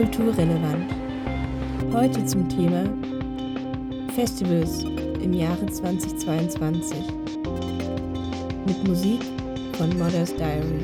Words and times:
Kulturrelevant. 0.00 0.90
Heute 1.92 2.24
zum 2.24 2.48
Thema 2.48 2.86
Festivals 4.14 4.82
im 4.82 5.34
Jahre 5.34 5.66
2022 5.66 6.96
mit 8.64 8.88
Musik 8.88 9.22
von 9.76 9.90
Mother's 9.98 10.34
Diary. 10.36 10.80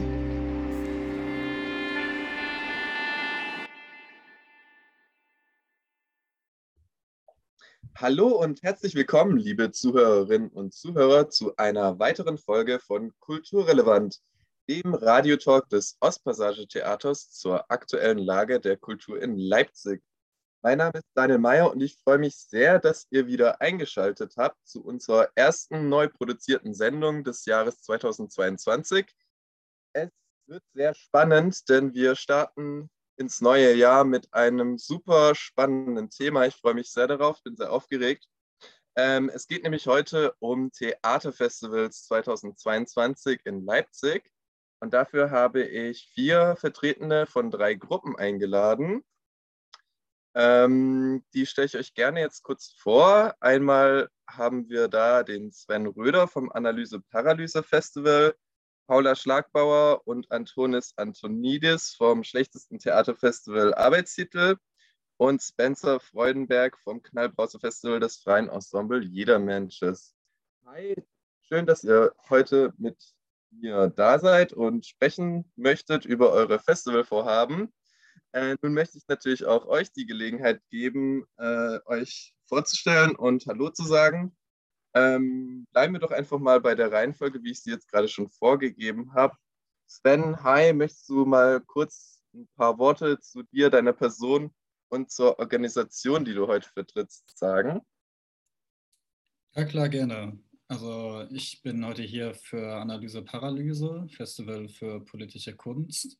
Hallo 7.94 8.28
und 8.28 8.62
herzlich 8.62 8.94
willkommen, 8.94 9.38
liebe 9.38 9.70
Zuhörerinnen 9.70 10.50
und 10.50 10.74
Zuhörer, 10.74 11.30
zu 11.30 11.56
einer 11.56 11.98
weiteren 11.98 12.36
Folge 12.36 12.80
von 12.80 13.14
Kulturrelevant, 13.20 14.20
dem 14.68 14.94
Radiotalk 14.94 15.68
des 15.68 15.96
Ostpassage 16.00 16.66
Theaters 16.66 17.30
zur 17.30 17.70
aktuellen 17.70 18.18
Lage 18.18 18.60
der 18.60 18.76
Kultur 18.76 19.22
in 19.22 19.38
Leipzig. 19.38 20.02
Mein 20.62 20.78
Name 20.78 20.98
ist 20.98 21.06
Daniel 21.14 21.38
Meyer 21.38 21.70
und 21.70 21.80
ich 21.80 21.96
freue 22.02 22.18
mich 22.18 22.36
sehr, 22.36 22.80
dass 22.80 23.06
ihr 23.10 23.28
wieder 23.28 23.60
eingeschaltet 23.60 24.34
habt 24.36 24.58
zu 24.66 24.84
unserer 24.84 25.28
ersten 25.36 25.88
neu 25.88 26.08
produzierten 26.08 26.74
Sendung 26.74 27.22
des 27.22 27.44
Jahres 27.44 27.80
2022. 27.82 29.06
Es 29.92 30.10
wird 30.46 30.64
sehr 30.74 30.94
spannend, 30.94 31.68
denn 31.68 31.94
wir 31.94 32.16
starten 32.16 32.90
ins 33.16 33.40
neue 33.40 33.74
Jahr 33.74 34.04
mit 34.04 34.32
einem 34.34 34.78
super 34.78 35.36
spannenden 35.36 36.10
Thema. 36.10 36.46
Ich 36.46 36.56
freue 36.56 36.74
mich 36.74 36.90
sehr 36.90 37.06
darauf, 37.06 37.40
bin 37.44 37.56
sehr 37.56 37.70
aufgeregt. 37.70 38.26
Ähm, 38.96 39.30
es 39.32 39.46
geht 39.46 39.62
nämlich 39.62 39.86
heute 39.86 40.34
um 40.40 40.72
Theaterfestivals 40.72 42.06
2022 42.06 43.42
in 43.44 43.64
Leipzig. 43.64 44.28
Und 44.80 44.92
dafür 44.92 45.30
habe 45.30 45.62
ich 45.62 46.10
vier 46.12 46.56
Vertretene 46.56 47.26
von 47.26 47.50
drei 47.50 47.74
Gruppen 47.74 48.16
eingeladen. 48.16 49.02
Ähm, 50.34 51.24
die 51.32 51.46
stelle 51.46 51.66
ich 51.66 51.76
euch 51.76 51.94
gerne 51.94 52.20
jetzt 52.20 52.42
kurz 52.42 52.74
vor. 52.78 53.34
Einmal 53.40 54.10
haben 54.28 54.68
wir 54.68 54.88
da 54.88 55.22
den 55.22 55.50
Sven 55.50 55.86
Röder 55.86 56.28
vom 56.28 56.52
Analyse 56.52 57.00
Paralyse 57.00 57.62
Festival, 57.62 58.34
Paula 58.86 59.16
Schlagbauer 59.16 60.02
und 60.04 60.30
Antonis 60.30 60.92
Antonidis 60.96 61.94
vom 61.94 62.22
schlechtesten 62.22 62.78
Theaterfestival 62.78 63.72
Arbeitstitel 63.74 64.56
und 65.16 65.42
Spencer 65.42 66.00
Freudenberg 66.00 66.78
vom 66.78 67.02
Knallbrause 67.02 67.58
Festival 67.58 68.00
des 68.00 68.18
Freien 68.18 68.50
Ensemble 68.50 69.02
Jeder 69.02 69.38
Mensches. 69.38 70.14
Hi, 70.66 70.94
schön, 71.40 71.64
dass 71.64 71.82
ihr 71.82 72.14
heute 72.28 72.74
mit 72.76 73.15
mir 73.60 73.88
da 73.88 74.18
seid 74.18 74.52
und 74.52 74.86
sprechen 74.86 75.50
möchtet 75.56 76.04
über 76.04 76.32
eure 76.32 76.58
Festivalvorhaben. 76.58 77.72
Äh, 78.32 78.56
nun 78.62 78.74
möchte 78.74 78.98
ich 78.98 79.08
natürlich 79.08 79.44
auch 79.46 79.66
euch 79.66 79.92
die 79.92 80.06
Gelegenheit 80.06 80.60
geben, 80.70 81.24
äh, 81.38 81.78
euch 81.86 82.34
vorzustellen 82.46 83.16
und 83.16 83.46
Hallo 83.46 83.70
zu 83.70 83.84
sagen. 83.84 84.36
Ähm, 84.94 85.66
bleiben 85.72 85.92
wir 85.92 86.00
doch 86.00 86.10
einfach 86.10 86.38
mal 86.38 86.60
bei 86.60 86.74
der 86.74 86.90
Reihenfolge, 86.90 87.42
wie 87.42 87.50
ich 87.50 87.62
sie 87.62 87.70
jetzt 87.70 87.90
gerade 87.90 88.08
schon 88.08 88.30
vorgegeben 88.30 89.12
habe. 89.14 89.36
Sven, 89.86 90.42
hi, 90.42 90.72
möchtest 90.72 91.08
du 91.08 91.24
mal 91.24 91.60
kurz 91.60 92.20
ein 92.34 92.48
paar 92.56 92.78
Worte 92.78 93.20
zu 93.20 93.42
dir, 93.44 93.70
deiner 93.70 93.92
Person 93.92 94.54
und 94.88 95.10
zur 95.10 95.38
Organisation, 95.38 96.24
die 96.24 96.34
du 96.34 96.46
heute 96.46 96.68
vertrittst, 96.68 97.38
sagen? 97.38 97.80
Ja, 99.54 99.64
klar, 99.64 99.88
gerne. 99.88 100.38
Also 100.68 101.24
ich 101.30 101.62
bin 101.62 101.86
heute 101.86 102.02
hier 102.02 102.34
für 102.34 102.74
Analyse 102.74 103.22
Paralyse, 103.22 104.04
Festival 104.10 104.68
für 104.68 104.98
politische 104.98 105.54
Kunst. 105.54 106.18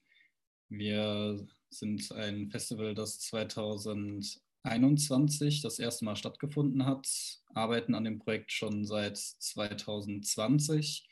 Wir 0.69 1.45
sind 1.69 2.13
ein 2.13 2.49
Festival, 2.49 2.95
das 2.95 3.19
2021 3.19 5.63
das 5.63 5.81
erste 5.81 6.05
Mal 6.05 6.15
stattgefunden 6.15 6.87
hat, 6.87 7.09
arbeiten 7.55 7.97
an 7.97 8.05
dem 8.05 8.21
Projekt 8.21 8.53
schon 8.53 8.85
seit 8.85 9.17
2020, 9.17 11.09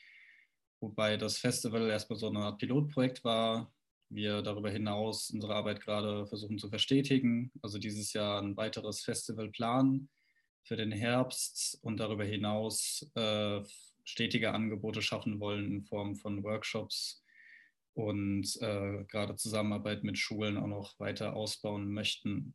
wobei 0.79 1.17
das 1.17 1.37
Festival 1.37 1.89
erstmal 1.89 2.17
so 2.17 2.29
eine 2.29 2.39
Art 2.39 2.59
Pilotprojekt 2.59 3.25
war. 3.25 3.69
Wir 4.07 4.43
darüber 4.43 4.71
hinaus 4.71 5.29
unsere 5.29 5.55
Arbeit 5.55 5.81
gerade 5.81 6.25
versuchen 6.25 6.57
zu 6.57 6.69
verstetigen, 6.69 7.51
also 7.61 7.79
dieses 7.79 8.13
Jahr 8.13 8.41
ein 8.41 8.55
weiteres 8.55 9.01
Festival 9.01 9.49
planen 9.49 10.07
für 10.65 10.75
den 10.75 10.91
Herbst 10.91 11.79
und 11.81 11.99
darüber 11.99 12.25
hinaus 12.25 13.09
äh, 13.15 13.61
stetige 14.03 14.51
Angebote 14.51 15.01
schaffen 15.01 15.39
wollen 15.39 15.65
in 15.65 15.83
Form 15.83 16.15
von 16.15 16.43
Workshops, 16.43 17.23
und 17.95 18.61
äh, 18.61 19.05
gerade 19.05 19.35
Zusammenarbeit 19.37 20.03
mit 20.03 20.17
Schulen 20.17 20.57
auch 20.57 20.67
noch 20.67 20.99
weiter 20.99 21.33
ausbauen 21.33 21.91
möchten. 21.91 22.53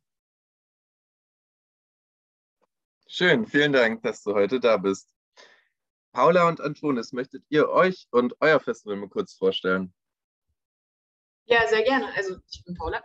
Schön, 3.07 3.45
vielen 3.45 3.73
Dank, 3.73 4.03
dass 4.03 4.23
du 4.23 4.33
heute 4.33 4.59
da 4.59 4.77
bist. 4.77 5.09
Paula 6.13 6.47
und 6.47 6.61
Antonis, 6.61 7.11
möchtet 7.11 7.43
ihr 7.49 7.69
euch 7.69 8.07
und 8.11 8.35
euer 8.39 8.59
Festival 8.59 8.97
mal 8.97 9.09
kurz 9.09 9.33
vorstellen? 9.33 9.93
Ja, 11.45 11.67
sehr 11.67 11.83
gerne. 11.83 12.13
Also 12.15 12.37
ich 12.49 12.63
bin 12.63 12.75
Paula. 12.75 13.03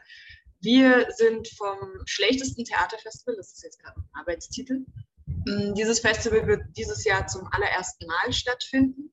Wir 0.61 1.07
sind 1.17 1.49
vom 1.49 1.77
schlechtesten 2.07 2.65
Theaterfestival, 2.65 3.37
das 3.37 3.53
ist 3.53 3.63
jetzt 3.63 3.79
gerade 3.81 4.01
ein 4.01 4.09
Arbeitstitel. 4.13 4.85
Mm, 5.27 5.75
dieses 5.75 6.01
Festival 6.01 6.47
wird 6.47 6.63
dieses 6.77 7.05
Jahr 7.05 7.27
zum 7.27 7.47
allerersten 7.53 8.07
Mal 8.07 8.33
stattfinden. 8.33 9.13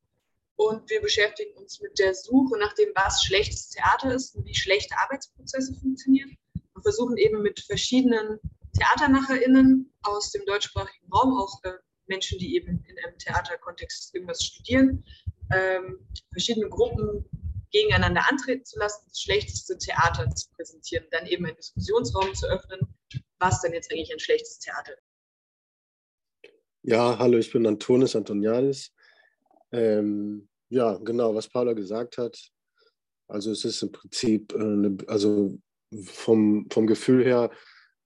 Und 0.56 0.90
wir 0.90 1.02
beschäftigen 1.02 1.56
uns 1.58 1.82
mit 1.82 1.98
der 2.00 2.14
Suche 2.14 2.58
nach 2.60 2.74
dem, 2.74 2.90
was 2.96 3.24
schlechtes 3.24 3.70
Theater 3.70 4.14
ist 4.14 4.36
und 4.36 4.46
wie 4.46 4.56
schlechte 4.56 4.96
Arbeitsprozesse 4.98 5.74
funktionieren. 5.80 6.38
Und 6.74 6.84
versuchen 6.84 7.18
eben 7.18 7.42
mit 7.42 7.60
verschiedenen 7.60 8.40
TheatermacherInnen 8.78 9.92
aus 10.04 10.32
dem 10.32 10.46
deutschsprachigen 10.46 11.12
Raum, 11.12 11.38
auch 11.38 11.64
äh, 11.64 11.74
Menschen, 12.08 12.40
die 12.40 12.56
eben 12.56 12.84
in 12.88 12.98
einem 13.04 13.18
Theaterkontext 13.18 14.14
irgendwas 14.14 14.44
studieren, 14.44 15.04
ähm, 15.52 16.08
verschiedene 16.32 16.70
Gruppen 16.70 17.26
gegeneinander 17.74 18.22
antreten 18.30 18.64
zu 18.64 18.80
lassen, 18.80 19.04
das 19.08 19.20
schlechteste 19.20 19.78
Theater 19.78 20.30
zu 20.34 20.50
präsentieren, 20.56 21.06
dann 21.12 21.26
eben 21.26 21.46
einen 21.46 21.58
Diskussionsraum 21.58 22.34
zu 22.34 22.48
öffnen, 22.48 22.80
was 23.40 23.62
denn 23.62 23.74
jetzt 23.74 23.92
eigentlich 23.92 24.14
ein 24.14 24.20
schlechtes 24.20 24.60
Theater 24.60 24.94
ist. 24.94 26.52
Ja, 26.84 27.18
hallo, 27.18 27.38
ich 27.38 27.52
bin 27.52 27.66
Antonis 27.66 28.16
Antoniadis. 28.16 28.94
Ähm, 29.72 30.48
ja, 30.70 30.98
genau, 30.98 31.34
was 31.34 31.50
Paula 31.50 31.74
gesagt 31.74 32.18
hat. 32.18 32.38
Also 33.28 33.52
es 33.52 33.66
ist 33.66 33.82
im 33.82 33.92
Prinzip, 33.92 34.54
äh, 34.54 34.98
also 35.08 35.58
vom, 36.06 36.68
vom 36.70 36.88
Gefühl 36.88 37.24
her, 37.24 37.52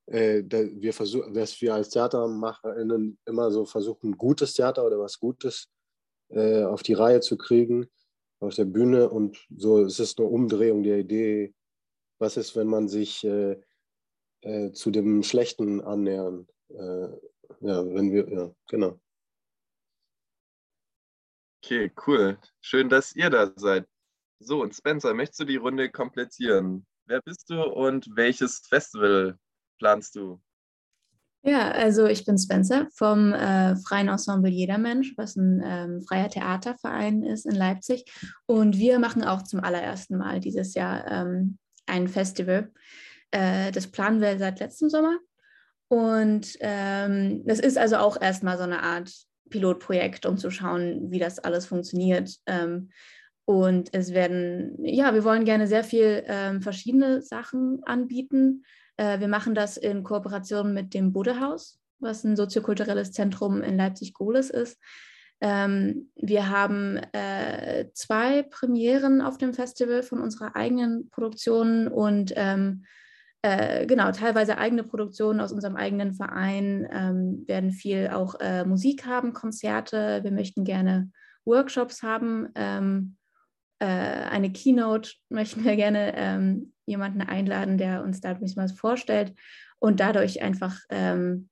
äh, 0.06 0.44
wir 0.46 0.94
versuchen, 0.94 1.34
dass 1.34 1.60
wir 1.60 1.74
als 1.74 1.90
TheatermacherInnen 1.90 3.20
immer 3.26 3.52
so 3.52 3.66
versuchen, 3.66 4.18
gutes 4.18 4.54
Theater 4.54 4.86
oder 4.86 5.00
was 5.00 5.20
Gutes 5.20 5.68
äh, 6.30 6.64
auf 6.64 6.84
die 6.84 6.94
Reihe 6.94 7.20
zu 7.20 7.38
kriegen 7.38 7.90
auf 8.40 8.56
der 8.56 8.66
Bühne 8.66 9.10
und 9.10 9.48
so 9.56 9.84
es 9.84 10.00
ist 10.00 10.20
eine 10.20 10.28
Umdrehung 10.28 10.84
der 10.84 11.00
Idee, 11.00 11.54
was 12.20 12.38
ist, 12.38 12.56
wenn 12.56 12.68
man 12.68 12.88
sich 12.88 13.24
äh, 13.24 13.60
äh, 14.42 14.72
zu 14.72 14.92
dem 14.92 15.24
Schlechten 15.24 15.82
annähern. 15.82 16.48
Äh, 16.70 17.08
ja, 17.62 17.86
wenn 17.86 18.12
wir, 18.12 18.30
ja, 18.30 18.52
genau. 18.68 19.00
Okay, 21.64 21.92
cool. 22.06 22.38
Schön, 22.62 22.90
dass 22.90 23.16
ihr 23.16 23.30
da 23.30 23.52
seid. 23.56 23.88
So, 24.40 24.62
und 24.62 24.76
Spencer, 24.76 25.14
möchtest 25.14 25.40
du 25.42 25.46
die 25.46 25.56
Runde 25.58 25.90
komplettieren? 25.90 26.86
Wer 27.08 27.22
bist 27.22 27.50
du 27.50 27.62
und 27.64 28.08
welches 28.16 28.60
Festival 28.68 29.38
planst 29.80 30.16
du? 30.16 30.40
Ja, 31.44 31.72
also 31.72 32.08
ich 32.08 32.26
bin 32.26 32.38
Spencer 32.38 32.88
vom 32.94 33.34
äh, 33.34 33.76
Freien 33.78 34.10
Ensemble 34.10 34.52
Jedermensch, 34.52 35.14
was 35.18 35.36
ein 35.36 35.62
ähm, 35.64 36.02
freier 36.02 36.30
Theaterverein 36.30 37.24
ist 37.24 37.46
in 37.46 37.56
Leipzig. 37.56 38.06
Und 38.46 38.78
wir 38.78 39.00
machen 39.00 39.24
auch 39.24 39.44
zum 39.44 39.64
allerersten 39.64 40.18
Mal 40.18 40.40
dieses 40.40 40.74
Jahr 40.74 41.10
ähm, 41.10 41.58
ein 41.86 42.08
Festival. 42.08 42.72
Äh, 43.32 43.72
das 43.72 43.88
planen 43.88 44.20
wir 44.20 44.38
seit 44.38 44.60
letztem 44.60 44.90
Sommer. 44.90 45.18
Und 45.88 46.58
ähm, 46.60 47.44
das 47.46 47.60
ist 47.60 47.78
also 47.78 47.98
auch 47.98 48.20
erstmal 48.20 48.58
so 48.58 48.64
eine 48.64 48.84
Art 48.84 49.10
Pilotprojekt, 49.50 50.26
um 50.26 50.38
zu 50.38 50.52
schauen, 50.52 51.12
wie 51.12 51.20
das 51.20 51.40
alles 51.40 51.66
funktioniert. 51.66 52.36
Ähm, 52.46 52.90
und 53.46 53.94
es 53.94 54.14
werden, 54.14 54.78
ja, 54.84 55.14
wir 55.14 55.24
wollen 55.24 55.46
gerne 55.46 55.68
sehr 55.68 55.86
viel 55.86 56.24
ähm, 56.28 56.62
verschiedene 56.62 57.22
Sachen 57.22 57.82
anbieten. 57.86 58.66
Äh, 58.98 59.20
wir 59.20 59.28
machen 59.28 59.56
das 59.56 59.78
in 59.78 60.04
Kooperation 60.04 60.74
mit 60.74 60.94
dem 60.94 61.14
Budehaus, 61.14 61.80
was 62.00 62.24
ein 62.24 62.36
soziokulturelles 62.36 63.12
Zentrum 63.12 63.62
in 63.62 63.78
Leipzig-Gohlis 63.78 64.50
ist. 64.50 64.78
Ähm, 65.40 66.10
wir 66.16 66.50
haben 66.50 66.98
äh, 67.14 67.90
zwei 67.94 68.42
Premieren 68.44 69.22
auf 69.22 69.38
dem 69.38 69.54
Festival 69.54 70.02
von 70.02 70.20
unserer 70.20 70.56
eigenen 70.56 71.10
Produktion 71.12 71.88
und 71.88 72.34
ähm, 72.36 72.86
äh, 73.44 73.86
genau, 73.86 74.12
teilweise 74.12 74.58
eigene 74.58 74.84
Produktionen 74.84 75.40
aus 75.40 75.52
unserem 75.52 75.76
eigenen 75.76 76.16
Verein, 76.16 76.88
ähm, 76.92 77.44
werden 77.48 77.72
viel 77.72 78.10
auch 78.12 78.40
äh, 78.40 78.66
Musik 78.66 79.06
haben, 79.06 79.34
Konzerte. 79.34 80.22
Wir 80.24 80.32
möchten 80.32 80.64
gerne 80.64 81.12
Workshops 81.46 82.02
haben. 82.02 82.50
Äh, 83.80 83.86
eine 83.86 84.52
Keynote 84.52 85.12
möchten 85.30 85.64
wir 85.64 85.76
gerne 85.76 86.14
ähm, 86.16 86.74
jemanden 86.86 87.22
einladen, 87.22 87.78
der 87.78 88.04
uns 88.04 88.22
da 88.22 88.30
ein 88.30 88.40
bisschen 88.40 88.64
was 88.64 88.72
vorstellt 88.72 89.34
und 89.80 90.00
dadurch 90.00 90.42
einfach 90.42 90.80
ähm, 90.90 91.50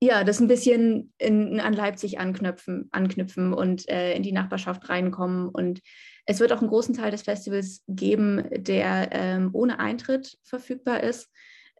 ja, 0.00 0.22
das 0.22 0.40
ein 0.40 0.48
bisschen 0.48 1.12
in, 1.18 1.58
an 1.60 1.72
Leipzig 1.72 2.20
anknüpfen, 2.20 2.88
anknüpfen 2.92 3.52
und 3.52 3.88
äh, 3.88 4.14
in 4.14 4.22
die 4.22 4.32
Nachbarschaft 4.32 4.88
reinkommen. 4.88 5.48
Und 5.48 5.80
es 6.24 6.38
wird 6.38 6.52
auch 6.52 6.60
einen 6.60 6.70
großen 6.70 6.94
Teil 6.94 7.10
des 7.10 7.22
Festivals 7.22 7.82
geben, 7.88 8.44
der 8.50 9.08
ähm, 9.10 9.50
ohne 9.52 9.80
Eintritt 9.80 10.38
verfügbar 10.44 11.02
ist. 11.02 11.28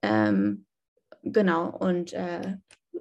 Ähm, 0.03 0.67
genau, 1.23 1.69
und 1.69 2.13
äh, 2.13 2.57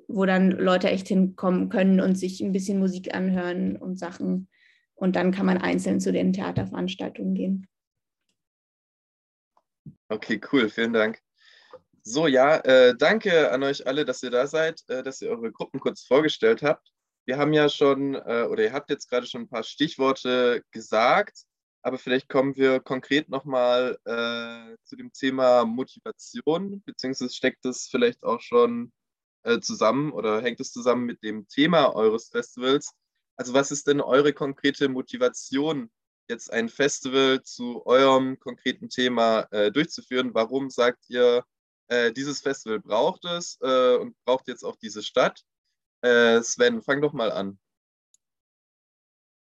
wo 0.07 0.25
dann 0.25 0.51
Leute 0.51 0.89
echt 0.89 1.07
hinkommen 1.07 1.69
können 1.69 1.99
und 1.99 2.15
sich 2.15 2.41
ein 2.41 2.51
bisschen 2.51 2.79
Musik 2.79 3.15
anhören 3.15 3.75
und 3.75 3.97
Sachen. 3.97 4.47
Und 4.97 5.15
dann 5.15 5.31
kann 5.31 5.45
man 5.45 5.59
einzeln 5.59 5.99
zu 5.99 6.11
den 6.11 6.33
Theaterveranstaltungen 6.33 7.35
gehen. 7.35 7.67
Okay, 10.09 10.41
cool, 10.51 10.69
vielen 10.69 10.93
Dank. 10.93 11.21
So, 12.01 12.27
ja, 12.27 12.57
äh, 12.57 12.95
danke 12.97 13.51
an 13.51 13.63
euch 13.63 13.85
alle, 13.85 14.05
dass 14.05 14.23
ihr 14.23 14.31
da 14.31 14.47
seid, 14.47 14.81
äh, 14.87 15.03
dass 15.03 15.21
ihr 15.21 15.29
eure 15.29 15.51
Gruppen 15.51 15.79
kurz 15.79 16.03
vorgestellt 16.03 16.63
habt. 16.63 16.89
Wir 17.25 17.37
haben 17.37 17.53
ja 17.53 17.67
schon, 17.67 18.15
äh, 18.15 18.47
oder 18.49 18.63
ihr 18.63 18.73
habt 18.73 18.89
jetzt 18.89 19.09
gerade 19.09 19.27
schon 19.27 19.41
ein 19.41 19.49
paar 19.49 19.63
Stichworte 19.63 20.63
gesagt, 20.71 21.43
aber 21.81 21.97
vielleicht 21.97 22.29
kommen 22.29 22.55
wir 22.55 22.79
konkret 22.79 23.29
nochmal 23.29 23.97
äh, 24.05 24.77
zu 24.85 24.95
dem 24.95 25.11
Thema 25.11 25.65
Motivation, 25.65 26.81
beziehungsweise 26.85 27.33
steckt 27.33 27.65
es 27.65 27.87
vielleicht 27.87 28.23
auch 28.23 28.41
schon 28.41 28.91
äh, 29.43 29.59
zusammen 29.59 30.11
oder 30.13 30.41
hängt 30.41 30.59
es 30.59 30.71
zusammen 30.71 31.05
mit 31.05 31.21
dem 31.23 31.47
Thema 31.49 31.93
eures 31.95 32.29
Festivals. 32.29 32.93
Also 33.37 33.53
was 33.53 33.71
ist 33.71 33.87
denn 33.87 34.01
eure 34.01 34.33
konkrete 34.33 34.89
Motivation, 34.89 35.89
jetzt 36.27 36.51
ein 36.51 36.69
Festival 36.69 37.41
zu 37.43 37.85
eurem 37.85 38.39
konkreten 38.39 38.89
Thema 38.89 39.47
äh, 39.51 39.71
durchzuführen? 39.71 40.33
Warum 40.33 40.69
sagt 40.69 41.09
ihr, 41.09 41.45
äh, 41.87 42.11
dieses 42.11 42.41
Festival 42.41 42.79
braucht 42.79 43.25
es 43.25 43.57
äh, 43.61 43.95
und 43.97 44.15
braucht 44.25 44.47
jetzt 44.47 44.63
auch 44.63 44.75
diese 44.75 45.03
Stadt. 45.03 45.43
Äh, 46.01 46.41
Sven, 46.41 46.81
fang 46.81 47.01
doch 47.01 47.13
mal 47.13 47.31
an. 47.31 47.57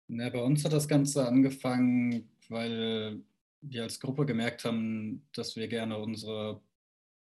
Na, 0.08 0.30
bei 0.30 0.42
uns 0.42 0.64
hat 0.64 0.74
das 0.74 0.88
Ganze 0.88 1.28
angefangen, 1.28 2.30
weil 2.48 3.22
wir 3.62 3.84
als 3.84 4.00
Gruppe 4.00 4.26
gemerkt 4.26 4.64
haben, 4.64 5.28
dass 5.34 5.56
wir 5.56 5.68
gerne 5.68 5.98
unsere 5.98 6.62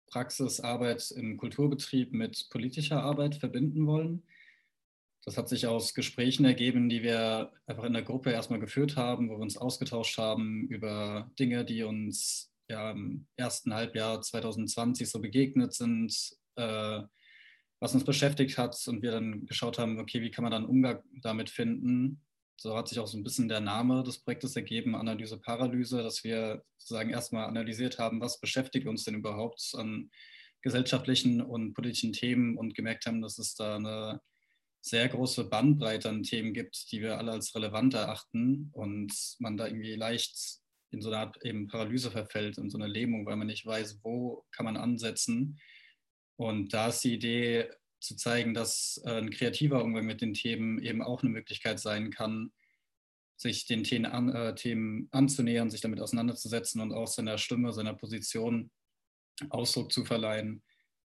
Praxisarbeit 0.08 1.10
im 1.12 1.36
Kulturbetrieb 1.38 2.12
mit 2.12 2.48
politischer 2.50 3.02
Arbeit 3.02 3.36
verbinden 3.36 3.86
wollen. 3.86 4.22
Das 5.24 5.38
hat 5.38 5.48
sich 5.48 5.66
aus 5.66 5.94
Gesprächen 5.94 6.44
ergeben, 6.44 6.90
die 6.90 7.02
wir 7.02 7.50
einfach 7.66 7.84
in 7.84 7.94
der 7.94 8.02
Gruppe 8.02 8.30
erstmal 8.30 8.60
geführt 8.60 8.96
haben, 8.96 9.30
wo 9.30 9.34
wir 9.34 9.42
uns 9.42 9.56
ausgetauscht 9.56 10.18
haben 10.18 10.66
über 10.68 11.30
Dinge, 11.38 11.64
die 11.64 11.82
uns 11.82 12.52
ja 12.68 12.90
im 12.90 13.26
ersten 13.36 13.72
Halbjahr 13.72 14.20
2020 14.20 15.08
so 15.08 15.20
begegnet 15.20 15.72
sind, 15.72 16.14
äh, 16.56 17.00
was 17.80 17.94
uns 17.94 18.04
beschäftigt 18.04 18.58
hat 18.58 18.76
und 18.86 19.02
wir 19.02 19.12
dann 19.12 19.46
geschaut 19.46 19.78
haben, 19.78 19.98
okay, 19.98 20.20
wie 20.20 20.30
kann 20.30 20.42
man 20.42 20.52
dann 20.52 20.66
Umgang 20.66 21.02
damit 21.22 21.48
finden. 21.48 22.22
So 22.56 22.76
hat 22.76 22.88
sich 22.88 22.98
auch 22.98 23.06
so 23.06 23.18
ein 23.18 23.24
bisschen 23.24 23.48
der 23.48 23.60
Name 23.60 24.02
des 24.04 24.22
Projektes 24.22 24.54
ergeben, 24.56 24.94
Analyse 24.94 25.38
Paralyse, 25.38 26.02
dass 26.02 26.22
wir 26.22 26.62
sozusagen 26.76 27.10
erstmal 27.10 27.46
analysiert 27.46 27.98
haben, 27.98 28.20
was 28.20 28.40
beschäftigt 28.40 28.86
uns 28.86 29.04
denn 29.04 29.16
überhaupt 29.16 29.72
an 29.74 30.10
gesellschaftlichen 30.62 31.42
und 31.42 31.74
politischen 31.74 32.12
Themen 32.12 32.56
und 32.56 32.74
gemerkt 32.74 33.06
haben, 33.06 33.20
dass 33.20 33.38
es 33.38 33.54
da 33.54 33.76
eine 33.76 34.20
sehr 34.84 35.08
große 35.08 35.44
Bandbreite 35.44 36.10
an 36.10 36.22
Themen 36.22 36.52
gibt, 36.52 36.92
die 36.92 37.00
wir 37.00 37.16
alle 37.16 37.32
als 37.32 37.54
relevant 37.54 37.94
erachten 37.94 38.68
und 38.72 39.10
man 39.38 39.56
da 39.56 39.66
irgendwie 39.66 39.94
leicht 39.94 40.60
in 40.90 41.00
so 41.00 41.08
eine 41.08 41.20
Art 41.20 41.42
eben 41.42 41.68
Paralyse 41.68 42.10
verfällt, 42.10 42.58
in 42.58 42.68
so 42.68 42.76
eine 42.76 42.86
Lähmung, 42.86 43.24
weil 43.24 43.36
man 43.36 43.46
nicht 43.46 43.64
weiß, 43.64 44.00
wo 44.02 44.44
kann 44.52 44.66
man 44.66 44.76
ansetzen. 44.76 45.58
Und 46.36 46.74
da 46.74 46.88
ist 46.88 47.02
die 47.02 47.14
Idee 47.14 47.70
zu 47.98 48.14
zeigen, 48.14 48.52
dass 48.52 49.00
äh, 49.06 49.12
ein 49.12 49.30
kreativer 49.30 49.82
Umgang 49.82 50.04
mit 50.04 50.20
den 50.20 50.34
Themen 50.34 50.78
eben 50.82 51.00
auch 51.00 51.22
eine 51.22 51.32
Möglichkeit 51.32 51.80
sein 51.80 52.10
kann, 52.10 52.52
sich 53.36 53.64
den 53.64 53.84
Themen, 53.84 54.04
an, 54.04 54.28
äh, 54.34 54.54
Themen 54.54 55.08
anzunähern, 55.12 55.70
sich 55.70 55.80
damit 55.80 56.00
auseinanderzusetzen 56.00 56.82
und 56.82 56.92
auch 56.92 57.06
seiner 57.06 57.38
Stimme, 57.38 57.72
seiner 57.72 57.94
Position 57.94 58.70
Ausdruck 59.48 59.92
zu 59.92 60.04
verleihen. 60.04 60.62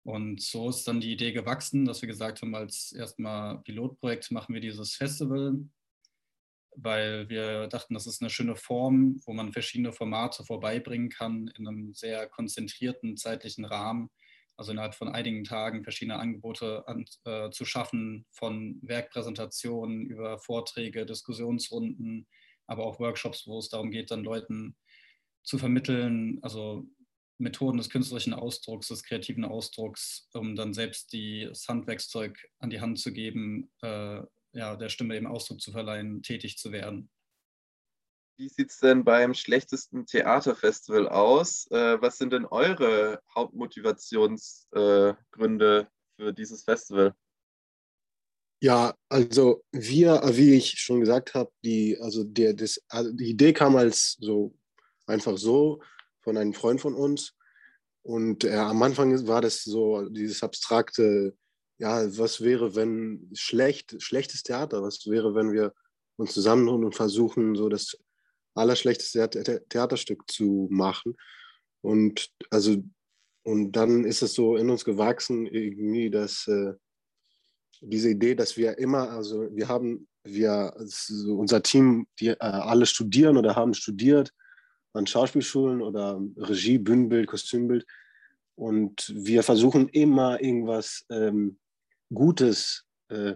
Und 0.02 0.40
so 0.40 0.70
ist 0.70 0.88
dann 0.88 1.00
die 1.00 1.12
Idee 1.12 1.32
gewachsen, 1.32 1.84
dass 1.84 2.00
wir 2.02 2.08
gesagt 2.08 2.40
haben, 2.40 2.54
als 2.54 2.92
erstmal 2.92 3.58
Pilotprojekt 3.62 4.30
machen 4.30 4.54
wir 4.54 4.60
dieses 4.60 4.94
Festival 4.94 5.60
weil 6.76 7.28
wir 7.28 7.66
dachten, 7.66 7.94
das 7.94 8.06
ist 8.06 8.20
eine 8.20 8.30
schöne 8.30 8.56
Form, 8.56 9.20
wo 9.24 9.32
man 9.32 9.52
verschiedene 9.52 9.92
Formate 9.92 10.44
vorbeibringen 10.44 11.08
kann 11.08 11.48
in 11.56 11.66
einem 11.66 11.94
sehr 11.94 12.28
konzentrierten 12.28 13.16
zeitlichen 13.16 13.64
Rahmen. 13.64 14.10
Also 14.56 14.72
innerhalb 14.72 14.94
von 14.94 15.08
einigen 15.08 15.44
Tagen 15.44 15.82
verschiedene 15.82 16.18
Angebote 16.18 16.86
an, 16.86 17.04
äh, 17.24 17.50
zu 17.50 17.64
schaffen, 17.64 18.26
von 18.30 18.78
Werkpräsentationen 18.82 20.06
über 20.06 20.38
Vorträge, 20.38 21.06
Diskussionsrunden, 21.06 22.26
aber 22.66 22.84
auch 22.84 23.00
Workshops, 23.00 23.46
wo 23.46 23.58
es 23.58 23.68
darum 23.68 23.90
geht, 23.90 24.10
dann 24.10 24.22
Leuten 24.22 24.76
zu 25.42 25.56
vermitteln, 25.56 26.38
also 26.42 26.86
Methoden 27.40 27.78
des 27.78 27.90
künstlerischen 27.90 28.34
Ausdrucks, 28.34 28.88
des 28.88 29.02
kreativen 29.02 29.44
Ausdrucks, 29.44 30.28
um 30.34 30.56
dann 30.56 30.74
selbst 30.74 31.12
die, 31.12 31.46
das 31.48 31.66
Handwerkszeug 31.68 32.38
an 32.58 32.70
die 32.70 32.80
Hand 32.80 32.98
zu 32.98 33.12
geben, 33.12 33.70
äh, 33.82 34.20
ja, 34.52 34.76
der 34.76 34.88
Stimme 34.88 35.16
eben 35.16 35.26
Ausdruck 35.26 35.60
zu 35.60 35.72
verleihen, 35.72 36.22
tätig 36.22 36.56
zu 36.58 36.70
werden. 36.72 37.10
Wie 38.36 38.48
sieht 38.48 38.70
es 38.70 38.78
denn 38.78 39.04
beim 39.04 39.34
schlechtesten 39.34 40.06
Theaterfestival 40.06 41.08
aus? 41.08 41.66
Äh, 41.70 42.00
was 42.00 42.16
sind 42.16 42.32
denn 42.32 42.46
eure 42.46 43.20
Hauptmotivationsgründe 43.34 45.80
äh, 45.80 45.84
für 46.16 46.32
dieses 46.32 46.64
Festival? 46.64 47.14
Ja, 48.62 48.94
also 49.08 49.62
wir, 49.72 50.22
wie 50.32 50.54
ich 50.54 50.78
schon 50.78 51.00
gesagt 51.00 51.34
habe, 51.34 51.50
die, 51.64 51.98
also 52.00 52.22
der, 52.24 52.54
das, 52.54 52.80
also 52.88 53.12
die 53.12 53.30
Idee 53.30 53.52
kam 53.52 53.76
als 53.76 54.16
so 54.20 54.54
einfach 55.06 55.36
so 55.36 55.82
von 56.22 56.36
einem 56.36 56.54
Freund 56.54 56.80
von 56.80 56.94
uns. 56.94 57.34
Und 58.02 58.44
äh, 58.44 58.54
am 58.54 58.82
Anfang 58.82 59.26
war 59.26 59.40
das 59.40 59.62
so 59.62 60.08
dieses 60.08 60.42
abstrakte 60.42 61.34
ja, 61.80 62.06
was 62.18 62.42
wäre, 62.42 62.76
wenn 62.76 63.30
schlecht, 63.32 63.96
schlechtes 64.02 64.42
Theater, 64.42 64.82
was 64.82 65.06
wäre, 65.06 65.34
wenn 65.34 65.50
wir 65.50 65.72
uns 66.16 66.34
zusammenholen 66.34 66.84
und 66.84 66.94
versuchen, 66.94 67.54
so 67.54 67.70
das 67.70 67.96
allerschlechteste 68.54 69.64
Theaterstück 69.70 70.30
zu 70.30 70.68
machen. 70.70 71.16
Und 71.80 72.28
also, 72.50 72.84
und 73.44 73.72
dann 73.72 74.04
ist 74.04 74.20
es 74.20 74.34
so 74.34 74.56
in 74.56 74.68
uns 74.68 74.84
gewachsen, 74.84 75.46
irgendwie, 75.46 76.10
dass 76.10 76.46
äh, 76.48 76.74
diese 77.80 78.10
Idee, 78.10 78.34
dass 78.34 78.58
wir 78.58 78.76
immer, 78.76 79.10
also 79.10 79.48
wir 79.50 79.68
haben, 79.68 80.06
wir, 80.22 80.76
also 80.76 81.34
unser 81.34 81.62
Team, 81.62 82.06
die 82.18 82.28
äh, 82.28 82.36
alle 82.40 82.84
studieren 82.84 83.38
oder 83.38 83.56
haben 83.56 83.72
studiert 83.72 84.34
an 84.92 85.06
Schauspielschulen 85.06 85.82
oder 85.82 86.20
Regie, 86.36 86.78
Bühnenbild, 86.78 87.26
Kostümbild. 87.26 87.86
Und 88.54 89.12
wir 89.14 89.42
versuchen 89.42 89.88
immer 89.88 90.40
irgendwas 90.40 91.06
ähm, 91.10 91.58
Gutes 92.12 92.84
äh, 93.08 93.34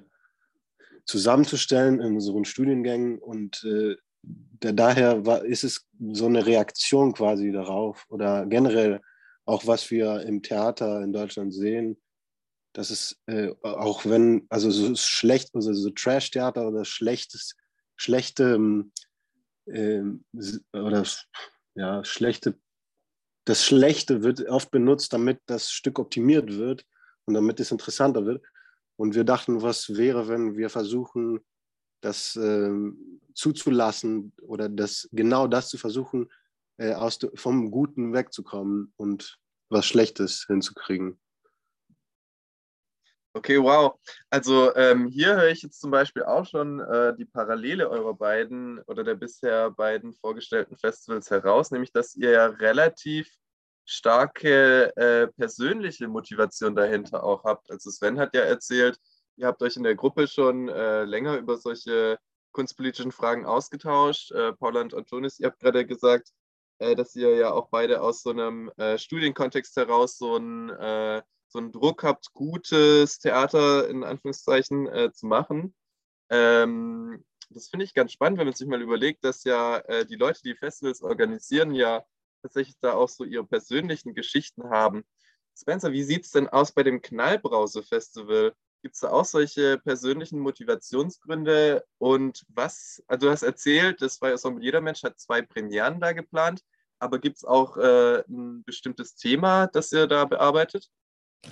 zusammenzustellen 1.06 2.00
in 2.00 2.14
unseren 2.14 2.44
Studiengängen. 2.44 3.18
Und 3.18 3.64
äh, 3.64 3.96
da, 4.22 4.72
daher 4.72 5.24
war, 5.24 5.44
ist 5.44 5.64
es 5.64 5.86
so 6.12 6.26
eine 6.26 6.44
Reaktion 6.44 7.12
quasi 7.12 7.52
darauf 7.52 8.06
oder 8.08 8.46
generell 8.46 9.00
auch 9.46 9.66
was 9.66 9.90
wir 9.90 10.22
im 10.22 10.42
Theater 10.42 11.02
in 11.02 11.12
Deutschland 11.12 11.52
sehen, 11.52 12.00
dass 12.72 12.90
es 12.90 13.20
äh, 13.26 13.52
auch 13.62 14.04
wenn, 14.04 14.46
also 14.48 14.70
so 14.70 14.94
schlecht, 14.96 15.54
also 15.54 15.72
so 15.72 15.90
Trash-Theater 15.90 16.66
oder 16.66 16.84
schlechtes, 16.84 17.54
schlechte 17.96 18.58
äh, 19.66 20.02
oder 20.72 21.04
ja, 21.74 22.04
schlechte, 22.04 22.58
das 23.46 23.64
Schlechte 23.64 24.22
wird 24.22 24.46
oft 24.48 24.70
benutzt, 24.70 25.12
damit 25.12 25.40
das 25.46 25.70
Stück 25.70 25.98
optimiert 25.98 26.56
wird 26.56 26.86
und 27.26 27.34
damit 27.34 27.60
es 27.60 27.70
interessanter 27.70 28.24
wird. 28.26 28.44
Und 28.96 29.14
wir 29.14 29.24
dachten, 29.24 29.62
was 29.62 29.96
wäre, 29.96 30.28
wenn 30.28 30.56
wir 30.56 30.70
versuchen, 30.70 31.40
das 32.00 32.36
äh, 32.36 32.70
zuzulassen 33.34 34.32
oder 34.42 34.68
das, 34.68 35.08
genau 35.12 35.46
das 35.46 35.68
zu 35.68 35.78
versuchen, 35.78 36.30
äh, 36.76 36.92
aus, 36.92 37.18
vom 37.34 37.70
Guten 37.70 38.12
wegzukommen 38.12 38.92
und 38.96 39.38
was 39.68 39.86
Schlechtes 39.86 40.44
hinzukriegen. 40.46 41.18
Okay, 43.36 43.60
wow. 43.60 43.98
Also 44.30 44.74
ähm, 44.76 45.08
hier 45.08 45.34
höre 45.34 45.48
ich 45.48 45.62
jetzt 45.62 45.80
zum 45.80 45.90
Beispiel 45.90 46.22
auch 46.22 46.46
schon 46.46 46.78
äh, 46.78 47.16
die 47.16 47.24
Parallele 47.24 47.90
eurer 47.90 48.14
beiden 48.14 48.78
oder 48.82 49.02
der 49.02 49.16
bisher 49.16 49.72
beiden 49.72 50.12
vorgestellten 50.14 50.76
Festivals 50.76 51.30
heraus, 51.30 51.72
nämlich 51.72 51.90
dass 51.90 52.14
ihr 52.14 52.30
ja 52.30 52.46
relativ 52.46 53.28
starke 53.84 54.96
äh, 54.96 55.26
persönliche 55.26 56.06
Motivation 56.06 56.76
dahinter 56.76 57.24
auch 57.24 57.42
habt. 57.42 57.72
Also 57.72 57.90
Sven 57.90 58.20
hat 58.20 58.36
ja 58.36 58.42
erzählt, 58.42 59.00
ihr 59.36 59.48
habt 59.48 59.62
euch 59.62 59.76
in 59.76 59.82
der 59.82 59.96
Gruppe 59.96 60.28
schon 60.28 60.68
äh, 60.68 61.02
länger 61.02 61.36
über 61.36 61.58
solche 61.58 62.18
kunstpolitischen 62.52 63.10
Fragen 63.10 63.46
ausgetauscht. 63.46 64.30
Äh, 64.30 64.52
Paula 64.52 64.80
und 64.80 64.94
Antonis, 64.94 65.40
ihr 65.40 65.48
habt 65.48 65.58
gerade 65.58 65.84
gesagt, 65.84 66.28
äh, 66.78 66.94
dass 66.94 67.16
ihr 67.16 67.34
ja 67.34 67.50
auch 67.50 67.68
beide 67.68 68.00
aus 68.00 68.22
so 68.22 68.30
einem 68.30 68.70
äh, 68.76 68.96
Studienkontext 68.96 69.76
heraus 69.76 70.18
so 70.18 70.36
äh, 70.38 71.20
so 71.54 71.60
einen 71.60 71.70
Druck 71.70 72.02
habt, 72.02 72.32
gutes 72.34 73.20
Theater 73.20 73.88
in 73.88 74.02
Anführungszeichen 74.02 74.88
äh, 74.88 75.12
zu 75.12 75.26
machen. 75.26 75.72
Ähm, 76.28 77.24
das 77.48 77.68
finde 77.68 77.84
ich 77.84 77.94
ganz 77.94 78.10
spannend, 78.10 78.40
wenn 78.40 78.48
man 78.48 78.56
sich 78.56 78.66
mal 78.66 78.82
überlegt, 78.82 79.22
dass 79.22 79.44
ja 79.44 79.78
äh, 79.78 80.04
die 80.04 80.16
Leute, 80.16 80.42
die 80.42 80.56
Festivals 80.56 81.00
organisieren, 81.00 81.70
ja 81.70 82.04
tatsächlich 82.42 82.76
da 82.80 82.94
auch 82.94 83.08
so 83.08 83.22
ihre 83.22 83.46
persönlichen 83.46 84.14
Geschichten 84.14 84.68
haben. 84.68 85.04
Spencer, 85.56 85.92
wie 85.92 86.02
sieht 86.02 86.24
es 86.24 86.32
denn 86.32 86.48
aus 86.48 86.72
bei 86.72 86.82
dem 86.82 87.00
Knallbrause-Festival? 87.00 88.52
Gibt 88.82 88.96
es 88.96 89.02
da 89.02 89.10
auch 89.10 89.24
solche 89.24 89.78
persönlichen 89.78 90.40
Motivationsgründe? 90.40 91.86
Und 91.98 92.44
was, 92.48 93.00
also 93.06 93.28
du 93.28 93.32
hast 93.32 93.44
erzählt, 93.44 94.02
das 94.02 94.20
war 94.20 94.30
ja 94.30 94.36
so, 94.38 94.58
jeder 94.58 94.80
Mensch 94.80 95.04
hat 95.04 95.20
zwei 95.20 95.40
Premieren 95.40 96.00
da 96.00 96.12
geplant, 96.12 96.64
aber 96.98 97.20
gibt 97.20 97.36
es 97.36 97.44
auch 97.44 97.76
äh, 97.76 98.24
ein 98.28 98.64
bestimmtes 98.64 99.14
Thema, 99.14 99.68
das 99.68 99.92
ihr 99.92 100.08
da 100.08 100.24
bearbeitet? 100.24 100.90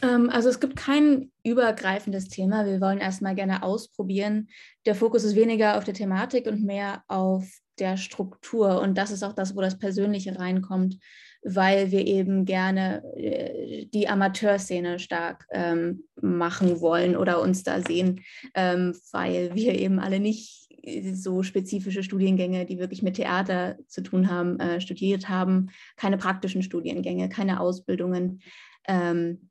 Ähm, 0.00 0.30
also 0.30 0.48
es 0.48 0.60
gibt 0.60 0.76
kein 0.76 1.30
übergreifendes 1.44 2.28
Thema. 2.28 2.64
Wir 2.66 2.80
wollen 2.80 2.98
erstmal 2.98 3.34
gerne 3.34 3.62
ausprobieren. 3.62 4.48
Der 4.86 4.94
Fokus 4.94 5.24
ist 5.24 5.36
weniger 5.36 5.76
auf 5.76 5.84
der 5.84 5.94
Thematik 5.94 6.46
und 6.46 6.64
mehr 6.64 7.02
auf 7.08 7.46
der 7.78 7.96
Struktur. 7.96 8.80
Und 8.80 8.96
das 8.96 9.10
ist 9.10 9.22
auch 9.22 9.32
das, 9.32 9.56
wo 9.56 9.60
das 9.60 9.78
Persönliche 9.78 10.38
reinkommt, 10.38 10.98
weil 11.42 11.90
wir 11.90 12.06
eben 12.06 12.44
gerne 12.44 13.02
äh, 13.16 13.86
die 13.86 14.08
Amateurszene 14.08 14.98
stark 14.98 15.46
ähm, 15.50 16.04
machen 16.20 16.80
wollen 16.80 17.16
oder 17.16 17.40
uns 17.40 17.62
da 17.64 17.80
sehen, 17.80 18.20
ähm, 18.54 18.94
weil 19.10 19.54
wir 19.54 19.78
eben 19.78 19.98
alle 19.98 20.20
nicht 20.20 20.62
so 21.12 21.42
spezifische 21.42 22.02
Studiengänge, 22.02 22.66
die 22.66 22.78
wirklich 22.78 23.02
mit 23.02 23.14
Theater 23.14 23.76
zu 23.86 24.02
tun 24.02 24.30
haben, 24.30 24.58
äh, 24.58 24.80
studiert 24.80 25.28
haben, 25.28 25.70
keine 25.96 26.18
praktischen 26.18 26.62
Studiengänge, 26.62 27.28
keine 27.28 27.60
Ausbildungen. 27.60 28.40
Ähm, 28.88 29.48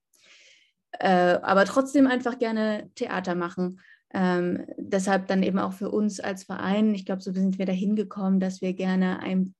äh, 0.99 1.39
aber 1.41 1.65
trotzdem 1.65 2.07
einfach 2.07 2.39
gerne 2.39 2.89
Theater 2.95 3.35
machen. 3.35 3.79
Ähm, 4.13 4.65
deshalb 4.77 5.27
dann 5.27 5.43
eben 5.43 5.59
auch 5.59 5.73
für 5.73 5.89
uns 5.89 6.19
als 6.19 6.43
Verein, 6.43 6.93
ich 6.93 7.05
glaube, 7.05 7.21
so 7.21 7.31
sind 7.31 7.57
wir 7.57 7.65
dahin 7.65 7.95
gekommen, 7.95 8.39
dass 8.39 8.61
wir 8.61 8.73
gerne 8.73 9.19
ein, 9.19 9.55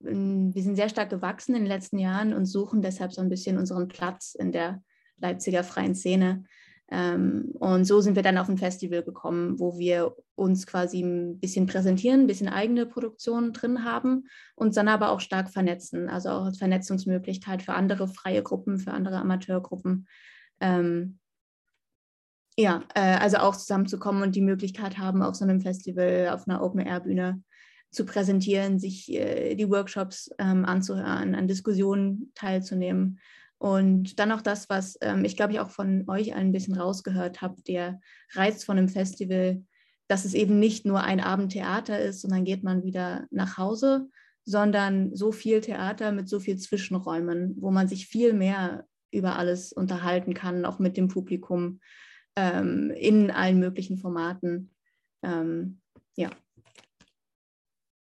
wir 0.00 0.62
sind 0.62 0.76
sehr 0.76 0.90
stark 0.90 1.08
gewachsen 1.08 1.54
in 1.54 1.62
den 1.62 1.70
letzten 1.70 1.98
Jahren 1.98 2.34
und 2.34 2.44
suchen 2.44 2.82
deshalb 2.82 3.12
so 3.12 3.22
ein 3.22 3.30
bisschen 3.30 3.56
unseren 3.56 3.88
Platz 3.88 4.34
in 4.34 4.52
der 4.52 4.82
Leipziger 5.18 5.64
freien 5.64 5.94
Szene. 5.94 6.44
Ähm, 6.90 7.52
und 7.58 7.86
so 7.86 8.02
sind 8.02 8.14
wir 8.14 8.22
dann 8.22 8.36
auf 8.36 8.48
ein 8.48 8.58
Festival 8.58 9.02
gekommen, 9.02 9.58
wo 9.58 9.78
wir 9.78 10.14
uns 10.34 10.66
quasi 10.66 11.00
ein 11.00 11.40
bisschen 11.40 11.66
präsentieren, 11.66 12.20
ein 12.20 12.26
bisschen 12.26 12.48
eigene 12.48 12.84
Produktionen 12.84 13.54
drin 13.54 13.84
haben 13.84 14.24
und 14.54 14.76
dann 14.76 14.88
aber 14.88 15.10
auch 15.10 15.20
stark 15.20 15.50
vernetzen, 15.50 16.10
also 16.10 16.28
auch 16.28 16.44
als 16.44 16.58
Vernetzungsmöglichkeit 16.58 17.62
für 17.62 17.72
andere 17.72 18.06
freie 18.08 18.42
Gruppen, 18.42 18.78
für 18.78 18.92
andere 18.92 19.16
Amateurgruppen. 19.16 20.06
Ähm, 20.60 21.18
ja, 22.56 22.84
äh, 22.94 23.16
also 23.16 23.38
auch 23.38 23.56
zusammenzukommen 23.56 24.22
und 24.22 24.36
die 24.36 24.40
Möglichkeit 24.40 24.98
haben, 24.98 25.22
auf 25.22 25.34
so 25.34 25.44
einem 25.44 25.60
Festival, 25.60 26.30
auf 26.32 26.46
einer 26.46 26.62
Open-Air-Bühne 26.62 27.42
zu 27.90 28.04
präsentieren, 28.04 28.78
sich 28.78 29.12
äh, 29.12 29.54
die 29.54 29.68
Workshops 29.70 30.30
ähm, 30.38 30.64
anzuhören, 30.64 31.34
an 31.34 31.48
Diskussionen 31.48 32.32
teilzunehmen. 32.34 33.18
Und 33.58 34.18
dann 34.18 34.32
auch 34.32 34.42
das, 34.42 34.68
was 34.68 34.98
ähm, 35.00 35.24
ich 35.24 35.36
glaube 35.36 35.52
ich 35.52 35.60
auch 35.60 35.70
von 35.70 36.04
euch 36.08 36.34
ein 36.34 36.52
bisschen 36.52 36.76
rausgehört 36.76 37.40
habe, 37.40 37.62
der 37.62 38.00
Reiz 38.32 38.64
von 38.64 38.78
einem 38.78 38.88
Festival, 38.88 39.62
dass 40.06 40.24
es 40.24 40.34
eben 40.34 40.58
nicht 40.58 40.84
nur 40.84 41.02
ein 41.02 41.20
Abend 41.20 41.52
Theater 41.52 41.98
ist 41.98 42.24
und 42.24 42.30
dann 42.30 42.44
geht 42.44 42.62
man 42.62 42.84
wieder 42.84 43.26
nach 43.30 43.56
Hause, 43.56 44.08
sondern 44.44 45.16
so 45.16 45.32
viel 45.32 45.60
Theater 45.60 46.12
mit 46.12 46.28
so 46.28 46.40
viel 46.40 46.58
Zwischenräumen, 46.58 47.56
wo 47.58 47.70
man 47.70 47.88
sich 47.88 48.06
viel 48.06 48.34
mehr 48.34 48.86
über 49.14 49.36
alles 49.36 49.72
unterhalten 49.72 50.34
kann, 50.34 50.64
auch 50.64 50.78
mit 50.78 50.96
dem 50.96 51.08
Publikum 51.08 51.80
ähm, 52.36 52.90
in 52.90 53.30
allen 53.30 53.58
möglichen 53.58 53.96
Formaten. 53.96 54.74
Ähm, 55.22 55.80
ja. 56.16 56.30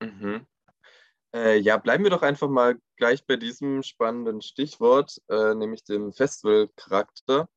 Mhm. 0.01 0.46
Äh, 1.34 1.58
ja, 1.60 1.78
bleiben 1.78 2.04
wir 2.04 2.12
doch 2.12 2.22
einfach 2.22 2.50
mal 2.50 2.80
gleich 2.98 3.25
bei 3.25 3.36
diesem 3.36 3.84
spannenden 3.84 4.42
Stichwort, 4.42 5.22
äh, 5.30 5.54
nämlich 5.54 5.84
dem 5.84 6.12
Festivalcharakter. 6.12 7.50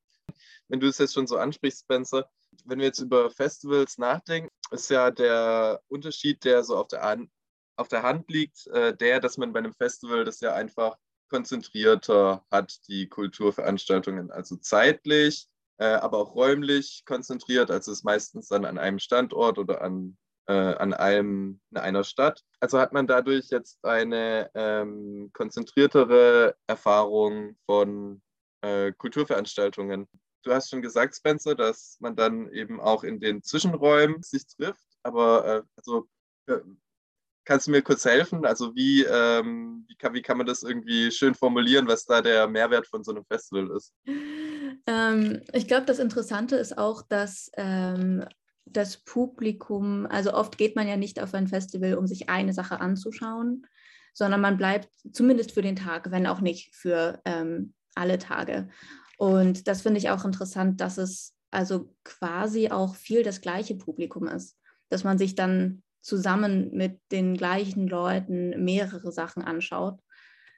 Wenn 0.68 0.80
du 0.80 0.88
es 0.88 0.98
jetzt 0.98 1.14
schon 1.14 1.26
so 1.26 1.36
ansprichst, 1.36 1.80
Spencer, 1.80 2.28
wenn 2.64 2.78
wir 2.78 2.86
jetzt 2.86 3.00
über 3.00 3.30
Festivals 3.30 3.98
nachdenken, 3.98 4.50
ist 4.70 4.90
ja 4.90 5.10
der 5.10 5.80
Unterschied, 5.88 6.44
der 6.44 6.64
so 6.64 6.76
auf 6.76 6.88
der, 6.88 7.02
An 7.04 7.30
auf 7.76 7.88
der 7.88 8.02
Hand 8.02 8.30
liegt, 8.30 8.66
äh, 8.68 8.94
der, 8.94 9.20
dass 9.20 9.38
man 9.38 9.52
bei 9.52 9.60
einem 9.60 9.74
Festival 9.74 10.24
das 10.24 10.40
ja 10.40 10.54
einfach 10.54 10.96
konzentrierter 11.32 12.44
hat, 12.50 12.86
die 12.88 13.08
Kulturveranstaltungen, 13.08 14.30
also 14.30 14.56
zeitlich 14.56 15.48
äh, 15.78 15.94
aber 15.96 16.18
auch 16.18 16.34
räumlich 16.34 17.02
konzentriert. 17.06 17.70
Also 17.70 17.90
ist 17.90 18.04
meistens 18.04 18.48
dann 18.48 18.64
an 18.64 18.78
einem 18.78 19.00
Standort 19.00 19.58
oder 19.58 19.82
an, 19.82 20.16
äh, 20.46 20.52
an 20.52 20.94
einem, 20.94 21.60
in 21.70 21.76
einer 21.78 22.04
Stadt. 22.04 22.44
Also 22.60 22.78
hat 22.78 22.92
man 22.92 23.08
dadurch 23.08 23.48
jetzt 23.50 23.84
eine 23.84 24.50
ähm, 24.54 25.30
konzentriertere 25.32 26.54
Erfahrung 26.68 27.56
von 27.66 28.22
äh, 28.60 28.92
Kulturveranstaltungen. 28.92 30.06
Du 30.44 30.52
hast 30.52 30.70
schon 30.70 30.82
gesagt, 30.82 31.16
Spencer, 31.16 31.56
dass 31.56 31.96
man 32.00 32.14
dann 32.14 32.48
eben 32.52 32.80
auch 32.80 33.02
in 33.02 33.18
den 33.18 33.42
Zwischenräumen 33.42 34.22
sich 34.22 34.46
trifft. 34.46 34.86
Aber 35.02 35.44
äh, 35.44 35.62
also 35.76 36.06
äh, 36.46 36.60
Kannst 37.44 37.66
du 37.66 37.72
mir 37.72 37.82
kurz 37.82 38.04
helfen? 38.04 38.44
Also 38.46 38.74
wie, 38.74 39.02
ähm, 39.02 39.84
wie, 39.88 39.96
kann, 39.96 40.14
wie 40.14 40.22
kann 40.22 40.38
man 40.38 40.46
das 40.46 40.62
irgendwie 40.62 41.10
schön 41.10 41.34
formulieren, 41.34 41.88
was 41.88 42.04
da 42.04 42.22
der 42.22 42.46
Mehrwert 42.46 42.86
von 42.86 43.02
so 43.02 43.12
einem 43.12 43.24
Festival 43.24 43.70
ist? 43.76 43.92
Ähm, 44.86 45.42
ich 45.52 45.66
glaube, 45.66 45.86
das 45.86 45.98
Interessante 45.98 46.56
ist 46.56 46.78
auch, 46.78 47.02
dass 47.02 47.50
ähm, 47.56 48.24
das 48.64 48.98
Publikum, 48.98 50.06
also 50.06 50.34
oft 50.34 50.56
geht 50.56 50.76
man 50.76 50.86
ja 50.86 50.96
nicht 50.96 51.20
auf 51.20 51.34
ein 51.34 51.48
Festival, 51.48 51.94
um 51.94 52.06
sich 52.06 52.28
eine 52.28 52.52
Sache 52.52 52.80
anzuschauen, 52.80 53.66
sondern 54.14 54.40
man 54.40 54.56
bleibt 54.56 54.88
zumindest 55.12 55.52
für 55.52 55.62
den 55.62 55.76
Tag, 55.76 56.10
wenn 56.10 56.26
auch 56.26 56.40
nicht 56.40 56.74
für 56.74 57.20
ähm, 57.24 57.74
alle 57.94 58.18
Tage. 58.18 58.68
Und 59.18 59.66
das 59.68 59.82
finde 59.82 59.98
ich 59.98 60.10
auch 60.10 60.24
interessant, 60.24 60.80
dass 60.80 60.98
es 60.98 61.34
also 61.50 61.94
quasi 62.04 62.68
auch 62.70 62.94
viel 62.94 63.22
das 63.22 63.40
gleiche 63.40 63.76
Publikum 63.76 64.26
ist, 64.26 64.56
dass 64.88 65.04
man 65.04 65.18
sich 65.18 65.34
dann 65.34 65.82
zusammen 66.02 66.70
mit 66.72 66.98
den 67.10 67.36
gleichen 67.36 67.86
Leuten 67.88 68.62
mehrere 68.62 69.12
Sachen 69.12 69.42
anschaut. 69.42 70.00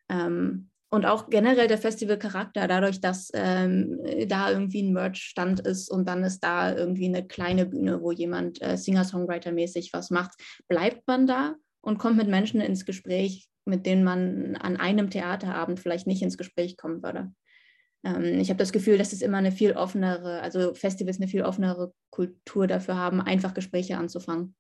Ähm, 0.09 0.71
und 0.91 1.07
auch 1.07 1.29
generell 1.29 1.67
der 1.67 1.79
Festivalcharakter, 1.79 2.69
dadurch, 2.69 3.01
dass 3.01 3.31
ähm, 3.35 3.99
da 4.29 4.51
irgendwie 4.51 4.83
ein 4.83 4.93
Merch-Stand 4.93 5.59
ist 5.61 5.91
und 5.91 6.07
dann 6.09 6.23
ist 6.23 6.41
da 6.41 6.73
irgendwie 6.73 7.07
eine 7.07 7.27
kleine 7.27 7.67
Bühne, 7.67 8.01
wo 8.01 8.13
jemand 8.13 8.63
äh, 8.63 8.77
Singer-Songwriter-mäßig 8.77 9.91
was 9.93 10.11
macht, 10.11 10.35
bleibt 10.69 11.07
man 11.09 11.27
da 11.27 11.57
und 11.81 11.99
kommt 11.99 12.17
mit 12.17 12.29
Menschen 12.29 12.61
ins 12.61 12.85
Gespräch, 12.85 13.49
mit 13.65 13.87
denen 13.87 14.05
man 14.05 14.55
an 14.57 14.77
einem 14.77 15.11
Theaterabend 15.11 15.81
vielleicht 15.81 16.07
nicht 16.07 16.23
ins 16.23 16.39
Gespräch 16.39 16.77
kommen 16.77 17.03
würde. 17.03 17.33
Ähm, 18.05 18.39
ich 18.39 18.51
habe 18.51 18.59
das 18.59 18.73
Gefühl, 18.73 18.97
dass 18.97 19.13
es 19.13 19.21
immer 19.21 19.39
eine 19.39 19.51
viel 19.51 19.73
offenere, 19.73 20.43
also 20.43 20.75
Festivals 20.75 21.17
eine 21.17 21.27
viel 21.27 21.43
offenere 21.43 21.93
Kultur 22.11 22.69
dafür 22.69 22.95
haben, 22.95 23.21
einfach 23.21 23.53
Gespräche 23.53 23.99
anzufangen 23.99 24.55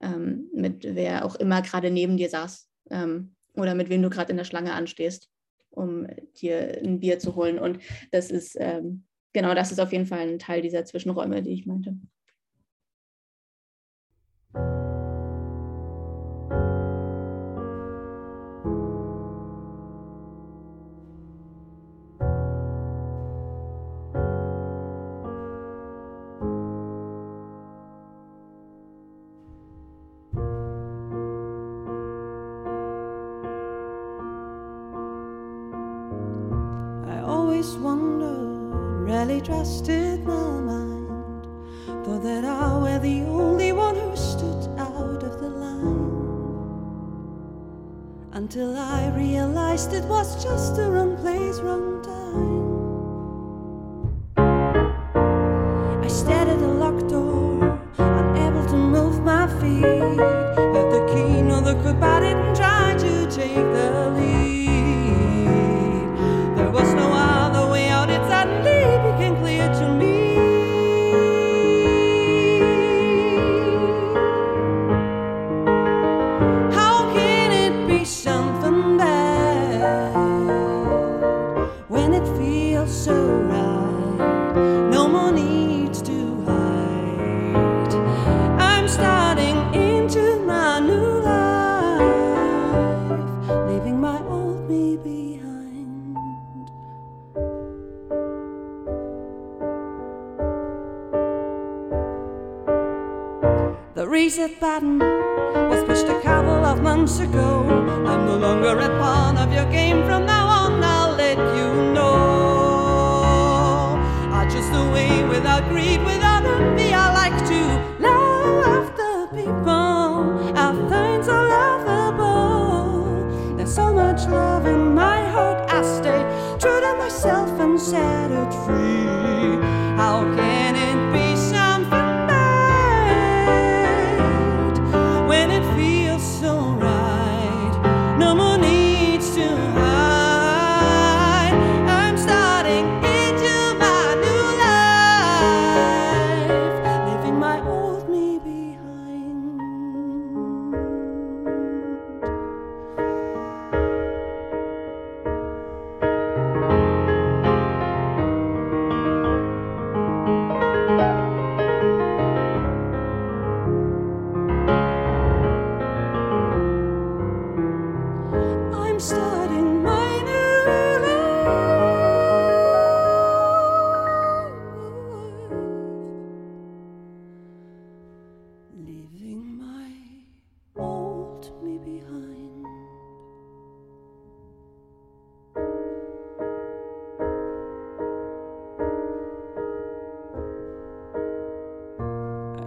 ähm, 0.00 0.48
mit 0.52 0.84
wer 0.84 1.24
auch 1.24 1.36
immer 1.36 1.62
gerade 1.62 1.90
neben 1.90 2.16
dir 2.16 2.28
saß 2.28 2.68
ähm, 2.90 3.34
oder 3.54 3.74
mit 3.74 3.88
wem 3.88 4.02
du 4.02 4.10
gerade 4.10 4.30
in 4.30 4.36
der 4.36 4.44
Schlange 4.44 4.72
anstehst, 4.72 5.28
um 5.70 6.06
dir 6.40 6.80
ein 6.82 7.00
Bier 7.00 7.18
zu 7.18 7.36
holen. 7.36 7.58
Und 7.58 7.80
das 8.10 8.30
ist, 8.30 8.56
ähm, 8.58 9.04
genau, 9.32 9.54
das 9.54 9.72
ist 9.72 9.80
auf 9.80 9.92
jeden 9.92 10.06
Fall 10.06 10.20
ein 10.20 10.38
Teil 10.38 10.62
dieser 10.62 10.84
Zwischenräume, 10.84 11.42
die 11.42 11.52
ich 11.52 11.66
meinte. 11.66 11.96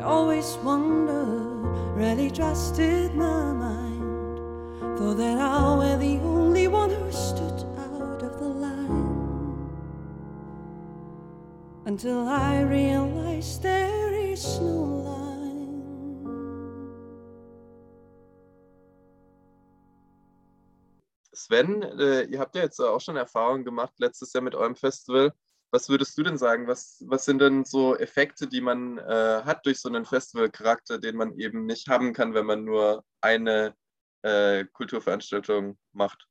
Always 0.04 0.58
wondered, 0.64 1.96
really 1.96 2.30
trusted 2.30 3.16
my 3.16 3.54
mind. 3.54 4.38
Thought 4.98 5.18
that 5.18 5.40
I 5.40 5.76
were 5.78 5.98
the 5.98 6.20
only 6.24 6.68
one 6.68 6.90
who 6.90 7.12
stood 7.12 7.66
out 7.78 8.22
of 8.22 8.40
the 8.40 8.48
line. 8.48 9.70
Until 11.86 12.28
I 12.28 12.62
realized 12.62 13.64
there 13.64 14.14
is 14.14 14.60
no 14.60 15.02
line. 15.06 15.24
Sven, 21.34 21.82
äh, 21.82 22.24
ihr 22.26 22.40
habt 22.40 22.56
ja 22.56 22.64
jetzt 22.64 22.80
auch 22.80 23.02
schon 23.02 23.16
Erfahrungen 23.16 23.66
gemacht 23.66 23.94
letztes 23.98 24.32
Jahr 24.34 24.44
mit 24.44 24.56
eurem 24.56 24.76
Festival. 24.76 25.34
Was 25.74 25.90
würdest 25.90 26.16
du 26.20 26.22
denn 26.22 26.38
sagen? 26.38 26.68
Was, 26.68 27.04
was 27.08 27.26
sind 27.26 27.40
denn 27.40 27.66
so 27.66 27.98
Effekte, 27.98 28.48
die 28.48 28.62
man 28.62 29.00
äh, 29.00 29.42
hat 29.44 29.66
durch 29.66 29.80
so 29.80 29.90
einen 29.90 30.06
Festivalcharakter, 30.06 31.00
den 31.00 31.16
man 31.16 31.36
eben 31.40 31.66
nicht 31.66 31.88
haben 31.88 32.14
kann, 32.14 32.36
wenn 32.36 32.46
man 32.46 32.64
nur 32.64 33.04
eine 33.22 33.74
äh, 34.22 34.66
Kulturveranstaltung 34.66 35.80
macht? 35.92 36.28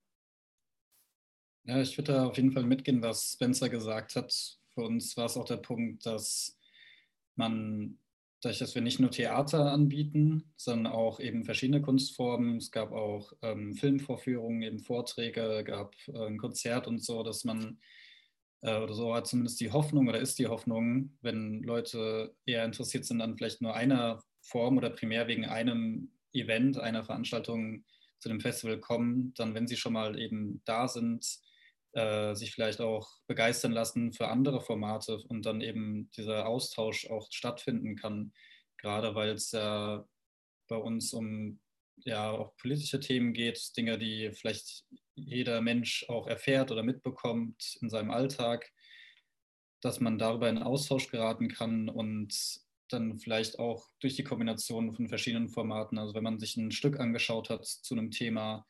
Ja, 1.64 1.80
ich 1.80 1.98
würde 1.98 2.12
da 2.12 2.26
auf 2.26 2.36
jeden 2.36 2.52
Fall 2.52 2.62
mitgehen, 2.62 3.02
was 3.02 3.32
Spencer 3.32 3.68
gesagt 3.68 4.14
hat. 4.14 4.32
Für 4.74 4.82
uns 4.82 5.16
war 5.16 5.26
es 5.26 5.36
auch 5.36 5.44
der 5.44 5.56
Punkt, 5.56 6.06
dass 6.06 6.56
man, 7.34 7.98
dadurch, 8.42 8.60
dass 8.60 8.76
wir 8.76 8.82
nicht 8.82 9.00
nur 9.00 9.10
Theater 9.10 9.72
anbieten, 9.72 10.52
sondern 10.54 10.92
auch 10.92 11.18
eben 11.18 11.44
verschiedene 11.44 11.82
Kunstformen, 11.82 12.58
es 12.58 12.70
gab 12.70 12.92
auch 12.92 13.32
ähm, 13.42 13.74
Filmvorführungen, 13.74 14.62
eben 14.62 14.78
Vorträge, 14.78 15.64
gab 15.64 15.96
äh, 16.06 16.26
ein 16.28 16.38
Konzert 16.38 16.86
und 16.86 17.02
so, 17.02 17.24
dass 17.24 17.42
man 17.42 17.80
äh, 18.62 18.78
oder 18.78 18.94
so 18.94 19.14
hat 19.14 19.26
zumindest 19.26 19.60
die 19.60 19.70
Hoffnung 19.70 20.08
oder 20.08 20.20
ist 20.20 20.38
die 20.38 20.46
Hoffnung, 20.46 21.16
wenn 21.20 21.62
Leute 21.62 22.34
eher 22.46 22.64
interessiert 22.64 23.04
sind 23.04 23.20
an 23.20 23.36
vielleicht 23.36 23.60
nur 23.60 23.74
einer 23.74 24.22
Form 24.40 24.76
oder 24.78 24.90
primär 24.90 25.28
wegen 25.28 25.44
einem 25.44 26.10
Event, 26.32 26.78
einer 26.78 27.04
Veranstaltung 27.04 27.84
zu 28.18 28.28
dem 28.28 28.40
Festival 28.40 28.78
kommen, 28.78 29.34
dann, 29.34 29.54
wenn 29.54 29.66
sie 29.66 29.76
schon 29.76 29.92
mal 29.92 30.18
eben 30.18 30.62
da 30.64 30.88
sind, 30.88 31.26
äh, 31.92 32.34
sich 32.34 32.52
vielleicht 32.52 32.80
auch 32.80 33.10
begeistern 33.26 33.72
lassen 33.72 34.12
für 34.12 34.28
andere 34.28 34.60
Formate 34.60 35.18
und 35.28 35.44
dann 35.44 35.60
eben 35.60 36.10
dieser 36.16 36.46
Austausch 36.46 37.10
auch 37.10 37.28
stattfinden 37.30 37.96
kann, 37.96 38.32
gerade 38.78 39.14
weil 39.14 39.30
es 39.30 39.52
ja 39.52 40.06
bei 40.68 40.76
uns 40.76 41.12
um 41.12 41.60
ja 41.96 42.30
auch 42.30 42.56
politische 42.56 43.00
Themen 43.00 43.32
geht, 43.32 43.76
Dinge, 43.76 43.98
die 43.98 44.30
vielleicht 44.32 44.84
jeder 45.14 45.60
Mensch 45.60 46.06
auch 46.08 46.26
erfährt 46.26 46.70
oder 46.70 46.82
mitbekommt 46.82 47.76
in 47.80 47.90
seinem 47.90 48.10
Alltag, 48.10 48.70
dass 49.80 50.00
man 50.00 50.18
darüber 50.18 50.48
in 50.48 50.58
Austausch 50.58 51.08
geraten 51.08 51.48
kann 51.48 51.88
und 51.88 52.34
dann 52.88 53.18
vielleicht 53.18 53.58
auch 53.58 53.88
durch 54.00 54.16
die 54.16 54.24
Kombination 54.24 54.92
von 54.92 55.08
verschiedenen 55.08 55.48
Formaten, 55.48 55.98
also 55.98 56.14
wenn 56.14 56.22
man 56.22 56.38
sich 56.38 56.56
ein 56.56 56.70
Stück 56.70 57.00
angeschaut 57.00 57.50
hat 57.50 57.66
zu 57.66 57.94
einem 57.94 58.10
Thema, 58.10 58.66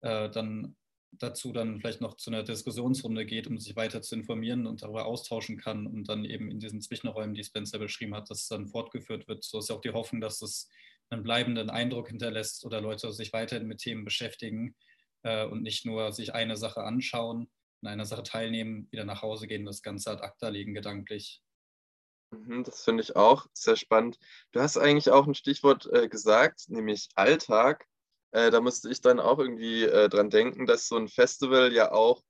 äh, 0.00 0.30
dann 0.30 0.76
dazu 1.12 1.52
dann 1.52 1.80
vielleicht 1.80 2.00
noch 2.00 2.16
zu 2.16 2.30
einer 2.30 2.42
Diskussionsrunde 2.42 3.26
geht, 3.26 3.46
um 3.46 3.58
sich 3.58 3.76
weiter 3.76 4.00
zu 4.00 4.14
informieren 4.14 4.66
und 4.66 4.82
darüber 4.82 5.06
austauschen 5.06 5.58
kann 5.58 5.86
und 5.86 6.08
dann 6.08 6.24
eben 6.24 6.50
in 6.50 6.60
diesen 6.60 6.80
Zwischenräumen, 6.80 7.34
die 7.34 7.44
Spencer 7.44 7.78
beschrieben 7.78 8.14
hat, 8.14 8.30
dass 8.30 8.42
es 8.42 8.48
dann 8.48 8.68
fortgeführt 8.68 9.26
wird. 9.28 9.44
So 9.44 9.58
ist 9.58 9.68
ja 9.68 9.76
auch 9.76 9.80
die 9.80 9.90
Hoffnung, 9.90 10.20
dass 10.20 10.40
es 10.40 10.68
einen 11.10 11.22
bleibenden 11.22 11.68
Eindruck 11.68 12.08
hinterlässt 12.08 12.64
oder 12.64 12.80
Leute 12.80 13.12
sich 13.12 13.32
weiterhin 13.32 13.66
mit 13.66 13.78
Themen 13.78 14.04
beschäftigen 14.04 14.76
äh, 15.22 15.46
und 15.46 15.62
nicht 15.62 15.86
nur 15.86 16.12
sich 16.12 16.34
eine 16.34 16.56
Sache 16.56 16.82
anschauen, 16.82 17.50
an 17.82 17.88
einer 17.88 18.06
Sache 18.06 18.22
teilnehmen, 18.22 18.88
wieder 18.90 19.04
nach 19.04 19.22
Hause 19.22 19.46
gehen, 19.46 19.64
das 19.64 19.82
Ganze 19.82 20.10
ad 20.10 20.22
acta 20.22 20.48
legen 20.48 20.74
gedanklich. 20.74 21.42
Mhm, 22.30 22.64
Das 22.64 22.84
finde 22.84 23.02
ich 23.02 23.16
auch 23.16 23.46
sehr 23.54 23.76
spannend. 23.76 24.18
Du 24.52 24.60
hast 24.60 24.76
eigentlich 24.76 25.10
auch 25.10 25.26
ein 25.26 25.34
Stichwort 25.34 25.86
äh, 25.92 26.08
gesagt, 26.08 26.68
nämlich 26.68 27.08
Alltag. 27.14 27.86
Äh, 28.32 28.50
da 28.50 28.60
musste 28.60 28.90
ich 28.90 29.00
dann 29.00 29.18
auch 29.18 29.38
irgendwie 29.38 29.84
äh, 29.84 30.08
dran 30.08 30.30
denken, 30.30 30.66
dass 30.66 30.86
so 30.86 30.96
ein 30.96 31.08
Festival 31.08 31.72
ja 31.72 31.90
auch 31.90 32.22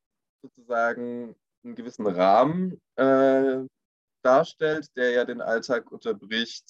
sozusagen 0.43 1.37
einen 1.63 1.75
gewissen 1.75 2.07
Rahmen 2.07 2.81
äh, 2.97 3.59
darstellt, 4.23 4.89
der 4.97 5.11
ja 5.11 5.25
den 5.25 5.43
Alltag 5.43 5.93
unterbricht, 5.93 6.65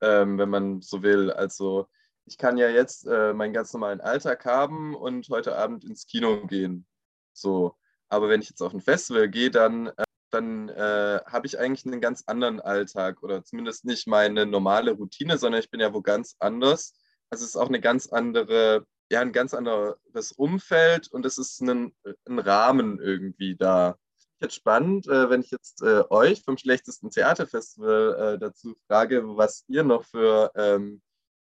ähm, 0.00 0.38
wenn 0.38 0.48
man 0.48 0.82
so 0.82 1.02
will. 1.02 1.30
Also 1.30 1.88
ich 2.26 2.38
kann 2.38 2.58
ja 2.58 2.68
jetzt 2.68 3.06
äh, 3.06 3.32
meinen 3.32 3.52
ganz 3.52 3.72
normalen 3.72 4.00
Alltag 4.00 4.44
haben 4.44 4.94
und 4.94 5.28
heute 5.30 5.56
Abend 5.56 5.84
ins 5.84 6.06
Kino 6.06 6.46
gehen. 6.46 6.86
So. 7.32 7.76
Aber 8.08 8.28
wenn 8.28 8.40
ich 8.40 8.50
jetzt 8.50 8.62
auf 8.62 8.72
ein 8.72 8.80
Festival 8.80 9.28
gehe, 9.28 9.50
dann 9.50 9.88
äh, 9.88 10.04
dann 10.30 10.68
äh, 10.68 11.20
habe 11.26 11.46
ich 11.46 11.58
eigentlich 11.58 11.86
einen 11.86 12.00
ganz 12.00 12.24
anderen 12.26 12.60
Alltag 12.60 13.22
oder 13.22 13.44
zumindest 13.44 13.84
nicht 13.84 14.06
meine 14.06 14.44
normale 14.46 14.92
Routine, 14.92 15.38
sondern 15.38 15.60
ich 15.60 15.70
bin 15.70 15.80
ja 15.80 15.94
wo 15.94 16.02
ganz 16.02 16.36
anders. 16.38 16.94
Also 17.30 17.44
es 17.44 17.50
ist 17.50 17.56
auch 17.56 17.68
eine 17.68 17.80
ganz 17.80 18.08
andere, 18.08 18.86
ja, 19.10 19.20
ein 19.20 19.32
ganz 19.32 19.54
anderes 19.54 20.32
Umfeld 20.32 21.08
und 21.08 21.24
es 21.26 21.38
ist 21.38 21.60
ein, 21.62 21.94
ein 22.26 22.38
Rahmen 22.38 23.00
irgendwie 23.00 23.56
da. 23.56 23.96
Jetzt 24.40 24.56
spannend, 24.56 25.06
äh, 25.06 25.30
wenn 25.30 25.40
ich 25.40 25.50
jetzt 25.50 25.82
äh, 25.82 26.02
euch 26.10 26.42
vom 26.42 26.58
schlechtesten 26.58 27.10
Theaterfestival 27.10 28.34
äh, 28.34 28.38
dazu 28.38 28.76
frage, 28.86 29.22
was 29.36 29.64
ihr 29.68 29.82
noch 29.82 30.04
für, 30.04 30.50
ähm, 30.54 31.00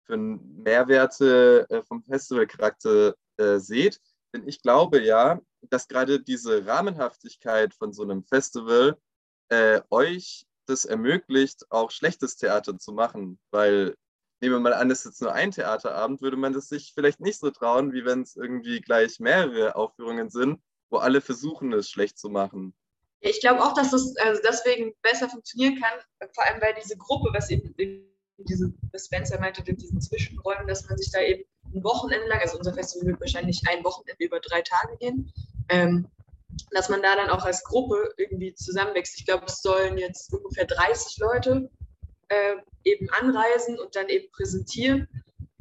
für 0.10 0.18
Mehrwerte 0.18 1.68
äh, 1.70 1.84
vom 1.84 2.04
Festivalcharakter 2.04 3.16
äh, 3.38 3.58
seht. 3.60 4.02
Denn 4.34 4.48
ich 4.48 4.62
glaube 4.62 5.02
ja, 5.04 5.40
dass 5.62 5.88
gerade 5.88 6.20
diese 6.20 6.66
Rahmenhaftigkeit 6.66 7.76
von 7.76 7.94
so 7.94 8.02
einem 8.02 8.24
Festival 8.24 8.98
äh, 9.50 9.82
euch 9.92 10.48
das 10.66 10.86
ermöglicht, 10.86 11.66
auch 11.70 11.92
schlechtes 11.92 12.38
Theater 12.38 12.78
zu 12.80 12.92
machen. 12.92 13.40
Weil, 13.52 13.96
nehmen 14.42 14.56
wir 14.56 14.60
mal 14.60 14.74
an, 14.74 14.90
es 14.90 15.00
ist 15.00 15.06
jetzt 15.06 15.22
nur 15.22 15.34
ein 15.34 15.52
Theaterabend, 15.52 16.22
würde 16.22 16.38
man 16.38 16.54
das 16.54 16.70
sich 16.70 16.92
vielleicht 16.96 17.20
nicht 17.20 17.40
so 17.40 17.52
trauen, 17.52 17.94
wie 17.94 18.06
wenn 18.06 18.24
es 18.24 18.36
irgendwie 18.36 18.82
gleich 18.82 19.20
mehrere 19.20 19.76
Aufführungen 19.76 20.32
sind, 20.32 20.60
wo 20.90 20.98
alle 20.98 21.22
versuchen, 21.22 21.72
es 21.74 21.90
schlecht 21.90 22.18
zu 22.18 22.30
machen. 22.30 22.74
Ich 23.22 23.42
glaube 23.42 23.62
auch, 23.62 23.74
dass 23.74 23.92
das 23.92 24.16
also 24.18 24.42
deswegen 24.44 24.96
besser 25.04 25.30
funktionieren 25.30 25.80
kann, 25.80 26.00
vor 26.34 26.46
allem 26.46 26.62
weil 26.62 26.74
diese 26.82 26.98
Gruppe, 26.98 27.30
was 27.34 27.50
eben 27.52 27.76
diese, 28.46 28.74
was 28.92 29.06
Spencer 29.06 29.40
meinte, 29.40 29.64
in 29.66 29.78
diesen 29.78 30.02
Zwischenräumen, 30.02 30.68
dass 30.68 30.88
man 30.88 30.98
sich 30.98 31.12
da 31.12 31.22
eben 31.22 31.44
ein 31.74 31.84
Wochenende 31.84 32.28
lang, 32.28 32.40
also 32.40 32.58
unser 32.58 32.74
Festival 32.74 33.08
wird 33.08 33.22
wahrscheinlich 33.22 33.62
ein 33.70 33.84
Wochenende 33.84 34.24
über 34.24 34.40
drei 34.40 34.62
Tage 34.62 34.98
gehen, 34.98 35.32
ähm, 35.70 36.08
dass 36.72 36.90
man 36.90 37.02
da 37.02 37.16
dann 37.16 37.30
auch 37.30 37.46
als 37.46 37.64
Gruppe 37.64 38.14
irgendwie 38.18 38.54
zusammenwächst. 38.54 39.18
Ich 39.20 39.26
glaube, 39.26 39.46
es 39.46 39.62
sollen 39.62 39.98
jetzt 39.98 40.34
ungefähr 40.34 40.66
30 40.66 41.18
Leute 41.20 41.70
äh, 42.30 42.56
eben 42.84 43.10
anreisen 43.12 43.80
und 43.80 43.96
dann 43.96 44.10
eben 44.10 44.32
präsentieren. 44.32 45.08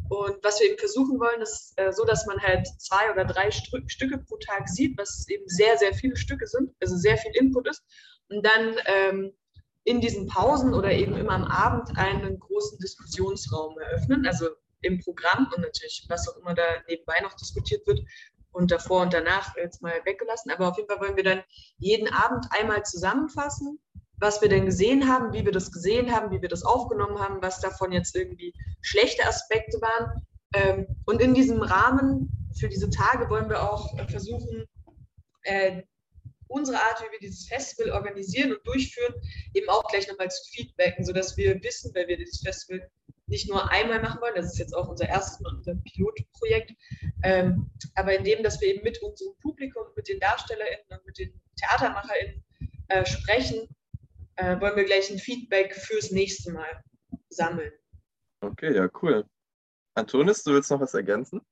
Und 0.08 0.42
was 0.42 0.58
wir 0.60 0.68
eben 0.68 0.78
versuchen 0.78 1.20
wollen, 1.20 1.42
ist 1.42 1.74
äh, 1.76 1.92
so, 1.92 2.04
dass 2.04 2.24
man 2.24 2.40
halt 2.40 2.66
zwei 2.78 3.12
oder 3.12 3.26
drei 3.26 3.50
Str 3.50 3.80
Stücke 3.86 4.18
pro 4.18 4.38
Tag 4.38 4.68
sieht, 4.68 4.96
was 4.96 5.28
eben 5.28 5.46
sehr, 5.46 5.76
sehr 5.76 5.92
viele 5.92 6.16
Stücke 6.16 6.46
sind, 6.46 6.74
also 6.80 6.96
sehr 6.96 7.18
viel 7.18 7.32
Input 7.36 7.68
ist. 7.68 7.82
Und 8.30 8.44
dann 8.44 8.76
ähm, 8.86 9.32
in 9.88 10.02
diesen 10.02 10.26
Pausen 10.26 10.74
oder 10.74 10.92
eben 10.92 11.16
immer 11.16 11.32
am 11.32 11.44
Abend 11.44 11.96
einen 11.96 12.38
großen 12.38 12.78
Diskussionsraum 12.78 13.78
eröffnen, 13.78 14.26
also 14.26 14.48
im 14.82 15.00
Programm 15.00 15.50
und 15.56 15.62
natürlich, 15.62 16.04
was 16.10 16.28
auch 16.28 16.36
immer 16.36 16.54
da 16.54 16.62
nebenbei 16.88 17.14
noch 17.22 17.32
diskutiert 17.32 17.86
wird 17.86 18.00
und 18.52 18.70
davor 18.70 19.00
und 19.00 19.14
danach 19.14 19.56
jetzt 19.56 19.80
mal 19.80 19.94
weggelassen. 20.04 20.50
Aber 20.50 20.68
auf 20.68 20.76
jeden 20.76 20.90
Fall 20.90 21.00
wollen 21.00 21.16
wir 21.16 21.24
dann 21.24 21.42
jeden 21.78 22.06
Abend 22.08 22.44
einmal 22.50 22.82
zusammenfassen, 22.84 23.78
was 24.18 24.42
wir 24.42 24.50
denn 24.50 24.66
gesehen 24.66 25.08
haben, 25.08 25.32
wie 25.32 25.46
wir 25.46 25.52
das 25.52 25.72
gesehen 25.72 26.14
haben, 26.14 26.30
wie 26.32 26.42
wir 26.42 26.50
das 26.50 26.64
aufgenommen 26.64 27.18
haben, 27.18 27.40
was 27.40 27.60
davon 27.60 27.90
jetzt 27.90 28.14
irgendwie 28.14 28.52
schlechte 28.82 29.26
Aspekte 29.26 29.80
waren. 29.80 30.26
Ähm, 30.52 30.86
und 31.06 31.22
in 31.22 31.32
diesem 31.32 31.62
Rahmen 31.62 32.50
für 32.58 32.68
diese 32.68 32.90
Tage 32.90 33.30
wollen 33.30 33.48
wir 33.48 33.62
auch 33.62 33.88
versuchen, 34.10 34.66
äh, 35.44 35.82
unsere 36.48 36.78
Art, 36.78 37.00
wie 37.00 37.12
wir 37.12 37.18
dieses 37.20 37.46
Festival 37.46 37.92
organisieren 37.92 38.52
und 38.52 38.66
durchführen, 38.66 39.14
eben 39.54 39.68
auch 39.68 39.84
gleich 39.88 40.08
nochmal 40.08 40.30
zu 40.30 40.42
feedbacken, 40.50 41.04
sodass 41.04 41.36
wir 41.36 41.62
wissen, 41.62 41.94
weil 41.94 42.08
wir 42.08 42.16
dieses 42.16 42.40
Festival 42.40 42.90
nicht 43.26 43.48
nur 43.48 43.70
einmal 43.70 44.00
machen 44.00 44.20
wollen, 44.20 44.34
das 44.34 44.52
ist 44.52 44.58
jetzt 44.58 44.74
auch 44.74 44.88
unser 44.88 45.08
erstes 45.08 45.38
unser 45.46 45.74
Pilotprojekt, 45.74 46.72
ähm, 47.22 47.70
aber 47.94 48.16
indem, 48.16 48.42
dass 48.42 48.60
wir 48.60 48.68
eben 48.68 48.82
mit 48.82 49.00
unserem 49.02 49.34
Publikum, 49.42 49.84
mit 49.96 50.08
den 50.08 50.18
DarstellerInnen 50.18 50.86
und 50.88 51.06
mit 51.06 51.18
den 51.18 51.40
TheatermacherInnen 51.56 52.44
äh, 52.88 53.04
sprechen, 53.04 53.68
äh, 54.36 54.58
wollen 54.60 54.76
wir 54.76 54.84
gleich 54.84 55.10
ein 55.10 55.18
Feedback 55.18 55.74
fürs 55.74 56.10
nächste 56.10 56.52
Mal 56.52 56.82
sammeln. 57.28 57.72
Okay, 58.40 58.74
ja, 58.74 58.88
cool. 59.02 59.24
Antonis, 59.94 60.42
du 60.44 60.52
willst 60.52 60.70
noch 60.70 60.80
was 60.80 60.94
ergänzen? 60.94 61.42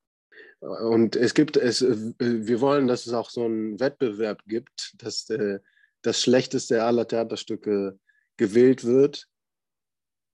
Und 0.60 1.16
es 1.16 1.34
gibt 1.34 1.56
es, 1.56 1.82
äh, 1.82 1.96
wir 2.18 2.60
wollen, 2.60 2.86
dass 2.86 3.06
es 3.06 3.12
auch 3.12 3.30
so 3.30 3.44
einen 3.44 3.78
Wettbewerb 3.78 4.42
gibt, 4.46 4.94
dass 4.98 5.28
äh, 5.30 5.60
das 6.02 6.20
Schlechteste 6.20 6.84
aller 6.84 7.06
Theaterstücke 7.06 7.98
gewählt 8.36 8.84
wird. 8.84 9.28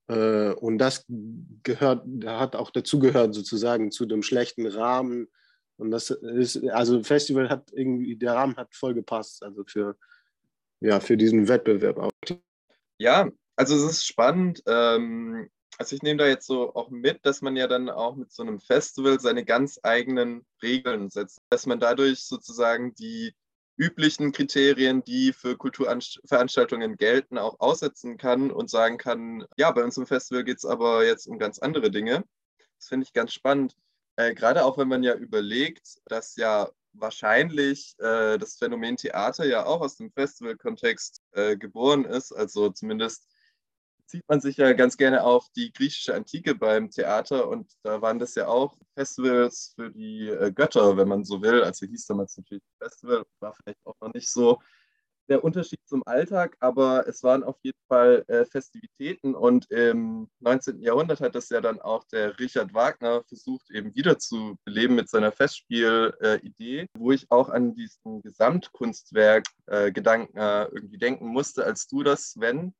Äh, 0.07 0.51
und 0.53 0.77
das 0.77 1.05
gehört, 1.63 2.05
hat 2.25 2.55
auch 2.55 2.71
dazugehört 2.71 3.33
sozusagen 3.33 3.91
zu 3.91 4.05
dem 4.05 4.23
schlechten 4.23 4.67
Rahmen. 4.67 5.27
Und 5.77 5.91
das 5.91 6.09
ist, 6.11 6.63
also 6.69 7.03
Festival 7.03 7.49
hat 7.49 7.71
irgendwie, 7.73 8.15
der 8.15 8.33
Rahmen 8.33 8.55
hat 8.55 8.73
voll 8.75 8.93
gepasst, 8.93 9.43
also 9.43 9.63
für, 9.65 9.97
ja, 10.81 10.99
für 10.99 11.17
diesen 11.17 11.47
Wettbewerb 11.47 11.97
auch. 11.97 12.11
Ja, 12.97 13.29
also 13.55 13.75
es 13.75 13.83
ist 13.83 14.05
spannend. 14.05 14.61
Ähm, 14.67 15.49
also 15.83 15.97
ich 15.97 16.01
nehme 16.01 16.19
da 16.19 16.27
jetzt 16.27 16.47
so 16.47 16.73
auch 16.75 16.89
mit, 16.89 17.25
dass 17.25 17.41
man 17.41 17.57
ja 17.57 17.67
dann 17.67 17.89
auch 17.89 18.15
mit 18.15 18.31
so 18.31 18.41
einem 18.41 18.61
Festival 18.61 19.19
seine 19.19 19.43
ganz 19.43 19.81
eigenen 19.83 20.45
Regeln 20.61 21.09
setzt, 21.09 21.41
dass 21.49 21.65
man 21.65 21.81
dadurch 21.81 22.23
sozusagen 22.23 22.95
die 22.95 23.35
üblichen 23.75 24.31
Kriterien, 24.31 25.03
die 25.03 25.33
für 25.33 25.57
Kulturveranstaltungen 25.57 26.95
gelten, 26.95 27.37
auch 27.37 27.59
aussetzen 27.59 28.17
kann 28.17 28.49
und 28.49 28.69
sagen 28.69 28.97
kann, 28.97 29.45
ja, 29.57 29.71
bei 29.71 29.83
uns 29.83 29.97
im 29.97 30.05
Festival 30.05 30.45
geht 30.45 30.59
es 30.59 30.65
aber 30.65 31.05
jetzt 31.05 31.27
um 31.27 31.37
ganz 31.37 31.59
andere 31.59 31.91
Dinge. 31.91 32.23
Das 32.77 32.87
finde 32.87 33.05
ich 33.05 33.11
ganz 33.11 33.33
spannend. 33.33 33.75
Äh, 34.15 34.33
Gerade 34.35 34.63
auch 34.63 34.77
wenn 34.77 34.87
man 34.87 35.03
ja 35.03 35.15
überlegt, 35.15 35.97
dass 36.05 36.37
ja 36.37 36.69
wahrscheinlich 36.93 37.95
äh, 37.99 38.37
das 38.37 38.55
Phänomen 38.55 38.95
Theater 38.95 39.43
ja 39.45 39.65
auch 39.65 39.81
aus 39.81 39.97
dem 39.97 40.11
Festivalkontext 40.13 41.21
äh, 41.33 41.57
geboren 41.57 42.05
ist. 42.05 42.31
Also 42.31 42.69
zumindest 42.69 43.27
zieht 44.05 44.23
man 44.27 44.41
sich 44.41 44.57
ja 44.57 44.73
ganz 44.73 44.97
gerne 44.97 45.23
auf 45.23 45.49
die 45.55 45.71
griechische 45.71 46.13
Antike 46.13 46.55
beim 46.55 46.89
Theater 46.89 47.47
und 47.47 47.71
da 47.83 48.01
waren 48.01 48.19
das 48.19 48.35
ja 48.35 48.47
auch 48.47 48.77
Festivals 48.95 49.73
für 49.75 49.91
die 49.91 50.29
äh, 50.29 50.51
Götter, 50.51 50.97
wenn 50.97 51.07
man 51.07 51.23
so 51.23 51.41
will. 51.41 51.63
Also 51.63 51.85
hieß 51.85 52.05
damals 52.07 52.37
natürlich 52.37 52.63
Festival, 52.79 53.23
war 53.39 53.55
vielleicht 53.55 53.79
auch 53.85 53.95
noch 54.01 54.13
nicht 54.13 54.29
so 54.29 54.59
der 55.29 55.43
Unterschied 55.43 55.79
zum 55.85 56.03
Alltag, 56.05 56.57
aber 56.59 57.07
es 57.07 57.23
waren 57.23 57.43
auf 57.43 57.55
jeden 57.63 57.79
Fall 57.87 58.25
äh, 58.27 58.45
Festivitäten 58.45 59.35
und 59.35 59.71
im 59.71 60.29
19. 60.41 60.81
Jahrhundert 60.81 61.21
hat 61.21 61.33
das 61.33 61.47
ja 61.47 61.61
dann 61.61 61.79
auch 61.79 62.03
der 62.05 62.37
Richard 62.39 62.73
Wagner 62.73 63.23
versucht 63.23 63.71
eben 63.71 63.95
wieder 63.95 64.19
zu 64.19 64.57
beleben 64.65 64.95
mit 64.95 65.09
seiner 65.09 65.31
Festspielidee, 65.31 66.79
äh, 66.81 66.87
wo 66.97 67.13
ich 67.13 67.31
auch 67.31 67.47
an 67.49 67.73
diesen 67.73 68.21
Gesamtkunstwerk 68.21 69.45
Gedanken 69.65 70.37
irgendwie 70.37 70.97
denken 70.97 71.27
musste, 71.27 71.63
als 71.63 71.87
du 71.87 72.03
das, 72.03 72.31
Sven, 72.31 72.73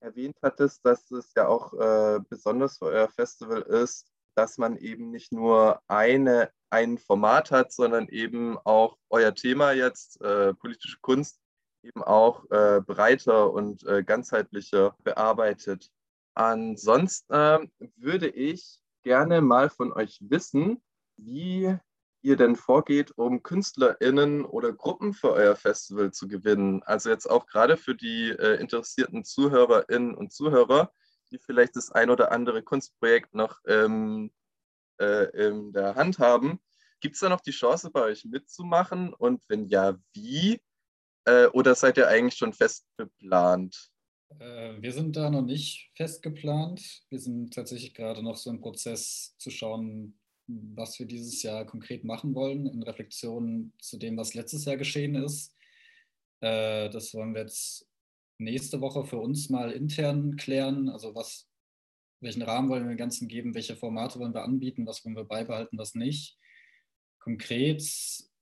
erwähnt 0.00 0.36
hattest, 0.42 0.84
dass 0.84 1.10
es 1.10 1.32
ja 1.36 1.46
auch 1.48 1.72
äh, 1.74 2.20
besonders 2.28 2.78
für 2.78 2.86
euer 2.86 3.08
Festival 3.08 3.62
ist, 3.62 4.06
dass 4.34 4.58
man 4.58 4.76
eben 4.76 5.10
nicht 5.10 5.32
nur 5.32 5.80
eine, 5.88 6.50
ein 6.70 6.98
Format 6.98 7.50
hat, 7.50 7.72
sondern 7.72 8.08
eben 8.08 8.58
auch 8.58 8.96
euer 9.10 9.34
Thema 9.34 9.72
jetzt, 9.72 10.20
äh, 10.22 10.54
politische 10.54 10.98
Kunst, 11.00 11.40
eben 11.82 12.02
auch 12.02 12.44
äh, 12.50 12.80
breiter 12.80 13.52
und 13.52 13.86
äh, 13.86 14.02
ganzheitlicher 14.02 14.96
bearbeitet. 15.02 15.90
Ansonsten 16.34 17.32
ähm, 17.34 17.70
würde 17.96 18.28
ich 18.28 18.78
gerne 19.02 19.40
mal 19.40 19.70
von 19.70 19.92
euch 19.92 20.18
wissen, 20.20 20.82
wie 21.16 21.76
ihr 22.22 22.36
denn 22.36 22.56
vorgeht, 22.56 23.12
um 23.16 23.42
KünstlerInnen 23.42 24.44
oder 24.44 24.72
Gruppen 24.72 25.14
für 25.14 25.32
euer 25.32 25.56
Festival 25.56 26.12
zu 26.12 26.28
gewinnen. 26.28 26.82
Also 26.84 27.10
jetzt 27.10 27.26
auch 27.26 27.46
gerade 27.46 27.76
für 27.76 27.94
die 27.94 28.30
äh, 28.30 28.60
interessierten 28.60 29.24
ZuhörerInnen 29.24 30.14
und 30.14 30.32
Zuhörer, 30.32 30.92
die 31.30 31.38
vielleicht 31.38 31.76
das 31.76 31.90
ein 31.90 32.10
oder 32.10 32.32
andere 32.32 32.62
Kunstprojekt 32.62 33.34
noch 33.34 33.58
ähm, 33.66 34.30
äh, 35.00 35.48
in 35.48 35.72
der 35.72 35.94
Hand 35.94 36.18
haben. 36.18 36.60
Gibt 37.00 37.14
es 37.14 37.20
da 37.20 37.28
noch 37.28 37.40
die 37.40 37.52
Chance, 37.52 37.90
bei 37.90 38.02
euch 38.02 38.24
mitzumachen? 38.24 39.14
Und 39.14 39.42
wenn 39.48 39.66
ja, 39.66 39.96
wie? 40.12 40.60
Äh, 41.24 41.46
oder 41.46 41.74
seid 41.74 41.96
ihr 41.96 42.08
eigentlich 42.08 42.36
schon 42.36 42.52
fest 42.52 42.86
geplant? 42.98 43.90
Äh, 44.38 44.80
wir 44.80 44.92
sind 44.92 45.16
da 45.16 45.30
noch 45.30 45.42
nicht 45.42 45.90
fest 45.94 46.22
geplant. 46.22 47.02
Wir 47.08 47.18
sind 47.18 47.54
tatsächlich 47.54 47.94
gerade 47.94 48.22
noch 48.22 48.36
so 48.36 48.50
im 48.50 48.60
Prozess 48.60 49.34
zu 49.38 49.50
schauen, 49.50 50.19
was 50.74 50.98
wir 50.98 51.06
dieses 51.06 51.42
Jahr 51.42 51.64
konkret 51.66 52.04
machen 52.04 52.34
wollen, 52.34 52.66
in 52.66 52.82
Reflexion 52.82 53.72
zu 53.80 53.98
dem, 53.98 54.16
was 54.16 54.34
letztes 54.34 54.64
Jahr 54.64 54.76
geschehen 54.76 55.14
ist. 55.14 55.54
Äh, 56.40 56.90
das 56.90 57.14
wollen 57.14 57.34
wir 57.34 57.42
jetzt 57.42 57.88
nächste 58.38 58.80
Woche 58.80 59.04
für 59.04 59.18
uns 59.18 59.50
mal 59.50 59.70
intern 59.70 60.36
klären. 60.36 60.88
Also 60.88 61.14
was, 61.14 61.48
welchen 62.20 62.42
Rahmen 62.42 62.68
wollen 62.68 62.84
wir 62.84 62.94
dem 62.94 62.98
Ganzen 62.98 63.28
geben, 63.28 63.54
welche 63.54 63.76
Formate 63.76 64.18
wollen 64.18 64.34
wir 64.34 64.44
anbieten, 64.44 64.86
was 64.86 65.04
wollen 65.04 65.16
wir 65.16 65.24
beibehalten, 65.24 65.78
was 65.78 65.94
nicht. 65.94 66.38
Konkret 67.18 67.82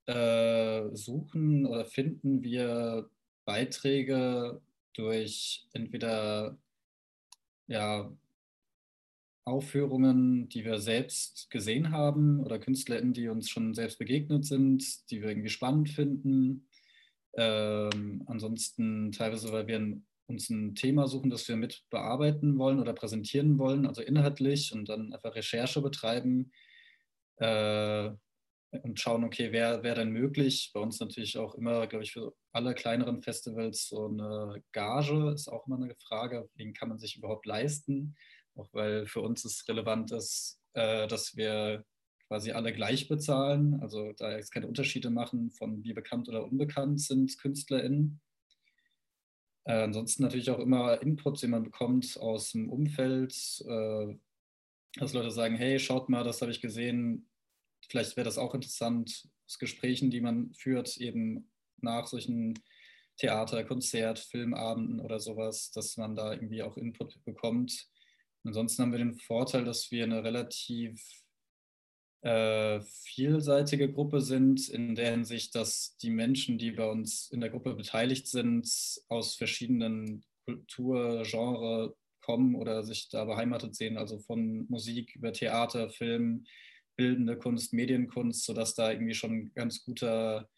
äh, 0.07 0.89
suchen 0.95 1.67
oder 1.67 1.85
finden 1.85 2.43
wir 2.43 3.11
Beiträge 3.45 4.61
durch 4.95 5.67
entweder 5.73 6.59
ja, 7.67 8.11
Aufführungen, 9.49 10.49
die 10.49 10.65
wir 10.65 10.79
selbst 10.79 11.51
gesehen 11.51 11.91
haben 11.91 12.41
oder 12.41 12.59
KünstlerInnen, 12.59 13.13
die 13.13 13.29
uns 13.29 13.49
schon 13.49 13.75
selbst 13.75 13.99
begegnet 13.99 14.45
sind, 14.45 15.11
die 15.11 15.21
wir 15.21 15.31
irgendwie 15.31 15.49
spannend 15.49 15.91
finden. 15.91 16.69
Ähm, 17.37 18.23
ansonsten 18.27 19.13
teilweise, 19.13 19.53
weil 19.53 19.67
wir 19.67 20.01
uns 20.27 20.51
ein 20.51 20.75
Thema 20.75 21.09
suchen, 21.09 21.31
das 21.31 21.49
wir 21.49 21.57
mit 21.57 21.85
bearbeiten 21.91 22.59
wollen 22.59 22.81
oder 22.81 22.93
präsentieren 22.93 23.59
wollen, 23.59 23.87
also 23.87 24.03
inhaltlich 24.03 24.73
und 24.73 24.89
dann 24.89 25.13
einfach 25.13 25.35
Recherche 25.35 25.81
betreiben 25.81 26.53
äh, 27.37 28.11
und 28.71 29.01
schauen, 29.01 29.25
okay, 29.25 29.53
wer 29.53 29.83
wäre 29.83 29.97
denn 29.97 30.11
möglich? 30.11 30.71
Bei 30.75 30.81
uns 30.81 31.01
natürlich 31.01 31.39
auch 31.39 31.55
immer, 31.55 31.87
glaube 31.87 32.05
ich, 32.05 32.13
für 32.13 32.35
alle 32.53 32.75
kleineren 32.75 33.23
Festivals 33.23 33.89
so 33.89 34.09
eine 34.09 34.63
Gage 34.73 35.33
ist 35.33 35.49
auch 35.49 35.67
immer 35.67 35.77
eine 35.77 35.95
Frage, 35.97 36.49
wen 36.55 36.75
kann 36.75 36.91
man 36.91 36.99
sich 36.99 37.17
überhaupt 37.17 37.47
leisten? 37.47 38.15
Auch 38.59 38.69
weil 38.73 39.07
für 39.07 39.21
uns 39.21 39.45
es 39.45 39.67
relevant 39.69 40.11
ist, 40.11 40.61
äh, 40.73 41.07
dass 41.07 41.37
wir 41.37 41.85
quasi 42.27 42.51
alle 42.51 42.73
gleich 42.73 43.09
bezahlen, 43.09 43.81
also 43.81 44.13
da 44.13 44.33
jetzt 44.33 44.51
keine 44.51 44.67
Unterschiede 44.67 45.11
machen 45.11 45.51
von 45.53 45.83
wie 45.85 45.95
bekannt 45.95 46.29
oder 46.29 46.45
unbekannt 46.45 47.01
sind 47.01 47.39
KünstlerInnen. 47.39 48.21
Äh, 49.65 49.83
ansonsten 49.83 50.25
natürlich 50.25 50.51
auch 50.51 50.59
immer 50.59 51.01
Input, 51.01 51.41
den 51.41 51.51
man 51.51 51.63
bekommt 51.63 52.19
aus 52.21 52.51
dem 52.51 52.69
Umfeld, 52.69 53.33
äh, 53.67 54.15
dass 54.95 55.13
Leute 55.13 55.31
sagen, 55.31 55.55
hey, 55.55 55.79
schaut 55.79 56.09
mal, 56.09 56.25
das 56.25 56.43
habe 56.43 56.51
ich 56.51 56.61
gesehen, 56.61 57.31
vielleicht 57.89 58.17
wäre 58.17 58.25
das 58.25 58.39
auch 58.39 58.55
interessant, 58.55 59.29
aus 59.47 59.59
Gesprächen, 59.59 60.11
die 60.11 60.21
man 60.21 60.53
führt, 60.53 60.97
eben 60.97 61.51
nach 61.81 62.09
solchen 62.09 62.59
Theater, 63.17 63.65
Konzert, 63.65 64.19
Filmabenden 64.19 65.01
oder 65.01 65.21
sowas, 65.21 65.71
dass 65.71 65.97
man 65.97 66.17
da 66.17 66.33
irgendwie 66.33 66.63
auch 66.63 66.77
Input 66.77 67.25
bekommt 67.25 67.89
Ansonsten 68.49 68.83
haben 68.83 68.93
wir 68.93 68.99
den 68.99 69.15
Vorteil, 69.15 69.65
dass 69.67 69.91
wir 69.91 70.05
eine 70.05 70.25
relativ 70.25 71.03
äh, 72.23 72.81
vielseitige 72.81 73.93
Gruppe 73.93 74.23
sind, 74.23 74.71
in 74.71 74.95
der 74.95 75.11
Hinsicht, 75.11 75.55
dass 75.55 75.99
die 75.99 76.09
Menschen, 76.09 76.57
die 76.57 76.71
bei 76.71 76.89
uns 76.89 77.29
in 77.31 77.43
der 77.43 77.51
Gruppe 77.51 77.75
beteiligt 77.75 78.27
sind, 78.27 78.67
aus 79.09 79.35
verschiedenen 79.35 80.25
Kultur, 80.47 81.25
Genre 81.25 81.95
kommen 82.23 82.55
oder 82.55 82.85
sich 82.85 83.11
da 83.11 83.27
beheimatet 83.27 83.75
sehen, 83.75 83.99
also 83.99 84.19
von 84.19 84.67
Musik 84.71 85.15
über 85.15 85.35
Theater, 85.35 85.91
Film, 85.91 86.47
bildende 86.97 87.37
Kunst, 87.37 87.75
Medienkunst, 87.75 88.47
sodass 88.47 88.75
da 88.75 88.91
irgendwie 88.91 89.15
schon 89.15 89.33
ein 89.33 89.53
ganz 89.55 89.85
guter 89.85 90.49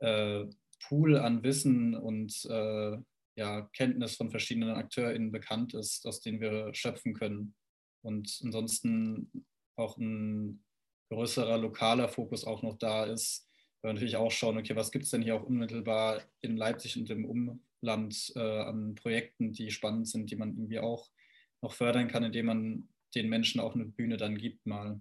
äh, 0.00 0.44
Pool 0.86 1.16
an 1.16 1.42
Wissen 1.42 1.94
und 1.94 2.44
äh, 2.50 2.98
ja, 3.36 3.62
Kenntnis 3.76 4.16
von 4.16 4.30
verschiedenen 4.30 4.70
AkteurInnen 4.70 5.32
bekannt 5.32 5.74
ist, 5.74 6.06
aus 6.06 6.20
denen 6.20 6.40
wir 6.40 6.72
schöpfen 6.74 7.14
können. 7.14 7.54
Und 8.02 8.40
ansonsten 8.44 9.30
auch 9.76 9.96
ein 9.98 10.64
größerer 11.10 11.58
lokaler 11.58 12.08
Fokus 12.08 12.44
auch 12.44 12.62
noch 12.62 12.78
da 12.78 13.04
ist, 13.04 13.48
weil 13.82 13.90
wir 13.90 13.94
natürlich 13.94 14.16
auch 14.16 14.30
schauen, 14.30 14.58
okay, 14.58 14.76
was 14.76 14.92
gibt 14.92 15.04
es 15.04 15.10
denn 15.10 15.22
hier 15.22 15.36
auch 15.36 15.42
unmittelbar 15.42 16.22
in 16.40 16.56
Leipzig 16.56 16.96
und 16.96 17.10
im 17.10 17.24
Umland 17.24 18.32
äh, 18.36 18.60
an 18.60 18.94
Projekten, 18.94 19.52
die 19.52 19.70
spannend 19.70 20.08
sind, 20.08 20.30
die 20.30 20.36
man 20.36 20.50
irgendwie 20.50 20.78
auch 20.78 21.10
noch 21.62 21.72
fördern 21.72 22.08
kann, 22.08 22.24
indem 22.24 22.46
man 22.46 22.88
den 23.14 23.28
Menschen 23.28 23.60
auch 23.60 23.74
eine 23.74 23.86
Bühne 23.86 24.16
dann 24.16 24.36
gibt 24.36 24.66
mal. 24.66 25.00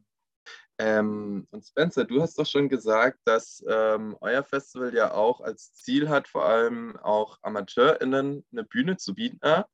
Ähm, 0.79 1.47
und 1.51 1.65
Spencer, 1.65 2.03
du 2.05 2.21
hast 2.21 2.37
doch 2.39 2.45
schon 2.45 2.67
gesagt, 2.67 3.19
dass 3.25 3.63
ähm, 3.67 4.17
euer 4.21 4.43
Festival 4.43 4.93
ja 4.93 5.13
auch 5.13 5.41
als 5.41 5.73
Ziel 5.73 6.09
hat, 6.09 6.27
vor 6.27 6.45
allem 6.45 6.97
auch 6.97 7.37
AmateurInnen 7.43 8.43
eine 8.51 8.63
Bühne 8.63 8.97
zu 8.97 9.13
bieten. 9.13 9.37
Ah, 9.41 9.65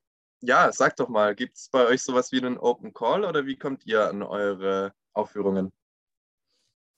ja, 0.42 0.72
sag 0.72 0.96
doch 0.98 1.10
mal, 1.10 1.36
gibt 1.36 1.58
es 1.58 1.70
bei 1.70 1.86
euch 1.86 2.02
sowas 2.02 2.32
wie 2.32 2.40
einen 2.40 2.58
Open 2.58 2.94
Call 2.94 3.24
oder 3.24 3.46
wie 3.46 3.58
kommt 3.58 3.86
ihr 3.86 4.08
an 4.10 4.24
eure 4.24 4.94
Aufführungen? 5.14 5.72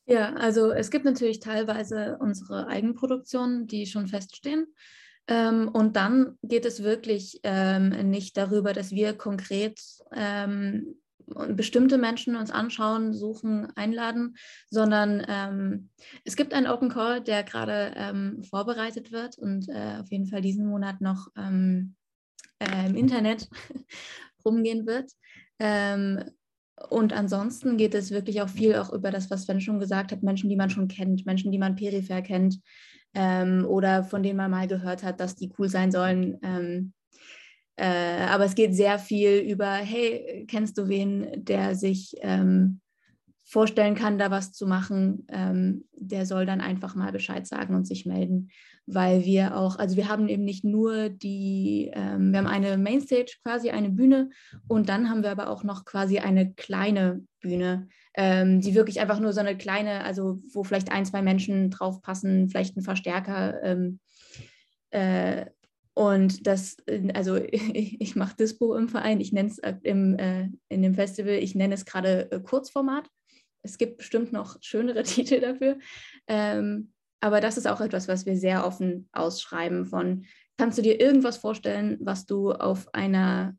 Ja, 0.06 0.34
also 0.34 0.72
es 0.72 0.90
gibt 0.90 1.06
natürlich 1.06 1.40
teilweise 1.40 2.18
unsere 2.20 2.68
Eigenproduktionen, 2.68 3.68
die 3.68 3.86
schon 3.86 4.08
feststehen. 4.08 4.68
Ähm, 5.28 5.70
und 5.70 5.96
dann 5.96 6.38
geht 6.42 6.66
es 6.66 6.84
wirklich 6.84 7.40
ähm, 7.44 7.90
nicht 8.10 8.36
darüber, 8.36 8.74
dass 8.74 8.92
wir 8.92 9.14
konkret 9.14 9.80
ähm, 10.14 11.01
bestimmte 11.50 11.98
Menschen 11.98 12.36
uns 12.36 12.52
anschauen, 12.52 13.14
suchen, 13.14 13.68
einladen, 13.76 14.36
sondern 14.70 15.26
ähm, 15.28 15.90
es 16.24 16.36
gibt 16.36 16.54
einen 16.54 16.68
Open 16.68 16.90
Call, 16.90 17.22
der 17.22 17.44
gerade 17.44 17.94
ähm, 17.96 18.44
vorbereitet 18.44 19.12
wird 19.12 19.38
und 19.38 19.70
äh, 19.70 19.98
auf 20.00 20.10
jeden 20.12 20.28
Fall 20.28 20.42
diesen 20.42 20.68
Monat 20.68 21.02
noch 21.02 21.28
ähm, 21.38 21.96
äh, 22.60 22.88
im 22.88 22.96
Internet 22.96 23.50
rumgehen 24.46 24.86
wird. 24.86 25.12
Ähm, 25.60 26.24
und 26.90 27.14
ansonsten 27.14 27.78
geht 27.78 27.94
es 27.94 28.12
wirklich 28.12 28.42
auch 28.42 28.50
viel 28.50 28.76
auch 28.76 28.92
über 28.92 29.12
das, 29.12 29.30
was 29.30 29.44
Sven 29.44 29.62
schon 29.62 29.80
gesagt 29.80 30.12
hat, 30.12 30.24
Menschen, 30.24 30.50
die 30.50 30.56
man 30.56 30.70
schon 30.70 30.88
kennt, 30.88 31.26
Menschen, 31.26 31.52
die 31.52 31.60
man 31.60 31.76
peripher 31.76 32.22
kennt 32.22 32.60
ähm, 33.14 33.66
oder 33.66 34.04
von 34.04 34.24
denen 34.24 34.38
man 34.38 34.52
mal 34.52 34.68
gehört 34.68 35.04
hat, 35.04 35.20
dass 35.20 35.36
die 35.36 35.52
cool 35.60 35.70
sein 35.70 35.92
sollen. 35.92 36.40
Äh, 37.82 38.28
aber 38.30 38.46
es 38.46 38.54
geht 38.54 38.76
sehr 38.76 39.00
viel 39.00 39.40
über, 39.40 39.74
hey, 39.74 40.46
kennst 40.48 40.78
du 40.78 40.88
wen, 40.88 41.44
der 41.44 41.74
sich 41.74 42.14
ähm, 42.22 42.80
vorstellen 43.44 43.96
kann, 43.96 44.20
da 44.20 44.30
was 44.30 44.52
zu 44.52 44.68
machen, 44.68 45.26
ähm, 45.30 45.86
der 45.94 46.28
soll 46.28 46.46
dann 46.46 46.62
einfach 46.62 46.94
mal 46.94 47.12
Bescheid 47.12 47.48
sagen 47.48 47.74
und 47.74 47.88
sich 47.88 48.06
melden, 48.06 48.52
weil 48.86 49.26
wir 49.26 49.58
auch, 49.58 49.80
also 49.80 49.98
wir 49.98 50.10
haben 50.10 50.30
eben 50.30 50.44
nicht 50.44 50.64
nur 50.64 51.10
die, 51.10 51.90
ähm, 51.96 52.32
wir 52.32 52.38
haben 52.38 52.48
eine 52.48 52.78
Mainstage, 52.78 53.38
quasi 53.44 53.72
eine 53.72 53.90
Bühne 53.90 54.30
und 54.68 54.88
dann 54.88 55.10
haben 55.10 55.24
wir 55.24 55.32
aber 55.32 55.50
auch 55.50 55.64
noch 55.64 55.84
quasi 55.84 56.20
eine 56.20 56.54
kleine 56.54 57.26
Bühne, 57.40 57.88
ähm, 58.14 58.62
die 58.62 58.76
wirklich 58.76 59.02
einfach 59.02 59.20
nur 59.20 59.34
so 59.34 59.40
eine 59.40 59.58
kleine, 59.58 60.04
also 60.04 60.40
wo 60.54 60.64
vielleicht 60.64 60.92
ein, 60.92 61.06
zwei 61.06 61.24
Menschen 61.24 61.72
drauf 61.72 62.04
passen, 62.04 62.48
vielleicht 62.48 62.78
ein 62.78 62.84
Verstärker. 62.84 63.64
Ähm, 63.64 64.00
äh, 64.92 65.48
und 66.10 66.48
das, 66.48 66.78
also 67.14 67.36
ich, 67.36 68.02
ich 68.02 68.16
mache 68.16 68.36
Dispo 68.36 68.76
im 68.76 68.90
Verein, 68.90 69.20
ich 69.20 69.32
nenne 69.32 69.50
es 69.50 69.60
äh, 69.60 69.76
äh, 69.84 70.50
in 70.70 70.82
dem 70.82 70.96
Festival, 70.96 71.34
ich 71.34 71.56
nenne 71.56 71.76
es 71.76 71.86
gerade 71.86 72.32
äh, 72.32 72.40
Kurzformat 72.40 73.10
es 73.64 73.78
gibt 73.78 73.98
bestimmt 73.98 74.34
noch 74.34 74.58
schönere 74.62 75.04
Titel 75.04 75.40
dafür. 75.40 75.78
Ähm, 76.28 76.92
aber 77.20 77.42
das 77.42 77.58
ist 77.58 77.68
auch 77.68 77.82
etwas, 77.82 78.08
was 78.08 78.26
wir 78.26 78.36
sehr 78.36 78.66
offen 78.66 79.08
ausschreiben 79.12 79.86
von, 79.86 80.26
kannst 80.58 80.78
du 80.78 80.82
dir 80.82 81.00
irgendwas 81.00 81.38
vorstellen, 81.38 81.98
was 82.02 82.26
du 82.26 82.52
auf 82.52 82.94
einer 82.94 83.56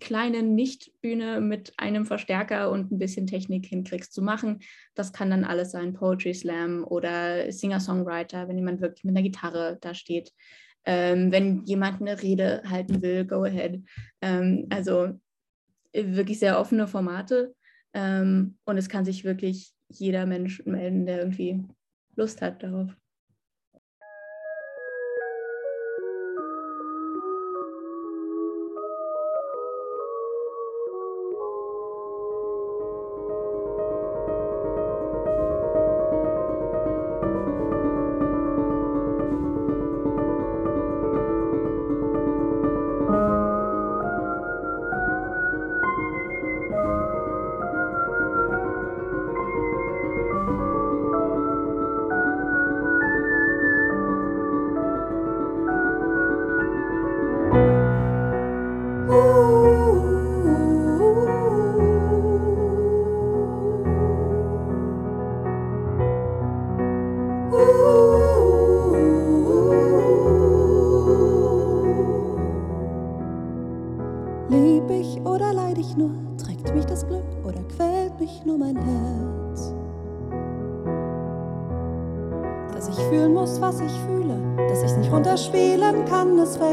kleinen 0.00 0.54
Nichtbühne 0.54 1.40
mit 1.40 1.72
einem 1.78 2.04
Verstärker 2.04 2.70
und 2.70 2.92
ein 2.92 2.98
bisschen 2.98 3.26
Technik 3.26 3.66
hinkriegst 3.66 4.12
zu 4.12 4.20
machen. 4.20 4.60
Das 4.94 5.12
kann 5.12 5.30
dann 5.30 5.44
alles 5.44 5.70
sein, 5.70 5.94
Poetry 5.94 6.34
Slam 6.34 6.84
oder 6.84 7.50
Singer-Songwriter, 7.50 8.48
wenn 8.48 8.58
jemand 8.58 8.82
wirklich 8.82 9.04
mit 9.04 9.16
einer 9.16 9.22
Gitarre 9.22 9.78
da 9.80 9.94
steht. 9.94 10.32
Ähm, 10.84 11.32
wenn 11.32 11.64
jemand 11.64 12.00
eine 12.00 12.20
Rede 12.22 12.62
halten 12.68 13.02
will, 13.02 13.24
go 13.24 13.44
ahead. 13.44 13.82
Ähm, 14.22 14.66
also 14.70 15.18
äh, 15.92 16.04
wirklich 16.16 16.38
sehr 16.38 16.58
offene 16.58 16.86
Formate. 16.86 17.54
Ähm, 17.94 18.56
und 18.64 18.78
es 18.78 18.88
kann 18.88 19.04
sich 19.04 19.24
wirklich 19.24 19.72
jeder 19.88 20.26
Mensch 20.26 20.64
melden, 20.66 21.06
der 21.06 21.18
irgendwie 21.18 21.64
Lust 22.16 22.42
hat 22.42 22.62
darauf. 22.62 22.94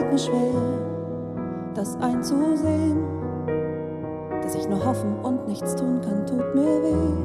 fällt 0.06 0.12
mir 0.12 0.18
schwer, 0.18 0.62
das 1.74 1.96
einzusehen. 1.98 3.04
Dass 4.41 4.56
ich 4.56 4.70
nur 4.70 4.86
hoffen 4.86 5.15
und 5.24 5.48
nichts 5.48 5.76
tun 5.76 6.02
kann, 6.02 6.26
tut 6.26 6.56
mir 6.56 6.84
weh. 6.84 7.15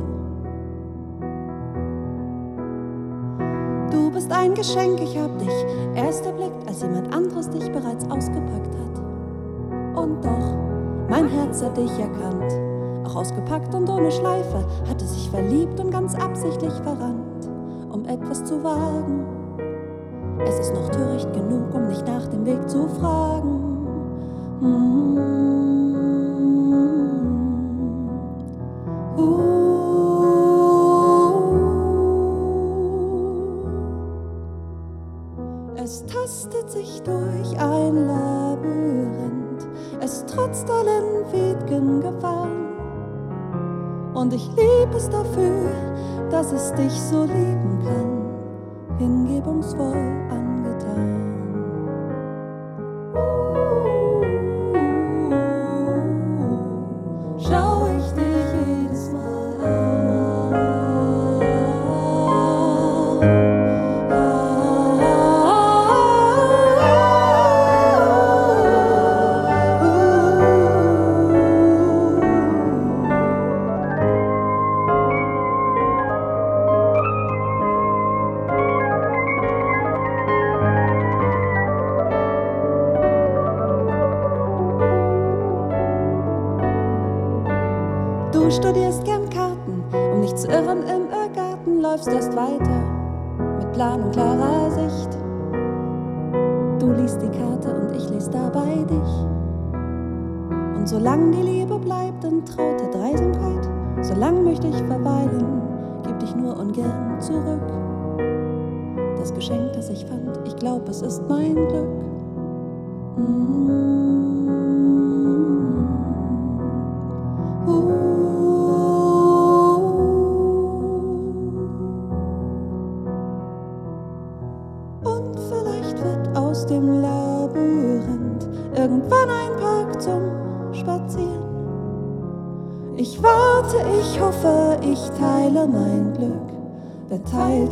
Du 3.90 4.11
bist 4.11 4.33
ein 4.33 4.55
Geschenk, 4.55 5.01
ich 5.01 5.19
hab 5.19 5.38
dich 5.38 5.66
erst 5.95 6.25
erblickt, 6.25 6.66
als 6.66 6.83
jemand 6.83 7.14
anderes 7.14 7.51
dich 7.51 7.71
bereits 7.71 8.05
ausgepackt 8.11 8.75
hat. 8.75 9.03
Und 9.97 10.25
doch, 10.25 10.55
mein 11.09 11.29
Herz 11.29 11.62
hat 11.62 11.77
dich 11.77 11.93
erkannt, 11.99 12.53
auch 13.07 13.16
ausgepackt 13.16 13.75
und 13.75 13.88
ohne 13.88 14.11
Schleife, 14.11 14.64
hatte 14.88 15.05
sich 15.05 15.29
verliebt 15.31 15.79
und 15.81 15.90
ganz 15.90 16.14
absichtlich 16.14 16.73
verrannt, 16.73 17.51
um 17.93 18.07
etwas 18.07 18.45
zu 18.45 18.62
wagen. 18.64 19.27
Es 20.47 20.59
ist 20.59 20.75
noch 20.75 20.88
töricht 20.88 21.33
genug, 21.35 21.75
um 21.75 21.88
nicht 21.88 22.07
nach 22.07 22.19
den 22.40 22.46
Weg 22.46 22.68
zu 22.68 22.88
fragen. 22.88 23.87
Mm. 24.61 25.49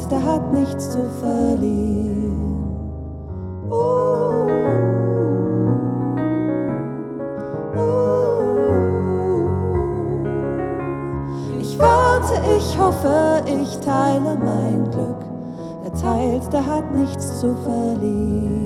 Teilt, 0.09 0.11
der 0.11 0.25
hat 0.25 0.53
nichts 0.53 0.91
zu 0.91 1.05
verlieren. 1.21 2.49
Ich 11.61 11.79
warte, 11.79 12.35
ich 12.57 12.79
hoffe, 12.79 13.43
ich 13.47 13.79
teile 13.81 14.37
mein 14.37 14.91
Glück. 14.91 15.25
Wer 15.83 15.93
teilt, 15.95 16.53
der 16.53 16.67
hat 16.67 16.95
nichts 16.95 17.41
zu 17.41 17.55
verlieren. 17.57 18.58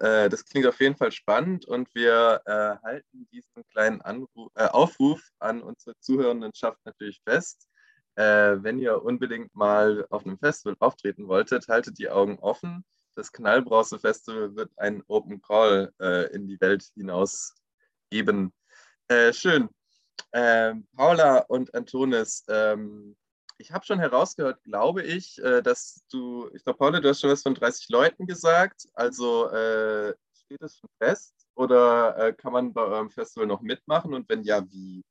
Äh, 0.00 0.28
das 0.28 0.44
klingt 0.44 0.66
auf 0.66 0.80
jeden 0.80 0.96
Fall 0.96 1.12
spannend 1.12 1.66
und 1.66 1.88
wir 1.94 2.40
äh, 2.46 2.76
halten 2.84 3.28
diesen 3.32 3.66
kleinen 3.70 4.00
Anruf, 4.02 4.50
äh, 4.54 4.66
Aufruf 4.66 5.20
an 5.38 5.62
unsere 5.62 5.98
Zuhörendenschaft 6.00 6.78
natürlich 6.84 7.20
fest. 7.24 7.68
Äh, 8.16 8.62
wenn 8.62 8.78
ihr 8.78 9.02
unbedingt 9.02 9.54
mal 9.54 10.06
auf 10.10 10.24
einem 10.24 10.38
Festival 10.38 10.76
auftreten 10.80 11.28
wolltet, 11.28 11.68
haltet 11.68 11.98
die 11.98 12.08
Augen 12.08 12.38
offen. 12.38 12.84
Das 13.14 13.30
Knallbrause 13.32 13.98
Festival 13.98 14.56
wird 14.56 14.70
einen 14.78 15.02
Open 15.06 15.42
Call 15.42 15.92
äh, 16.00 16.32
in 16.34 16.46
die 16.46 16.60
Welt 16.60 16.84
hinaus 16.94 17.54
geben. 18.10 18.52
Äh, 19.08 19.32
schön. 19.32 19.68
Ähm, 20.32 20.86
Paula 20.96 21.38
und 21.48 21.74
Antonis, 21.74 22.44
ähm, 22.48 23.16
ich 23.58 23.72
habe 23.72 23.84
schon 23.84 23.98
herausgehört, 23.98 24.62
glaube 24.64 25.02
ich, 25.02 25.42
äh, 25.42 25.62
dass 25.62 26.04
du, 26.10 26.50
ich 26.54 26.64
glaube, 26.64 26.78
Paula, 26.78 27.00
du 27.00 27.08
hast 27.08 27.20
schon 27.20 27.30
was 27.30 27.42
von 27.42 27.54
30 27.54 27.88
Leuten 27.88 28.26
gesagt. 28.26 28.86
Also 28.94 29.48
äh, 29.50 30.14
steht 30.34 30.62
das 30.62 30.76
schon 30.76 30.90
fest 30.98 31.34
oder 31.54 32.16
äh, 32.18 32.32
kann 32.32 32.52
man 32.52 32.72
bei 32.72 32.82
eurem 32.82 33.10
Festival 33.10 33.46
noch 33.46 33.62
mitmachen 33.62 34.14
und 34.14 34.28
wenn 34.28 34.42
ja, 34.42 34.64
wie? 34.70 35.02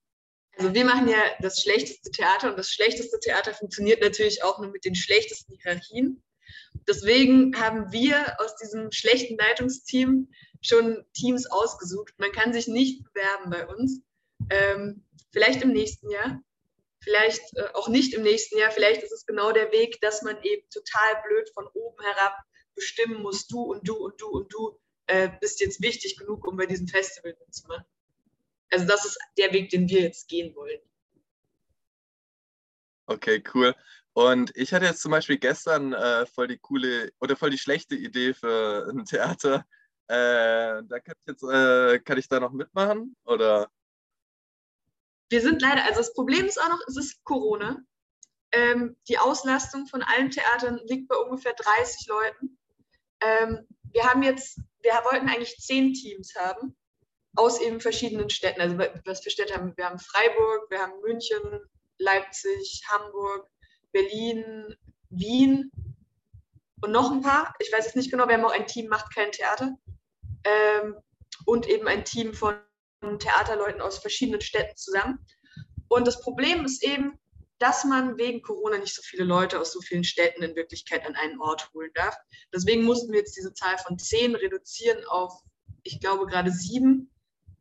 Also 0.57 0.73
wir 0.73 0.85
machen 0.85 1.09
ja 1.09 1.17
das 1.41 1.61
schlechteste 1.61 2.11
Theater 2.11 2.49
und 2.49 2.57
das 2.57 2.71
schlechteste 2.71 3.19
Theater 3.19 3.53
funktioniert 3.53 4.01
natürlich 4.01 4.43
auch 4.43 4.59
nur 4.59 4.71
mit 4.71 4.85
den 4.85 4.95
schlechtesten 4.95 5.57
Hierarchien. 5.57 6.23
Deswegen 6.87 7.59
haben 7.59 7.91
wir 7.91 8.39
aus 8.39 8.55
diesem 8.55 8.91
schlechten 8.91 9.37
Leitungsteam 9.37 10.29
schon 10.61 11.03
Teams 11.13 11.47
ausgesucht. 11.47 12.13
Man 12.17 12.31
kann 12.31 12.53
sich 12.53 12.67
nicht 12.67 13.03
bewerben 13.03 13.49
bei 13.49 13.67
uns. 13.67 14.01
Ähm, 14.49 15.03
vielleicht 15.31 15.61
im 15.63 15.73
nächsten 15.73 16.09
Jahr 16.09 16.41
vielleicht 17.05 17.55
äh, 17.55 17.67
auch 17.73 17.87
nicht 17.87 18.13
im 18.13 18.23
nächsten 18.23 18.57
Jahr, 18.57 18.71
vielleicht 18.71 19.03
ist 19.03 19.11
es 19.11 19.25
genau 19.25 19.51
der 19.51 19.71
Weg, 19.71 20.01
dass 20.01 20.23
man 20.23 20.41
eben 20.41 20.67
total 20.69 21.21
blöd 21.25 21.49
von 21.53 21.67
oben 21.67 22.03
herab 22.03 22.35
bestimmen 22.73 23.21
muss, 23.21 23.47
du 23.47 23.61
und 23.61 23.87
du 23.87 23.95
und 23.95 24.19
du 24.19 24.27
und 24.27 24.53
du 24.53 24.77
äh, 25.07 25.29
bist 25.39 25.61
jetzt 25.61 25.81
wichtig 25.81 26.17
genug, 26.17 26.45
um 26.45 26.57
bei 26.57 26.65
diesem 26.65 26.87
Festival 26.87 27.37
mitzumachen. 27.39 27.85
Also 28.71 28.85
das 28.85 29.05
ist 29.05 29.17
der 29.37 29.53
Weg, 29.53 29.69
den 29.69 29.87
wir 29.87 30.01
jetzt 30.01 30.27
gehen 30.27 30.53
wollen. 30.55 30.81
Okay, 33.05 33.43
cool. 33.53 33.75
Und 34.13 34.51
ich 34.55 34.73
hatte 34.73 34.85
jetzt 34.85 35.01
zum 35.01 35.11
Beispiel 35.11 35.37
gestern 35.37 35.93
äh, 35.93 36.25
voll 36.25 36.47
die 36.47 36.57
coole 36.57 37.11
oder 37.19 37.35
voll 37.35 37.51
die 37.51 37.57
schlechte 37.57 37.95
Idee 37.95 38.33
für 38.33 38.87
ein 38.89 39.05
Theater. 39.05 39.65
Äh, 40.07 40.81
da 40.83 40.99
kann 41.03 41.15
ich 41.21 41.27
jetzt, 41.27 41.43
äh, 41.43 41.99
kann 41.99 42.17
ich 42.17 42.27
da 42.27 42.39
noch 42.39 42.51
mitmachen? 42.51 43.15
Oder? 43.25 43.69
Wir 45.29 45.41
sind 45.41 45.61
leider, 45.61 45.83
also 45.85 45.99
das 45.99 46.13
Problem 46.13 46.45
ist 46.45 46.61
auch 46.61 46.69
noch, 46.69 46.81
es 46.87 46.97
ist 46.97 47.23
Corona. 47.23 47.77
Ähm, 48.51 48.95
die 49.09 49.17
Auslastung 49.17 49.87
von 49.87 50.03
allen 50.03 50.31
Theatern 50.31 50.79
liegt 50.85 51.07
bei 51.07 51.15
ungefähr 51.15 51.53
30 51.53 52.07
Leuten. 52.07 52.57
Ähm, 53.21 53.67
wir 53.91 54.03
haben 54.03 54.23
jetzt, 54.23 54.59
wir 54.81 54.91
wollten 55.09 55.27
eigentlich 55.29 55.57
zehn 55.57 55.93
Teams 55.93 56.35
haben 56.35 56.75
aus 57.35 57.59
eben 57.59 57.81
verschiedenen 57.81 58.29
Städten. 58.29 58.61
Also 58.61 58.77
was 59.05 59.21
für 59.21 59.29
Städte 59.29 59.55
haben 59.55 59.67
wir? 59.67 59.77
Wir 59.77 59.89
haben 59.89 59.99
Freiburg, 59.99 60.69
wir 60.69 60.79
haben 60.79 60.99
München, 61.01 61.59
Leipzig, 61.97 62.81
Hamburg, 62.89 63.47
Berlin, 63.91 64.75
Wien 65.09 65.71
und 66.81 66.91
noch 66.91 67.11
ein 67.11 67.21
paar. 67.21 67.53
Ich 67.59 67.71
weiß 67.71 67.87
es 67.87 67.95
nicht 67.95 68.11
genau. 68.11 68.27
Wir 68.27 68.35
haben 68.35 68.45
auch 68.45 68.51
ein 68.51 68.67
Team, 68.67 68.87
macht 68.87 69.13
kein 69.13 69.31
Theater. 69.31 69.75
Ähm, 70.43 70.95
und 71.45 71.67
eben 71.67 71.87
ein 71.87 72.05
Team 72.05 72.33
von 72.33 72.55
Theaterleuten 73.19 73.81
aus 73.81 73.99
verschiedenen 73.99 74.41
Städten 74.41 74.75
zusammen. 74.75 75.19
Und 75.87 76.07
das 76.07 76.21
Problem 76.21 76.65
ist 76.65 76.83
eben, 76.83 77.19
dass 77.59 77.85
man 77.85 78.17
wegen 78.17 78.41
Corona 78.41 78.77
nicht 78.77 78.93
so 78.93 79.01
viele 79.01 79.23
Leute 79.23 79.59
aus 79.59 79.71
so 79.71 79.79
vielen 79.81 80.03
Städten 80.03 80.43
in 80.43 80.55
Wirklichkeit 80.55 81.05
an 81.05 81.15
einen 81.15 81.39
Ort 81.39 81.71
holen 81.73 81.91
darf. 81.93 82.15
Deswegen 82.53 82.83
mussten 82.83 83.11
wir 83.11 83.19
jetzt 83.19 83.37
diese 83.37 83.53
Zahl 83.53 83.77
von 83.77 83.97
zehn 83.97 84.35
reduzieren 84.35 85.05
auf, 85.07 85.41
ich 85.83 85.99
glaube, 85.99 86.25
gerade 86.25 86.51
sieben 86.51 87.11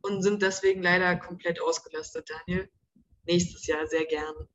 und 0.03 0.23
sind 0.23 0.43
deswegen 0.43 0.83
leider 0.83 1.17
komplett 1.17 1.61
ausgelastet, 1.61 2.29
Daniel. 2.29 2.69
Nächstes 3.27 3.67
Jahr 3.67 3.87
sehr 3.87 4.05
gerne. 4.07 4.49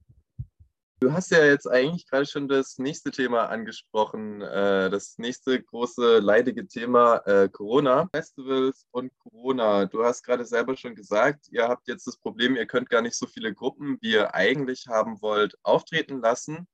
Du 1.02 1.14
hast 1.14 1.32
ja 1.32 1.46
jetzt 1.46 1.66
eigentlich 1.66 2.06
gerade 2.08 2.26
schon 2.26 2.50
das 2.50 2.78
nächste 2.78 3.10
Thema 3.10 3.46
angesprochen, 3.46 4.42
äh, 4.42 4.90
das 4.90 5.18
nächste 5.18 5.64
große 5.64 6.20
leidige 6.20 6.68
Thema 6.68 7.26
äh, 7.26 7.48
Corona, 7.48 8.10
Festivals 8.14 8.86
und 8.92 9.18
Corona. 9.20 9.86
Du 9.86 10.04
hast 10.04 10.24
gerade 10.24 10.44
selber 10.44 10.76
schon 10.76 10.96
gesagt, 10.96 11.48
ihr 11.52 11.70
habt 11.70 11.88
jetzt 11.88 12.06
das 12.06 12.18
Problem, 12.18 12.58
ihr 12.58 12.66
könnt 12.66 12.90
gar 12.90 13.02
nicht 13.02 13.16
so 13.16 13.28
viele 13.28 13.54
Gruppen, 13.54 13.98
wie 14.02 14.12
ihr 14.12 14.36
eigentlich 14.36 14.88
haben 14.90 15.22
wollt, 15.22 15.56
auftreten 15.64 16.20
lassen. 16.20 16.68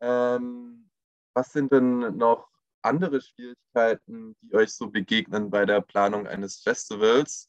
Ähm, 0.00 0.90
was 1.32 1.52
sind 1.52 1.70
denn 1.70 2.16
noch 2.16 2.48
andere 2.82 3.20
Schwierigkeiten, 3.20 4.34
die 4.42 4.54
euch 4.54 4.74
so 4.74 4.90
begegnen 4.90 5.50
bei 5.50 5.64
der 5.64 5.80
Planung 5.80 6.26
eines 6.26 6.60
Festivals? 6.60 7.48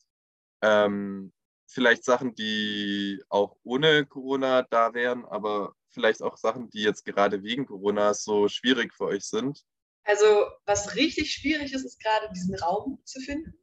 Ähm, 0.61 1.33
vielleicht 1.67 2.03
Sachen, 2.03 2.35
die 2.35 3.23
auch 3.29 3.57
ohne 3.63 4.05
Corona 4.05 4.61
da 4.61 4.93
wären, 4.93 5.25
aber 5.25 5.73
vielleicht 5.95 6.21
auch 6.21 6.37
Sachen, 6.37 6.69
die 6.69 6.83
jetzt 6.83 7.05
gerade 7.05 7.41
wegen 7.41 7.65
Corona 7.65 8.13
so 8.13 8.47
schwierig 8.47 8.93
für 8.93 9.05
euch 9.05 9.25
sind? 9.25 9.65
Also, 10.03 10.45
was 10.65 10.95
richtig 10.95 11.33
schwierig 11.33 11.73
ist, 11.73 11.83
ist 11.83 11.99
gerade 11.99 12.31
diesen 12.31 12.55
Raum 12.55 13.01
zu 13.05 13.19
finden. 13.19 13.57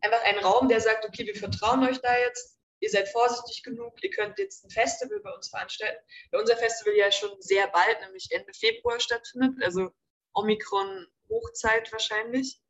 Einfach 0.00 0.24
einen 0.24 0.38
Raum, 0.38 0.68
der 0.68 0.80
sagt, 0.80 1.04
okay, 1.04 1.26
wir 1.26 1.36
vertrauen 1.36 1.86
euch 1.86 2.00
da 2.00 2.16
jetzt, 2.18 2.58
ihr 2.80 2.90
seid 2.90 3.08
vorsichtig 3.10 3.62
genug, 3.62 4.02
ihr 4.02 4.10
könnt 4.10 4.38
jetzt 4.38 4.64
ein 4.64 4.70
Festival 4.70 5.20
bei 5.20 5.30
uns 5.32 5.50
veranstalten. 5.50 6.02
Weil 6.30 6.40
unser 6.40 6.56
Festival 6.56 6.94
ja 6.94 7.12
schon 7.12 7.40
sehr 7.40 7.68
bald, 7.68 8.00
nämlich 8.00 8.28
Ende 8.30 8.52
Februar 8.54 8.98
stattfindet, 8.98 9.62
also 9.62 9.90
Omikron-Hochzeit 10.34 11.92
wahrscheinlich. 11.92 12.60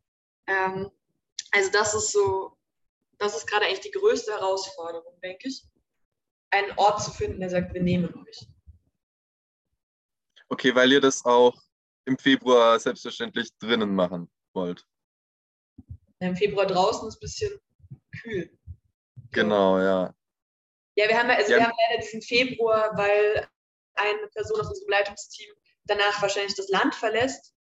Ähm, 0.48 0.90
also 1.52 1.70
das 1.70 1.94
ist 1.94 2.12
so, 2.12 2.58
das 3.18 3.36
ist 3.36 3.46
gerade 3.46 3.66
eigentlich 3.66 3.80
die 3.80 3.92
größte 3.92 4.32
Herausforderung, 4.32 5.18
denke 5.22 5.48
ich. 5.48 5.64
Einen 6.50 6.72
Ort 6.76 7.02
zu 7.02 7.12
finden, 7.12 7.40
der 7.40 7.50
sagt, 7.50 7.72
wir 7.72 7.82
nehmen 7.82 8.12
euch. 8.26 8.46
Okay, 10.52 10.74
weil 10.74 10.92
ihr 10.92 11.00
das 11.00 11.24
auch 11.24 11.58
im 12.04 12.18
Februar 12.18 12.78
selbstverständlich 12.78 13.56
drinnen 13.56 13.94
machen 13.94 14.30
wollt. 14.52 14.86
Im 16.18 16.36
Februar 16.36 16.66
draußen 16.66 17.08
ist 17.08 17.16
ein 17.16 17.20
bisschen 17.20 17.58
kühl. 18.20 18.58
Genau, 19.30 19.78
ja. 19.78 20.14
Ja, 20.94 21.08
wir 21.08 21.18
haben, 21.18 21.30
also 21.30 21.52
ja. 21.52 21.56
wir 21.56 21.64
haben 21.64 21.72
leider 21.88 22.02
diesen 22.02 22.20
Februar, 22.20 22.94
weil 22.98 23.48
eine 23.94 24.28
Person 24.28 24.60
aus 24.60 24.68
unserem 24.68 24.90
Leitungsteam 24.90 25.54
danach 25.84 26.20
wahrscheinlich 26.20 26.54
das 26.54 26.68
Land 26.68 26.94
verlässt 26.94 27.54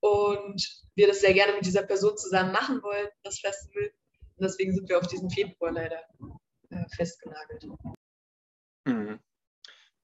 und 0.00 0.86
wir 0.94 1.08
das 1.08 1.20
sehr 1.20 1.34
gerne 1.34 1.52
mit 1.52 1.66
dieser 1.66 1.82
Person 1.82 2.16
zusammen 2.16 2.52
machen 2.52 2.82
wollen, 2.82 3.08
das 3.24 3.40
Festival. 3.40 3.92
Und 4.36 4.44
deswegen 4.44 4.74
sind 4.74 4.88
wir 4.88 4.98
auf 4.98 5.06
diesen 5.06 5.28
Februar 5.28 5.72
leider 5.72 6.02
äh, 6.70 6.88
festgenagelt. 6.96 7.66
Mhm. 8.86 9.20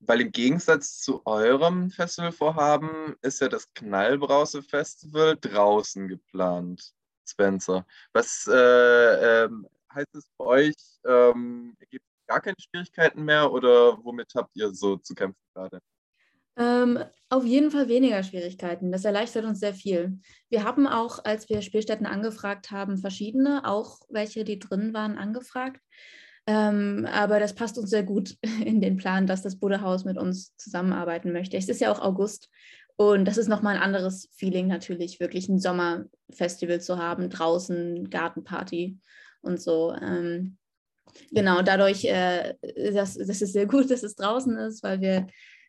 Weil 0.08 0.22
im 0.22 0.32
Gegensatz 0.32 1.00
zu 1.00 1.20
eurem 1.26 1.90
Festivalvorhaben 1.90 3.14
ist 3.20 3.42
ja 3.42 3.48
das 3.50 3.70
Knallbrause-Festival 3.74 5.36
draußen 5.38 6.08
geplant, 6.08 6.94
Spencer. 7.26 7.86
Was 8.14 8.48
äh, 8.50 9.44
ähm, 9.44 9.68
heißt 9.94 10.14
es 10.14 10.30
bei 10.38 10.44
euch? 10.46 10.74
Ähm, 11.06 11.76
gibt 11.90 12.06
es 12.06 12.26
gar 12.26 12.40
keine 12.40 12.56
Schwierigkeiten 12.58 13.22
mehr 13.22 13.52
oder 13.52 14.02
womit 14.02 14.32
habt 14.34 14.56
ihr 14.56 14.72
so 14.72 14.96
zu 14.96 15.14
kämpfen 15.14 15.42
gerade? 15.52 15.78
Ähm, 16.56 17.04
auf 17.28 17.44
jeden 17.44 17.70
Fall 17.70 17.88
weniger 17.88 18.22
Schwierigkeiten. 18.22 18.90
Das 18.90 19.04
erleichtert 19.04 19.44
uns 19.44 19.60
sehr 19.60 19.74
viel. 19.74 20.20
Wir 20.48 20.64
haben 20.64 20.86
auch, 20.86 21.22
als 21.22 21.50
wir 21.50 21.60
Spielstätten 21.60 22.06
angefragt 22.06 22.70
haben, 22.70 22.96
verschiedene, 22.96 23.66
auch 23.66 24.00
welche, 24.08 24.44
die 24.44 24.58
drin 24.58 24.94
waren, 24.94 25.18
angefragt. 25.18 25.82
Ähm, 26.48 27.06
aber 27.12 27.40
das 27.40 27.54
passt 27.54 27.76
uns 27.76 27.90
sehr 27.90 28.02
gut 28.02 28.34
in 28.64 28.80
den 28.80 28.96
Plan, 28.96 29.26
dass 29.26 29.42
das 29.42 29.56
Buddha-Haus 29.56 30.06
mit 30.06 30.16
uns 30.16 30.56
zusammenarbeiten 30.56 31.30
möchte. 31.30 31.58
Es 31.58 31.68
ist 31.68 31.82
ja 31.82 31.92
auch 31.92 32.00
August 32.00 32.48
und 32.96 33.26
das 33.26 33.36
ist 33.36 33.48
nochmal 33.48 33.76
ein 33.76 33.82
anderes 33.82 34.30
Feeling 34.34 34.66
natürlich, 34.66 35.20
wirklich 35.20 35.50
ein 35.50 35.58
Sommerfestival 35.58 36.80
zu 36.80 36.96
haben, 36.96 37.28
draußen, 37.28 38.08
Gartenparty 38.08 38.98
und 39.42 39.60
so. 39.60 39.94
Ähm, 40.00 40.56
genau, 41.30 41.60
dadurch, 41.60 42.06
äh, 42.06 42.54
das, 42.94 43.18
das 43.18 43.42
ist 43.42 43.52
sehr 43.52 43.66
gut, 43.66 43.90
dass 43.90 44.02
es 44.02 44.14
draußen 44.14 44.56
ist, 44.56 44.82
weil 44.82 45.02
wir 45.02 45.26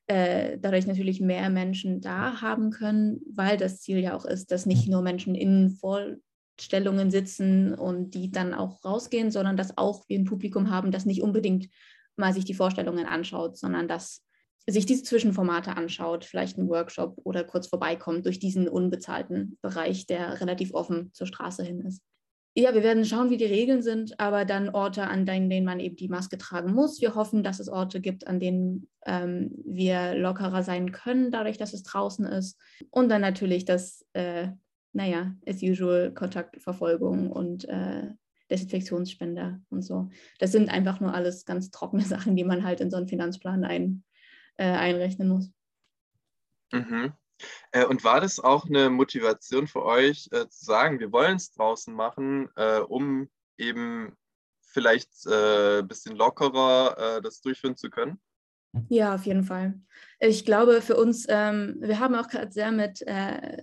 äh, 0.07 0.57
dadurch 0.59 0.87
natürlich 0.87 1.19
mehr 1.19 1.49
Menschen 1.49 1.99
da 1.99 2.39
haben 2.39 2.71
können, 2.71 3.19
weil 3.29 3.57
das 3.57 3.81
Ziel 3.81 3.99
ja 3.99 4.15
auch 4.15 4.23
ist, 4.23 4.49
dass 4.49 4.65
nicht 4.65 4.87
nur 4.87 5.01
Menschen 5.01 5.35
in 5.35 5.71
Voll 5.71 6.21
Stellungen 6.61 7.11
sitzen 7.11 7.73
und 7.73 8.11
die 8.11 8.31
dann 8.31 8.53
auch 8.53 8.83
rausgehen, 8.83 9.31
sondern 9.31 9.57
dass 9.57 9.77
auch 9.77 10.07
wir 10.07 10.17
ein 10.17 10.25
Publikum 10.25 10.69
haben, 10.69 10.91
das 10.91 11.05
nicht 11.05 11.21
unbedingt 11.21 11.69
mal 12.15 12.33
sich 12.33 12.45
die 12.45 12.53
Vorstellungen 12.53 13.05
anschaut, 13.05 13.57
sondern 13.57 13.87
dass 13.87 14.23
sich 14.67 14.85
diese 14.85 15.03
Zwischenformate 15.03 15.75
anschaut, 15.75 16.25
vielleicht 16.25 16.57
einen 16.57 16.69
Workshop 16.69 17.17
oder 17.23 17.43
kurz 17.43 17.67
vorbeikommt 17.67 18.25
durch 18.25 18.39
diesen 18.39 18.67
unbezahlten 18.67 19.57
Bereich, 19.61 20.05
der 20.05 20.39
relativ 20.41 20.73
offen 20.73 21.11
zur 21.13 21.27
Straße 21.27 21.63
hin 21.63 21.81
ist. 21.81 22.01
Ja, 22.55 22.73
wir 22.73 22.83
werden 22.83 23.05
schauen, 23.05 23.29
wie 23.29 23.37
die 23.37 23.45
Regeln 23.45 23.81
sind, 23.81 24.19
aber 24.19 24.43
dann 24.43 24.69
Orte, 24.69 25.07
an 25.07 25.25
denen 25.25 25.63
man 25.63 25.79
eben 25.79 25.95
die 25.95 26.09
Maske 26.09 26.37
tragen 26.37 26.73
muss. 26.73 26.99
Wir 26.99 27.15
hoffen, 27.15 27.43
dass 27.43 27.59
es 27.59 27.69
Orte 27.69 28.01
gibt, 28.01 28.27
an 28.27 28.39
denen 28.39 28.89
ähm, 29.05 29.51
wir 29.65 30.15
lockerer 30.15 30.63
sein 30.63 30.91
können, 30.91 31.31
dadurch, 31.31 31.57
dass 31.57 31.73
es 31.73 31.83
draußen 31.83 32.25
ist. 32.25 32.59
Und 32.89 33.09
dann 33.09 33.21
natürlich, 33.21 33.65
dass 33.65 34.05
äh, 34.13 34.49
naja, 34.93 35.35
as 35.45 35.61
usual 35.61 36.13
Kontaktverfolgung 36.13 37.31
und 37.31 37.65
äh, 37.65 38.09
Desinfektionsspender 38.49 39.61
und 39.69 39.83
so. 39.83 40.09
Das 40.39 40.51
sind 40.51 40.69
einfach 40.69 40.99
nur 40.99 41.13
alles 41.13 41.45
ganz 41.45 41.69
trockene 41.71 42.03
Sachen, 42.05 42.35
die 42.35 42.43
man 42.43 42.63
halt 42.63 42.81
in 42.81 42.89
so 42.89 42.97
einen 42.97 43.07
Finanzplan 43.07 43.63
ein, 43.63 44.03
äh, 44.57 44.65
einrechnen 44.65 45.29
muss. 45.29 45.51
Mhm. 46.71 47.13
Äh, 47.71 47.85
und 47.85 48.03
war 48.03 48.21
das 48.21 48.39
auch 48.39 48.65
eine 48.65 48.89
Motivation 48.89 49.67
für 49.67 49.83
euch 49.85 50.27
äh, 50.31 50.47
zu 50.49 50.65
sagen, 50.65 50.99
wir 50.99 51.11
wollen 51.11 51.37
es 51.37 51.51
draußen 51.51 51.93
machen, 51.93 52.49
äh, 52.55 52.79
um 52.79 53.29
eben 53.57 54.15
vielleicht 54.61 55.09
ein 55.25 55.79
äh, 55.79 55.83
bisschen 55.83 56.15
lockerer 56.15 57.21
das 57.21 57.41
durchführen 57.41 57.75
zu 57.75 57.89
können? 57.89 58.19
Ja, 58.87 59.15
auf 59.15 59.25
jeden 59.25 59.43
Fall. 59.43 59.81
Ich 60.19 60.45
glaube, 60.45 60.81
für 60.81 60.95
uns, 60.95 61.25
ähm, 61.27 61.77
wir 61.79 61.99
haben 61.99 62.13
auch 62.13 62.27
gerade 62.27 62.51
sehr 62.51 62.71
mit 62.71 63.01
äh, 63.01 63.57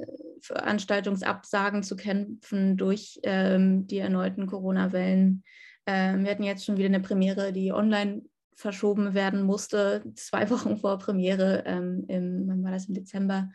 Veranstaltungsabsagen 0.46 1.82
zu 1.82 1.96
kämpfen 1.96 2.76
durch 2.76 3.18
ähm, 3.22 3.86
die 3.86 3.98
erneuten 3.98 4.46
Corona-Wellen. 4.46 5.44
Ähm, 5.86 6.24
wir 6.24 6.30
hatten 6.30 6.42
jetzt 6.42 6.64
schon 6.64 6.76
wieder 6.76 6.86
eine 6.86 7.00
Premiere, 7.00 7.52
die 7.52 7.72
online 7.72 8.22
verschoben 8.54 9.14
werden 9.14 9.42
musste, 9.42 10.02
zwei 10.14 10.48
Wochen 10.50 10.76
vor 10.76 10.98
Premiere, 10.98 11.64
ähm, 11.66 12.04
im, 12.08 12.48
wann 12.48 12.64
war 12.64 12.72
das, 12.72 12.86
im 12.86 12.94
Dezember. 12.94 13.50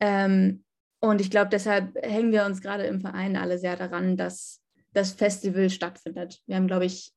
Ähm, 0.00 0.64
und 1.00 1.20
ich 1.20 1.30
glaube, 1.30 1.50
deshalb 1.50 1.94
hängen 2.02 2.32
wir 2.32 2.44
uns 2.46 2.60
gerade 2.60 2.84
im 2.84 3.00
Verein 3.00 3.36
alle 3.36 3.58
sehr 3.58 3.76
daran, 3.76 4.16
dass 4.16 4.62
das 4.92 5.12
Festival 5.12 5.70
stattfindet. 5.70 6.40
Wir 6.46 6.56
haben, 6.56 6.66
glaube 6.66 6.86
ich, 6.86 7.12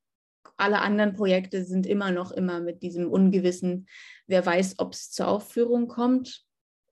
alle 0.58 0.80
anderen 0.80 1.14
Projekte 1.14 1.64
sind 1.64 1.86
immer 1.86 2.12
noch 2.12 2.32
immer 2.32 2.60
mit 2.60 2.82
diesem 2.82 3.10
Ungewissen, 3.10 3.88
wer 4.26 4.46
weiß, 4.46 4.80
ob 4.80 4.94
es 4.94 5.12
zur 5.12 5.28
Aufführung 5.28 5.88
kommt. 5.88 6.44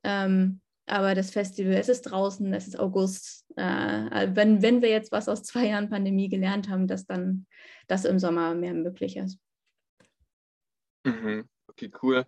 Ähm, 0.04 0.62
aber 0.88 1.16
das 1.16 1.32
Festival, 1.32 1.74
es 1.74 1.90
ist 1.90 2.04
draußen, 2.04 2.54
es 2.54 2.68
ist 2.68 2.80
August. 2.80 3.46
Äh, 3.56 4.36
wenn, 4.36 4.62
wenn 4.62 4.82
wir 4.82 4.90
jetzt 4.90 5.12
was 5.12 5.28
aus 5.28 5.44
zwei 5.44 5.68
Jahren 5.68 5.90
Pandemie 5.90 6.30
gelernt 6.30 6.70
haben, 6.70 6.88
dass 6.88 7.06
dann 7.06 7.48
das 7.88 8.06
im 8.06 8.20
Sommer 8.20 8.54
mehr 8.54 8.74
möglich 8.74 9.18
ist. 9.18 9.40
Mhm. 11.04 11.48
Okay, 11.68 11.92
cool. 12.02 12.26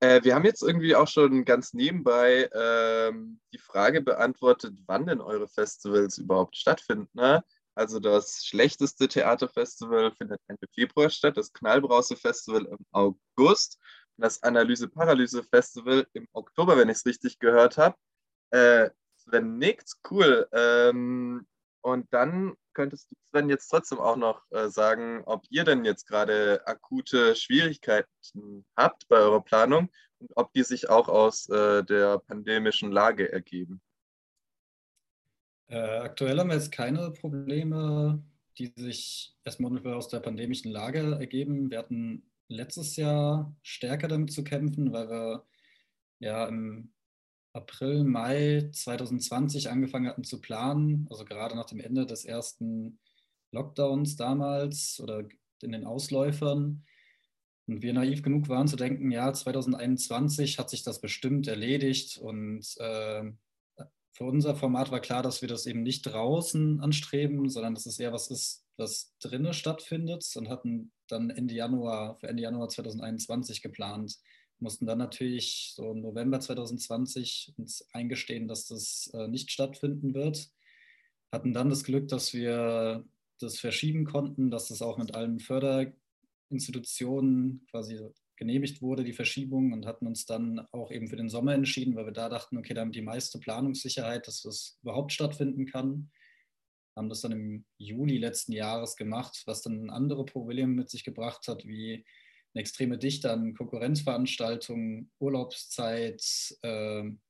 Äh, 0.00 0.22
wir 0.24 0.34
haben 0.34 0.44
jetzt 0.44 0.62
irgendwie 0.62 0.96
auch 0.96 1.08
schon 1.08 1.44
ganz 1.44 1.72
nebenbei 1.72 2.48
ähm, 2.52 3.40
die 3.52 3.58
Frage 3.58 4.00
beantwortet, 4.00 4.74
wann 4.86 5.06
denn 5.06 5.20
eure 5.20 5.48
Festivals 5.48 6.18
überhaupt 6.18 6.56
stattfinden. 6.56 7.08
Ne? 7.12 7.44
Also 7.74 8.00
das 8.00 8.44
schlechteste 8.44 9.08
Theaterfestival 9.08 10.12
findet 10.16 10.40
Ende 10.48 10.66
Februar 10.74 11.10
statt, 11.10 11.36
das 11.36 11.52
Knallbrause-Festival 11.52 12.66
im 12.66 12.78
August 12.90 13.78
das 14.20 14.42
Analyse-Paralyse-Festival 14.42 16.06
im 16.12 16.28
Oktober, 16.32 16.76
wenn 16.76 16.88
ich 16.88 16.98
es 16.98 17.06
richtig 17.06 17.38
gehört 17.38 17.78
habe. 17.78 17.96
Äh, 18.50 18.90
Sven 19.16 19.58
nickt, 19.58 19.92
cool. 20.10 20.48
Ähm, 20.52 21.46
und 21.82 22.12
dann 22.12 22.54
könntest 22.74 23.10
du, 23.10 23.16
Sven, 23.30 23.48
jetzt 23.48 23.68
trotzdem 23.68 23.98
auch 23.98 24.16
noch 24.16 24.42
äh, 24.50 24.68
sagen, 24.68 25.22
ob 25.24 25.44
ihr 25.50 25.64
denn 25.64 25.84
jetzt 25.84 26.06
gerade 26.06 26.66
akute 26.66 27.34
Schwierigkeiten 27.34 28.64
habt 28.76 29.08
bei 29.08 29.16
eurer 29.16 29.42
Planung 29.42 29.90
und 30.18 30.30
ob 30.36 30.52
die 30.52 30.62
sich 30.62 30.88
auch 30.88 31.08
aus 31.08 31.48
äh, 31.48 31.82
der 31.84 32.18
pandemischen 32.18 32.92
Lage 32.92 33.32
ergeben. 33.32 33.80
Äh, 35.68 35.78
aktuell 35.78 36.38
haben 36.38 36.48
wir 36.48 36.56
jetzt 36.56 36.72
keine 36.72 37.10
Probleme, 37.12 38.22
die 38.58 38.72
sich 38.76 39.36
erstmal 39.44 39.78
aus 39.94 40.08
der 40.08 40.20
pandemischen 40.20 40.70
Lage 40.72 41.16
ergeben. 41.18 41.70
Wir 41.70 41.78
hatten 41.78 42.29
letztes 42.50 42.96
Jahr 42.96 43.54
stärker 43.62 44.08
damit 44.08 44.32
zu 44.32 44.44
kämpfen, 44.44 44.92
weil 44.92 45.08
wir 45.08 45.46
ja 46.18 46.46
im 46.46 46.92
April, 47.52 48.04
Mai 48.04 48.70
2020 48.72 49.70
angefangen 49.70 50.08
hatten 50.08 50.24
zu 50.24 50.40
planen, 50.40 51.06
also 51.10 51.24
gerade 51.24 51.56
nach 51.56 51.66
dem 51.66 51.80
Ende 51.80 52.06
des 52.06 52.24
ersten 52.24 53.00
Lockdowns 53.52 54.16
damals 54.16 55.00
oder 55.00 55.24
in 55.62 55.72
den 55.72 55.84
Ausläufern. 55.84 56.84
Und 57.66 57.82
wir 57.82 57.92
naiv 57.92 58.22
genug 58.22 58.48
waren 58.48 58.68
zu 58.68 58.76
denken, 58.76 59.10
ja, 59.10 59.32
2021 59.32 60.58
hat 60.58 60.70
sich 60.70 60.82
das 60.82 61.00
bestimmt 61.00 61.48
erledigt 61.48 62.18
und 62.18 62.66
äh, 62.78 63.32
für 64.12 64.24
unser 64.24 64.54
Format 64.54 64.90
war 64.90 65.00
klar, 65.00 65.22
dass 65.22 65.40
wir 65.40 65.48
das 65.48 65.66
eben 65.66 65.82
nicht 65.82 66.02
draußen 66.02 66.80
anstreben, 66.80 67.48
sondern 67.48 67.74
dass 67.74 67.86
es 67.86 67.98
eher 67.98 68.12
was 68.12 68.30
ist, 68.30 68.66
was 68.76 69.14
drinnen 69.20 69.52
stattfindet 69.52 70.24
und 70.36 70.48
hatten 70.48 70.92
dann 71.10 71.30
Ende 71.30 71.54
Januar, 71.54 72.18
für 72.18 72.28
Ende 72.28 72.42
Januar 72.42 72.68
2021 72.68 73.62
geplant. 73.62 74.18
Mussten 74.58 74.86
dann 74.86 74.98
natürlich 74.98 75.72
so 75.74 75.92
im 75.92 76.00
November 76.00 76.40
2020 76.40 77.54
uns 77.56 77.88
eingestehen, 77.92 78.46
dass 78.46 78.66
das 78.66 79.10
äh, 79.14 79.28
nicht 79.28 79.50
stattfinden 79.50 80.14
wird. 80.14 80.50
Hatten 81.32 81.52
dann 81.52 81.70
das 81.70 81.84
Glück, 81.84 82.08
dass 82.08 82.34
wir 82.34 83.04
das 83.38 83.58
verschieben 83.58 84.04
konnten, 84.04 84.50
dass 84.50 84.68
das 84.68 84.82
auch 84.82 84.98
mit 84.98 85.14
allen 85.14 85.40
Förderinstitutionen 85.40 87.64
quasi 87.70 88.00
genehmigt 88.36 88.82
wurde, 88.82 89.04
die 89.04 89.12
Verschiebung, 89.12 89.72
und 89.72 89.86
hatten 89.86 90.06
uns 90.06 90.26
dann 90.26 90.66
auch 90.72 90.90
eben 90.90 91.08
für 91.08 91.16
den 91.16 91.28
Sommer 91.28 91.54
entschieden, 91.54 91.94
weil 91.94 92.06
wir 92.06 92.12
da 92.12 92.28
dachten, 92.28 92.56
okay, 92.56 92.74
da 92.74 92.80
haben 92.80 92.90
die 92.90 93.02
meiste 93.02 93.38
Planungssicherheit, 93.38 94.26
dass 94.26 94.42
das 94.42 94.78
überhaupt 94.82 95.12
stattfinden 95.12 95.66
kann. 95.66 96.10
Haben 96.96 97.08
das 97.08 97.20
dann 97.20 97.32
im 97.32 97.64
Juli 97.78 98.18
letzten 98.18 98.52
Jahres 98.52 98.96
gemacht, 98.96 99.42
was 99.46 99.62
dann 99.62 99.90
andere 99.90 100.24
Probleme 100.24 100.72
mit 100.72 100.90
sich 100.90 101.04
gebracht 101.04 101.46
hat, 101.48 101.66
wie 101.66 102.04
eine 102.54 102.60
extreme 102.60 102.98
Dichte 102.98 103.30
an 103.30 103.54
Konkurrenzveranstaltungen, 103.54 105.10
Urlaubszeit. 105.18 106.22
Ähm, 106.62 107.20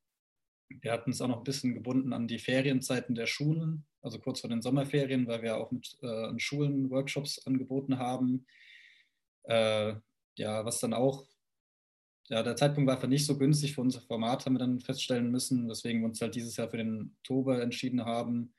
wir 0.68 0.92
hatten 0.92 1.11
es 1.11 1.20
auch 1.20 1.28
noch 1.28 1.38
ein 1.38 1.44
bisschen 1.44 1.74
gebunden 1.74 2.12
an 2.12 2.28
die 2.28 2.38
Ferienzeiten 2.38 3.14
der 3.14 3.26
Schulen, 3.26 3.86
also 4.02 4.18
kurz 4.18 4.40
vor 4.40 4.50
den 4.50 4.62
Sommerferien, 4.62 5.26
weil 5.26 5.42
wir 5.42 5.56
auch 5.56 5.70
mit 5.72 5.96
äh, 6.02 6.38
Schulen 6.38 6.90
Workshops 6.90 7.44
angeboten 7.46 7.98
haben. 7.98 8.46
Äh, 9.44 9.94
ja, 10.36 10.64
was 10.64 10.80
dann 10.80 10.94
auch, 10.94 11.26
ja, 12.28 12.42
der 12.42 12.56
Zeitpunkt 12.56 12.86
war 12.86 12.94
einfach 12.94 13.08
nicht 13.08 13.26
so 13.26 13.36
günstig 13.36 13.74
für 13.74 13.80
unser 13.80 14.00
Format, 14.00 14.46
haben 14.46 14.54
wir 14.54 14.61
dann 14.61 14.80
feststellen 14.80 15.30
müssen, 15.30 15.68
weswegen 15.68 16.00
wir 16.00 16.08
uns 16.08 16.20
halt 16.20 16.34
dieses 16.34 16.56
Jahr 16.56 16.70
für 16.70 16.78
den 16.78 17.16
Oktober 17.18 17.61
entschieden 17.61 18.04
haben. 18.04 18.54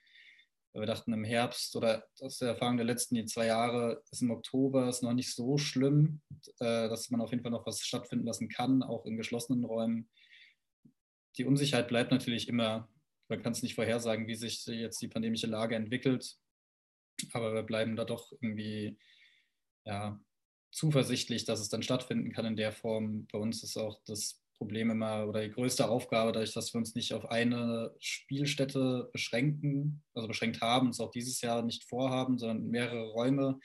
Wir 0.73 0.85
dachten 0.85 1.11
im 1.11 1.25
Herbst 1.25 1.75
oder 1.75 2.07
aus 2.21 2.37
der 2.37 2.49
Erfahrung 2.49 2.77
der 2.77 2.85
letzten 2.85 3.27
zwei 3.27 3.47
Jahre 3.47 4.01
ist 4.09 4.21
im 4.21 4.31
Oktober 4.31 4.87
ist 4.87 5.03
noch 5.03 5.13
nicht 5.13 5.35
so 5.35 5.57
schlimm, 5.57 6.21
äh, 6.59 6.87
dass 6.87 7.09
man 7.09 7.19
auf 7.19 7.31
jeden 7.31 7.43
Fall 7.43 7.51
noch 7.51 7.65
was 7.65 7.81
stattfinden 7.81 8.25
lassen 8.25 8.47
kann, 8.47 8.81
auch 8.81 9.05
in 9.05 9.17
geschlossenen 9.17 9.65
Räumen. 9.65 10.09
Die 11.37 11.43
Unsicherheit 11.43 11.89
bleibt 11.89 12.11
natürlich 12.11 12.47
immer. 12.47 12.87
Man 13.27 13.41
kann 13.41 13.51
es 13.51 13.63
nicht 13.63 13.75
vorhersagen, 13.75 14.27
wie 14.27 14.35
sich 14.35 14.65
jetzt 14.65 15.01
die 15.01 15.07
pandemische 15.09 15.47
Lage 15.47 15.75
entwickelt. 15.75 16.37
Aber 17.33 17.53
wir 17.53 17.63
bleiben 17.63 17.95
da 17.95 18.05
doch 18.05 18.31
irgendwie 18.31 18.97
ja, 19.85 20.19
zuversichtlich, 20.71 21.43
dass 21.45 21.59
es 21.59 21.69
dann 21.69 21.83
stattfinden 21.83 22.31
kann 22.31 22.45
in 22.45 22.55
der 22.55 22.71
Form. 22.71 23.27
Bei 23.31 23.39
uns 23.39 23.63
ist 23.63 23.77
auch 23.77 24.01
das 24.05 24.40
Problem 24.61 24.91
immer 24.91 25.27
oder 25.27 25.41
die 25.41 25.49
größte 25.49 25.89
Aufgabe, 25.89 26.31
dadurch, 26.31 26.53
dass 26.53 26.71
wir 26.71 26.77
uns 26.77 26.93
nicht 26.93 27.15
auf 27.15 27.25
eine 27.31 27.95
Spielstätte 27.99 29.09
beschränken, 29.11 30.03
also 30.13 30.27
beschränkt 30.27 30.61
haben, 30.61 30.89
es 30.89 30.99
auch 30.99 31.09
dieses 31.09 31.41
Jahr 31.41 31.63
nicht 31.63 31.83
vorhaben, 31.89 32.37
sondern 32.37 32.67
mehrere 32.67 33.07
Räume 33.09 33.59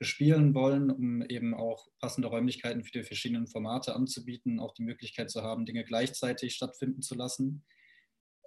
bespielen 0.00 0.52
wollen, 0.52 0.90
um 0.90 1.22
eben 1.22 1.54
auch 1.54 1.86
passende 2.00 2.26
Räumlichkeiten 2.26 2.82
für 2.82 2.90
die 2.90 3.04
verschiedenen 3.04 3.46
Formate 3.46 3.94
anzubieten, 3.94 4.58
auch 4.58 4.74
die 4.74 4.82
Möglichkeit 4.82 5.30
zu 5.30 5.44
haben, 5.44 5.64
Dinge 5.64 5.84
gleichzeitig 5.84 6.56
stattfinden 6.56 7.02
zu 7.02 7.14
lassen. 7.14 7.64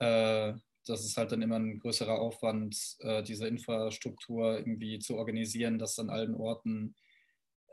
Äh, 0.02 0.52
das 0.86 1.06
ist 1.06 1.16
halt 1.16 1.32
dann 1.32 1.42
immer 1.42 1.56
ein 1.56 1.80
größerer 1.80 2.20
Aufwand, 2.20 2.78
äh, 3.00 3.24
diese 3.24 3.48
Infrastruktur 3.48 4.58
irgendwie 4.58 5.00
zu 5.00 5.16
organisieren, 5.16 5.80
dass 5.80 5.98
an 5.98 6.10
allen 6.10 6.36
Orten 6.36 6.94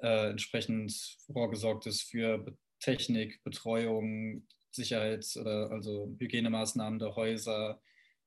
äh, 0.00 0.30
entsprechend 0.30 1.18
vorgesorgt 1.32 1.86
ist 1.86 2.02
für 2.02 2.56
Technik, 2.82 3.42
Betreuung, 3.44 4.46
Sicherheits- 4.70 5.36
oder 5.36 5.70
also 5.70 6.14
Hygienemaßnahmen 6.18 6.98
der 6.98 7.14
Häuser 7.16 7.80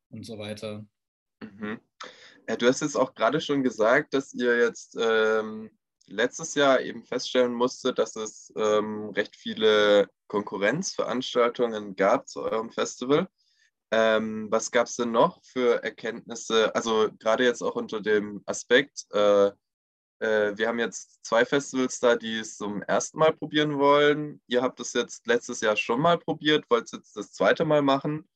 und 0.10 0.26
so 0.26 0.40
weiter. 0.40 0.86
Mhm. 1.42 1.80
Ja, 2.48 2.56
du 2.56 2.68
hast 2.68 2.82
jetzt 2.82 2.96
auch 2.96 3.14
gerade 3.14 3.42
schon 3.42 3.64
gesagt, 3.64 4.14
dass 4.14 4.34
ihr 4.34 4.58
jetzt 4.58 4.96
ähm, 5.00 5.70
letztes 6.08 6.56
Jahr 6.56 6.82
eben 6.82 7.04
feststellen 7.04 7.54
musstet, 7.54 8.00
dass 8.00 8.16
es 8.16 8.54
ähm, 8.56 9.10
recht 9.10 9.36
viele 9.36 10.08
Konkurrenzveranstaltungen 10.28 11.96
gab 11.96 12.28
zu 12.28 12.42
eurem 12.42 12.72
Festival. 12.72 13.28
Ähm, 13.92 14.48
was 14.52 14.72
gab 14.72 14.88
es 14.88 14.96
denn 14.96 15.12
noch 15.12 15.44
für 15.44 15.84
Erkenntnisse? 15.84 16.74
Also 16.76 17.10
gerade 17.20 17.44
jetzt 17.44 17.62
auch 17.62 17.76
unter 17.76 18.02
dem 18.02 18.42
Aspekt, 18.46 19.06
äh, 19.12 19.52
äh, 20.20 20.58
wir 20.58 20.68
haben 20.68 20.80
jetzt 20.80 21.24
zwei 21.26 21.46
Festivals 21.46 22.00
da, 22.00 22.16
die 22.16 22.40
es 22.40 22.58
zum 22.58 22.82
ersten 22.84 23.20
Mal 23.20 23.34
probieren 23.34 23.78
wollen. 23.78 24.42
Ihr 24.48 24.62
habt 24.62 24.80
es 24.80 24.94
jetzt 24.94 25.28
letztes 25.28 25.62
Jahr 25.62 25.76
schon 25.76 26.00
mal 26.00 26.18
probiert, 26.18 26.66
wollt 26.70 26.86
es 26.86 26.92
jetzt 26.92 27.18
das 27.18 27.34
zweite 27.34 27.66
Mal 27.66 27.82
machen. 27.82 28.28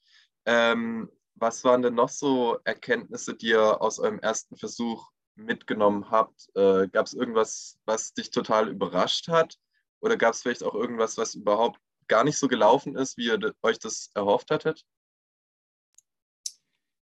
Ähm, 0.46 1.10
was 1.36 1.64
waren 1.64 1.82
denn 1.82 1.96
noch 1.96 2.10
so 2.10 2.60
Erkenntnisse, 2.66 3.34
die 3.34 3.50
ihr 3.50 3.82
aus 3.82 4.00
eurem 4.00 4.20
ersten 4.20 4.58
Versuch 4.58 5.10
mitgenommen 5.36 6.12
habt? 6.12 6.50
Äh, 6.56 6.88
gab 6.90 7.06
es 7.06 7.14
irgendwas, 7.14 7.80
was 7.86 8.14
dich 8.14 8.30
total 8.30 8.68
überrascht 8.70 9.30
hat? 9.30 9.58
Oder 10.02 10.18
gab 10.18 10.34
es 10.34 10.42
vielleicht 10.42 10.64
auch 10.64 10.76
irgendwas, 10.76 11.18
was 11.18 11.36
überhaupt 11.36 11.80
gar 12.08 12.24
nicht 12.24 12.38
so 12.38 12.48
gelaufen 12.48 12.96
ist, 12.96 13.18
wie 13.18 13.28
ihr 13.28 13.54
euch 13.62 13.80
das 13.80 14.12
erhofft 14.16 14.52
hattet? 14.52 14.84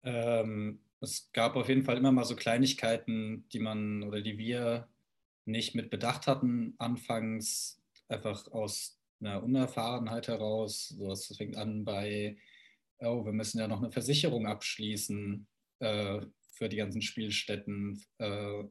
Ähm, 0.02 0.82
es 1.00 1.30
gab 1.32 1.56
auf 1.56 1.68
jeden 1.68 1.82
Fall 1.82 1.96
immer 1.96 2.12
mal 2.12 2.24
so 2.24 2.36
Kleinigkeiten, 2.36 3.48
die 3.52 3.60
man 3.60 4.02
oder 4.02 4.20
die 4.20 4.38
wir 4.38 4.88
nicht 5.46 5.74
mit 5.74 5.90
bedacht 5.90 6.26
hatten, 6.26 6.74
anfangs 6.78 7.80
einfach 8.08 8.50
aus 8.52 9.00
einer 9.20 9.42
Unerfahrenheit 9.42 10.28
heraus. 10.28 10.88
So, 10.88 11.08
das 11.08 11.34
fängt 11.36 11.56
an 11.56 11.84
bei 11.84 12.36
oh, 13.00 13.24
wir 13.24 13.32
müssen 13.32 13.58
ja 13.58 13.68
noch 13.68 13.78
eine 13.78 13.90
Versicherung 13.90 14.46
abschließen 14.46 15.46
äh, 15.80 16.20
für 16.52 16.68
die 16.68 16.76
ganzen 16.76 17.02
Spielstätten. 17.02 18.02
Äh, 18.18 18.64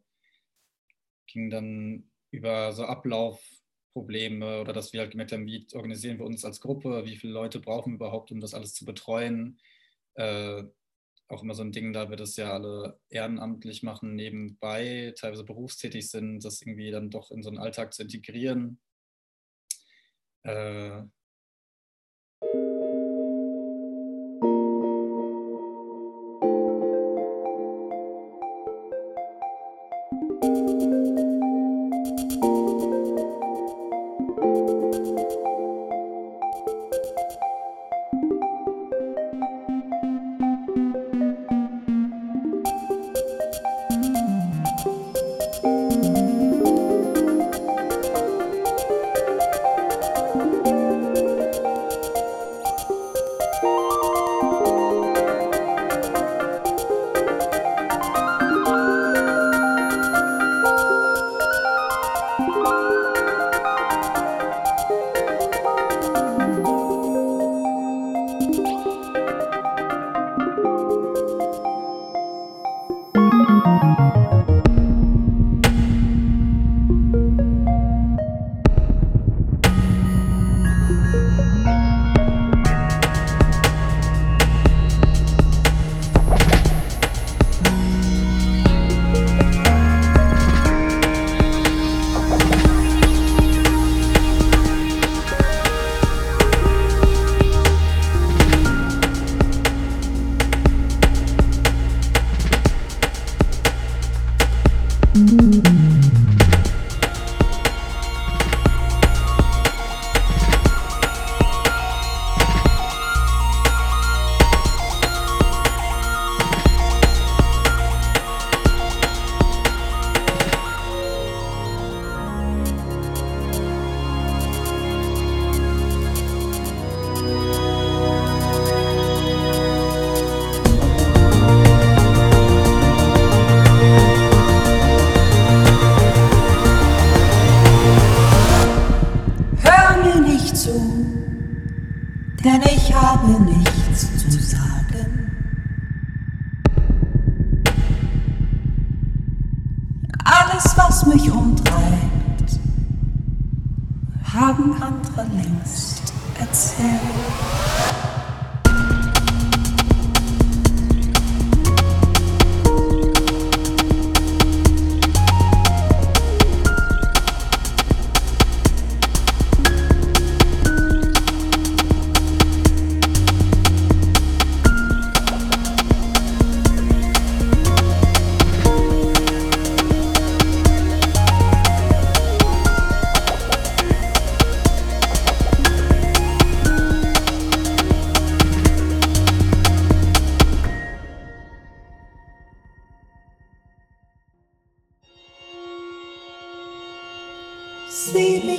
ging 1.28 1.50
dann 1.50 2.10
über 2.32 2.72
so 2.72 2.86
Ablaufprobleme 2.86 4.62
oder 4.62 4.74
dass 4.74 4.94
wir 4.94 5.02
halt 5.02 5.12
gemerkt 5.12 5.32
haben, 5.32 5.46
wie 5.46 5.68
organisieren 5.74 6.20
wir 6.20 6.26
uns 6.26 6.46
als 6.46 6.62
Gruppe, 6.62 7.06
wie 7.06 7.16
viele 7.16 7.34
Leute 7.34 7.60
brauchen 7.60 7.94
wir 7.94 7.96
überhaupt, 7.96 8.32
um 8.32 8.40
das 8.40 8.54
alles 8.54 8.74
zu 8.74 8.86
betreuen. 8.86 9.60
Äh, 10.16 10.64
auch 11.30 11.44
immer 11.44 11.54
so 11.54 11.62
ein 11.62 11.72
Ding, 11.72 11.94
da 11.94 12.10
wir 12.10 12.18
das 12.18 12.36
ja 12.36 12.52
alle 12.52 13.00
ehrenamtlich 13.10 13.84
machen, 13.84 14.16
nebenbei, 14.16 15.14
teilweise 15.18 15.44
berufstätig 15.44 16.10
sind, 16.10 16.44
das 16.44 16.62
irgendwie 16.62 16.92
dann 16.92 17.12
doch 17.12 17.32
in 17.32 17.44
so 17.44 17.50
einen 17.50 17.60
Alltag 17.60 17.94
zu 17.94 18.02
integrieren. 18.02 18.82
Äh, 20.44 21.04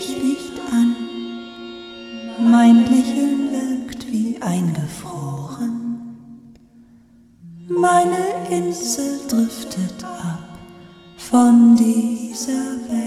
Mich 0.01 0.17
nicht 0.17 0.53
an, 0.73 0.97
mein 2.51 2.87
Lächeln 2.87 3.51
wirkt 3.53 4.11
wie 4.11 4.41
eingefroren. 4.41 6.17
Meine 7.69 8.49
Insel 8.49 9.21
driftet 9.29 10.03
ab 10.03 10.59
von 11.19 11.77
dieser 11.77 12.79
Welt. 12.89 13.00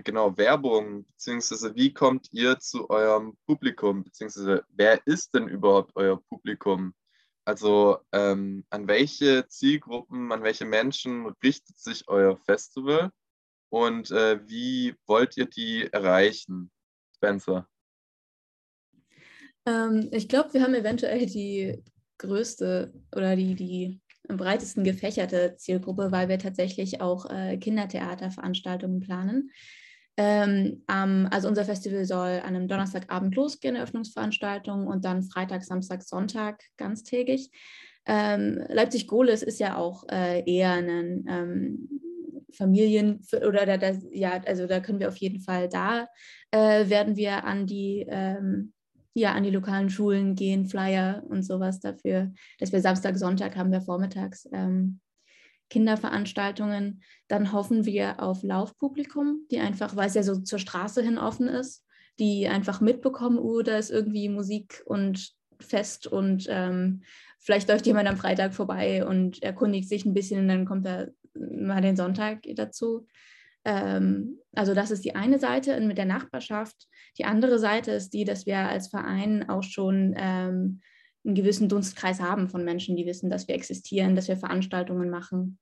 Genau, 0.00 0.36
Werbung, 0.36 1.04
beziehungsweise 1.04 1.74
wie 1.74 1.92
kommt 1.92 2.28
ihr 2.32 2.58
zu 2.58 2.88
eurem 2.88 3.36
Publikum, 3.46 4.04
beziehungsweise 4.04 4.64
wer 4.70 5.06
ist 5.06 5.34
denn 5.34 5.48
überhaupt 5.48 5.92
euer 5.96 6.22
Publikum? 6.28 6.94
Also 7.44 7.98
ähm, 8.12 8.64
an 8.70 8.86
welche 8.86 9.46
Zielgruppen, 9.48 10.30
an 10.32 10.42
welche 10.42 10.64
Menschen 10.64 11.26
richtet 11.42 11.78
sich 11.78 12.08
euer 12.08 12.36
Festival 12.36 13.10
und 13.70 14.10
äh, 14.12 14.40
wie 14.48 14.94
wollt 15.06 15.36
ihr 15.36 15.46
die 15.46 15.88
erreichen? 15.92 16.70
Spencer. 17.16 17.68
Ähm, 19.66 20.08
ich 20.12 20.28
glaube, 20.28 20.54
wir 20.54 20.62
haben 20.62 20.74
eventuell 20.74 21.26
die 21.26 21.82
größte 22.18 22.92
oder 23.14 23.36
die, 23.36 23.54
die 23.54 24.00
am 24.28 24.36
breitesten 24.36 24.84
gefächerte 24.84 25.56
Zielgruppe, 25.56 26.12
weil 26.12 26.28
wir 26.28 26.38
tatsächlich 26.38 27.00
auch 27.00 27.28
äh, 27.30 27.56
Kindertheaterveranstaltungen 27.58 29.00
planen. 29.00 29.50
Ähm, 30.16 30.84
ähm, 30.90 31.28
also 31.30 31.48
unser 31.48 31.64
Festival 31.64 32.04
soll 32.04 32.40
an 32.44 32.54
einem 32.54 32.68
Donnerstagabend 32.68 33.34
losgehen, 33.34 33.76
Eröffnungsveranstaltung 33.76 34.86
und 34.86 35.04
dann 35.04 35.22
Freitag, 35.22 35.64
Samstag, 35.64 36.02
Sonntag 36.02 36.62
ganztägig. 36.76 37.50
Ähm, 38.04 38.62
Leipzig-Gohlis 38.68 39.42
ist 39.42 39.60
ja 39.60 39.76
auch 39.76 40.04
äh, 40.10 40.42
eher 40.44 40.72
ein 40.72 41.24
ähm, 41.28 42.00
Familien 42.52 43.20
oder 43.46 43.64
da, 43.64 43.78
da, 43.78 43.92
ja, 44.10 44.40
also 44.44 44.66
da 44.66 44.80
können 44.80 45.00
wir 45.00 45.08
auf 45.08 45.16
jeden 45.16 45.40
Fall 45.40 45.68
da 45.68 46.08
äh, 46.50 46.90
werden 46.90 47.16
wir 47.16 47.44
an 47.44 47.66
die 47.66 48.04
ähm, 48.08 48.72
ja, 49.14 49.32
an 49.32 49.42
die 49.42 49.50
lokalen 49.50 49.90
Schulen 49.90 50.34
gehen, 50.34 50.66
Flyer 50.66 51.22
und 51.28 51.42
sowas 51.42 51.80
dafür, 51.80 52.32
dass 52.58 52.72
wir 52.72 52.80
Samstag, 52.80 53.18
Sonntag 53.18 53.56
haben 53.56 53.70
wir 53.70 53.82
vormittags 53.82 54.48
ähm, 54.52 55.00
Kinderveranstaltungen. 55.72 57.02
Dann 57.28 57.52
hoffen 57.52 57.86
wir 57.86 58.22
auf 58.22 58.42
Laufpublikum, 58.42 59.46
die 59.50 59.58
einfach, 59.58 59.96
weil 59.96 60.08
es 60.08 60.14
ja 60.14 60.22
so 60.22 60.36
zur 60.36 60.58
Straße 60.58 61.02
hin 61.02 61.16
offen 61.16 61.48
ist, 61.48 61.82
die 62.18 62.46
einfach 62.46 62.82
mitbekommen, 62.82 63.38
oh, 63.38 63.62
da 63.62 63.78
ist 63.78 63.90
irgendwie 63.90 64.28
Musik 64.28 64.82
und 64.84 65.32
Fest 65.60 66.06
und 66.06 66.46
ähm, 66.50 67.02
vielleicht 67.38 67.68
läuft 67.68 67.86
jemand 67.86 68.06
am 68.06 68.18
Freitag 68.18 68.52
vorbei 68.52 69.06
und 69.06 69.42
erkundigt 69.42 69.88
sich 69.88 70.04
ein 70.04 70.12
bisschen 70.12 70.40
und 70.40 70.48
dann 70.48 70.66
kommt 70.66 70.86
er 70.86 71.12
mal 71.34 71.80
den 71.80 71.96
Sonntag 71.96 72.42
dazu. 72.54 73.06
Ähm, 73.64 74.38
also 74.54 74.74
das 74.74 74.90
ist 74.90 75.04
die 75.04 75.14
eine 75.14 75.38
Seite 75.38 75.80
mit 75.80 75.96
der 75.96 76.04
Nachbarschaft. 76.04 76.86
Die 77.16 77.24
andere 77.24 77.58
Seite 77.58 77.92
ist 77.92 78.10
die, 78.10 78.24
dass 78.24 78.44
wir 78.44 78.58
als 78.58 78.88
Verein 78.88 79.48
auch 79.48 79.62
schon 79.62 80.14
ähm, 80.18 80.82
einen 81.24 81.34
gewissen 81.34 81.68
Dunstkreis 81.68 82.20
haben 82.20 82.48
von 82.48 82.64
Menschen, 82.64 82.96
die 82.96 83.06
wissen, 83.06 83.30
dass 83.30 83.48
wir 83.48 83.54
existieren, 83.54 84.16
dass 84.16 84.28
wir 84.28 84.36
Veranstaltungen 84.36 85.10
machen. 85.10 85.58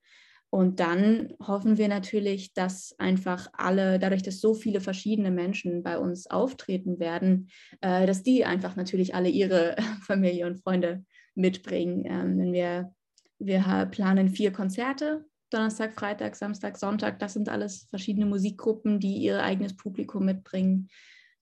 Und 0.53 0.81
dann 0.81 1.35
hoffen 1.41 1.79
wir 1.79 1.87
natürlich, 1.87 2.55
dass 2.55 2.95
einfach 2.99 3.47
alle, 3.53 4.01
dadurch, 4.01 4.23
dass 4.23 4.41
so 4.41 4.55
viele 4.55 4.81
verschiedene 4.81 5.31
Menschen 5.31 5.85
bei 5.85 5.97
uns 5.99 6.29
auftreten 6.29 6.99
werden, 6.99 7.51
äh, 7.81 8.05
dass 8.07 8.25
die 8.25 8.45
einfach 8.45 8.75
natürlich 8.75 9.15
alle 9.15 9.29
ihre 9.29 9.77
Familie 10.07 10.47
und 10.47 10.61
Freunde 10.61 11.05
mitbringen. 11.37 12.05
Ähm, 12.05 12.39
wenn 12.39 12.53
wir, 12.53 12.93
wir 13.39 13.89
planen 13.93 14.29
vier 14.29 14.53
Konzerte 14.53 15.25
Donnerstag, 15.51 15.93
Freitag, 15.95 16.37
Samstag, 16.37 16.79
Sonntag, 16.79 17.19
das 17.19 17.35
sind 17.35 17.49
alles 17.49 17.87
verschiedene 17.91 18.27
Musikgruppen, 18.27 19.01
die 19.01 19.17
ihr 19.17 19.43
eigenes 19.43 19.77
Publikum 19.77 20.25
mitbringen. 20.25 20.89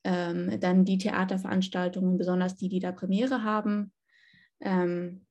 Ähm, 0.02 0.58
dann 0.60 0.84
die 0.84 0.96
Theaterveranstaltungen, 0.96 2.16
besonders 2.16 2.56
die, 2.56 2.68
die 2.68 2.80
da 2.80 2.92
Premiere 2.92 3.42
haben. 3.42 3.92
Ähm, 4.61 5.26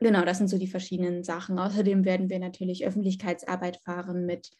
genau, 0.00 0.24
das 0.24 0.38
sind 0.38 0.48
so 0.48 0.58
die 0.58 0.66
verschiedenen 0.66 1.24
Sachen. 1.24 1.58
Außerdem 1.58 2.04
werden 2.04 2.28
wir 2.28 2.38
natürlich 2.38 2.86
Öffentlichkeitsarbeit 2.86 3.78
fahren 3.84 4.26
mit, 4.26 4.50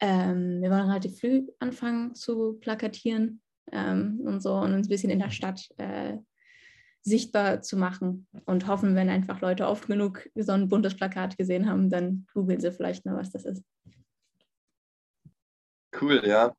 ähm, 0.00 0.62
wir 0.62 0.70
wollen 0.70 0.88
relativ 0.88 1.18
früh 1.20 1.46
anfangen 1.58 2.14
zu 2.14 2.58
plakatieren 2.60 3.42
ähm, 3.72 4.20
und 4.24 4.42
so 4.42 4.54
und 4.54 4.74
uns 4.74 4.86
ein 4.86 4.90
bisschen 4.90 5.10
in 5.10 5.20
der 5.20 5.30
Stadt 5.30 5.68
äh, 5.78 6.16
sichtbar 7.02 7.62
zu 7.62 7.76
machen 7.76 8.26
und 8.44 8.66
hoffen, 8.66 8.94
wenn 8.94 9.08
einfach 9.08 9.40
Leute 9.40 9.66
oft 9.66 9.86
genug 9.86 10.28
so 10.34 10.52
ein 10.52 10.68
buntes 10.68 10.96
Plakat 10.96 11.38
gesehen 11.38 11.68
haben, 11.68 11.88
dann 11.88 12.26
googeln 12.34 12.60
sie 12.60 12.72
vielleicht 12.72 13.06
mal, 13.06 13.16
was 13.16 13.30
das 13.30 13.44
ist. 13.44 13.62
Cool, 15.98 16.22
ja. 16.24 16.54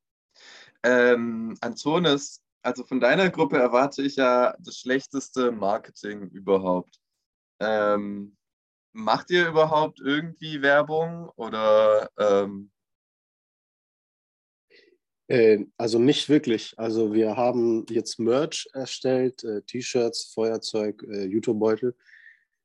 Ähm, 0.84 1.56
Antonis, 1.62 2.41
also 2.62 2.84
von 2.84 3.00
deiner 3.00 3.30
Gruppe 3.30 3.58
erwarte 3.58 4.02
ich 4.04 4.16
ja 4.16 4.56
das 4.60 4.78
schlechteste 4.78 5.52
Marketing 5.52 6.30
überhaupt. 6.30 7.00
Ähm, 7.60 8.38
macht 8.94 9.32
ihr 9.32 9.48
überhaupt 9.48 10.00
irgendwie 10.00 10.62
Werbung 10.62 11.30
oder 11.36 12.10
ähm, 12.18 12.72
Äh, 15.32 15.66
also 15.78 15.98
nicht 15.98 16.28
wirklich. 16.28 16.74
Also 16.78 17.14
wir 17.14 17.38
haben 17.38 17.86
jetzt 17.90 18.20
Merch 18.20 18.68
erstellt, 18.74 19.46
äh, 19.46 19.62
T-Shirts, 19.62 20.34
Feuerzeug, 20.34 21.04
äh, 21.04 21.24
Jutebeutel, 21.24 21.96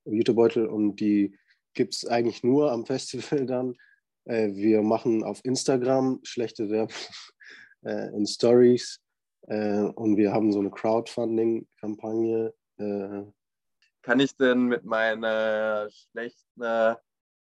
Jutebeutel 0.05 0.67
und 0.67 0.97
die 0.97 1.39
gibt 1.75 1.95
es 1.95 2.05
eigentlich 2.07 2.43
nur 2.43 2.73
am 2.73 2.85
Festival 2.85 3.47
dann. 3.47 3.77
Äh, 4.25 4.49
wir 4.55 4.83
machen 4.83 5.23
auf 5.23 5.45
Instagram 5.45 6.19
schlechte 6.25 6.69
Werbung 6.69 6.97
äh, 7.85 8.09
in 8.17 8.27
Stories 8.27 9.01
äh, 9.47 9.81
und 9.81 10.17
wir 10.17 10.33
haben 10.33 10.53
so 10.53 10.61
eine 10.61 10.71
Crowdfunding-Kampagne. 10.71 12.55
Äh, 12.79 13.23
kann 14.03 14.21
ich 14.21 14.37
denn 14.37 14.67
mit 14.67 14.85
meiner 14.85 15.89
schlechten 15.91 16.63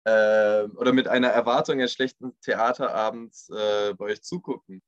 äh, 0.08 0.68
oder 0.76 0.92
mit 0.92 1.08
einer 1.08 1.28
Erwartung 1.28 1.78
eines 1.78 1.92
schlechten 1.92 2.38
Theaterabends 2.40 3.50
äh, 3.50 3.94
bei 3.94 4.06
euch 4.06 4.22
zugucken? 4.22 4.82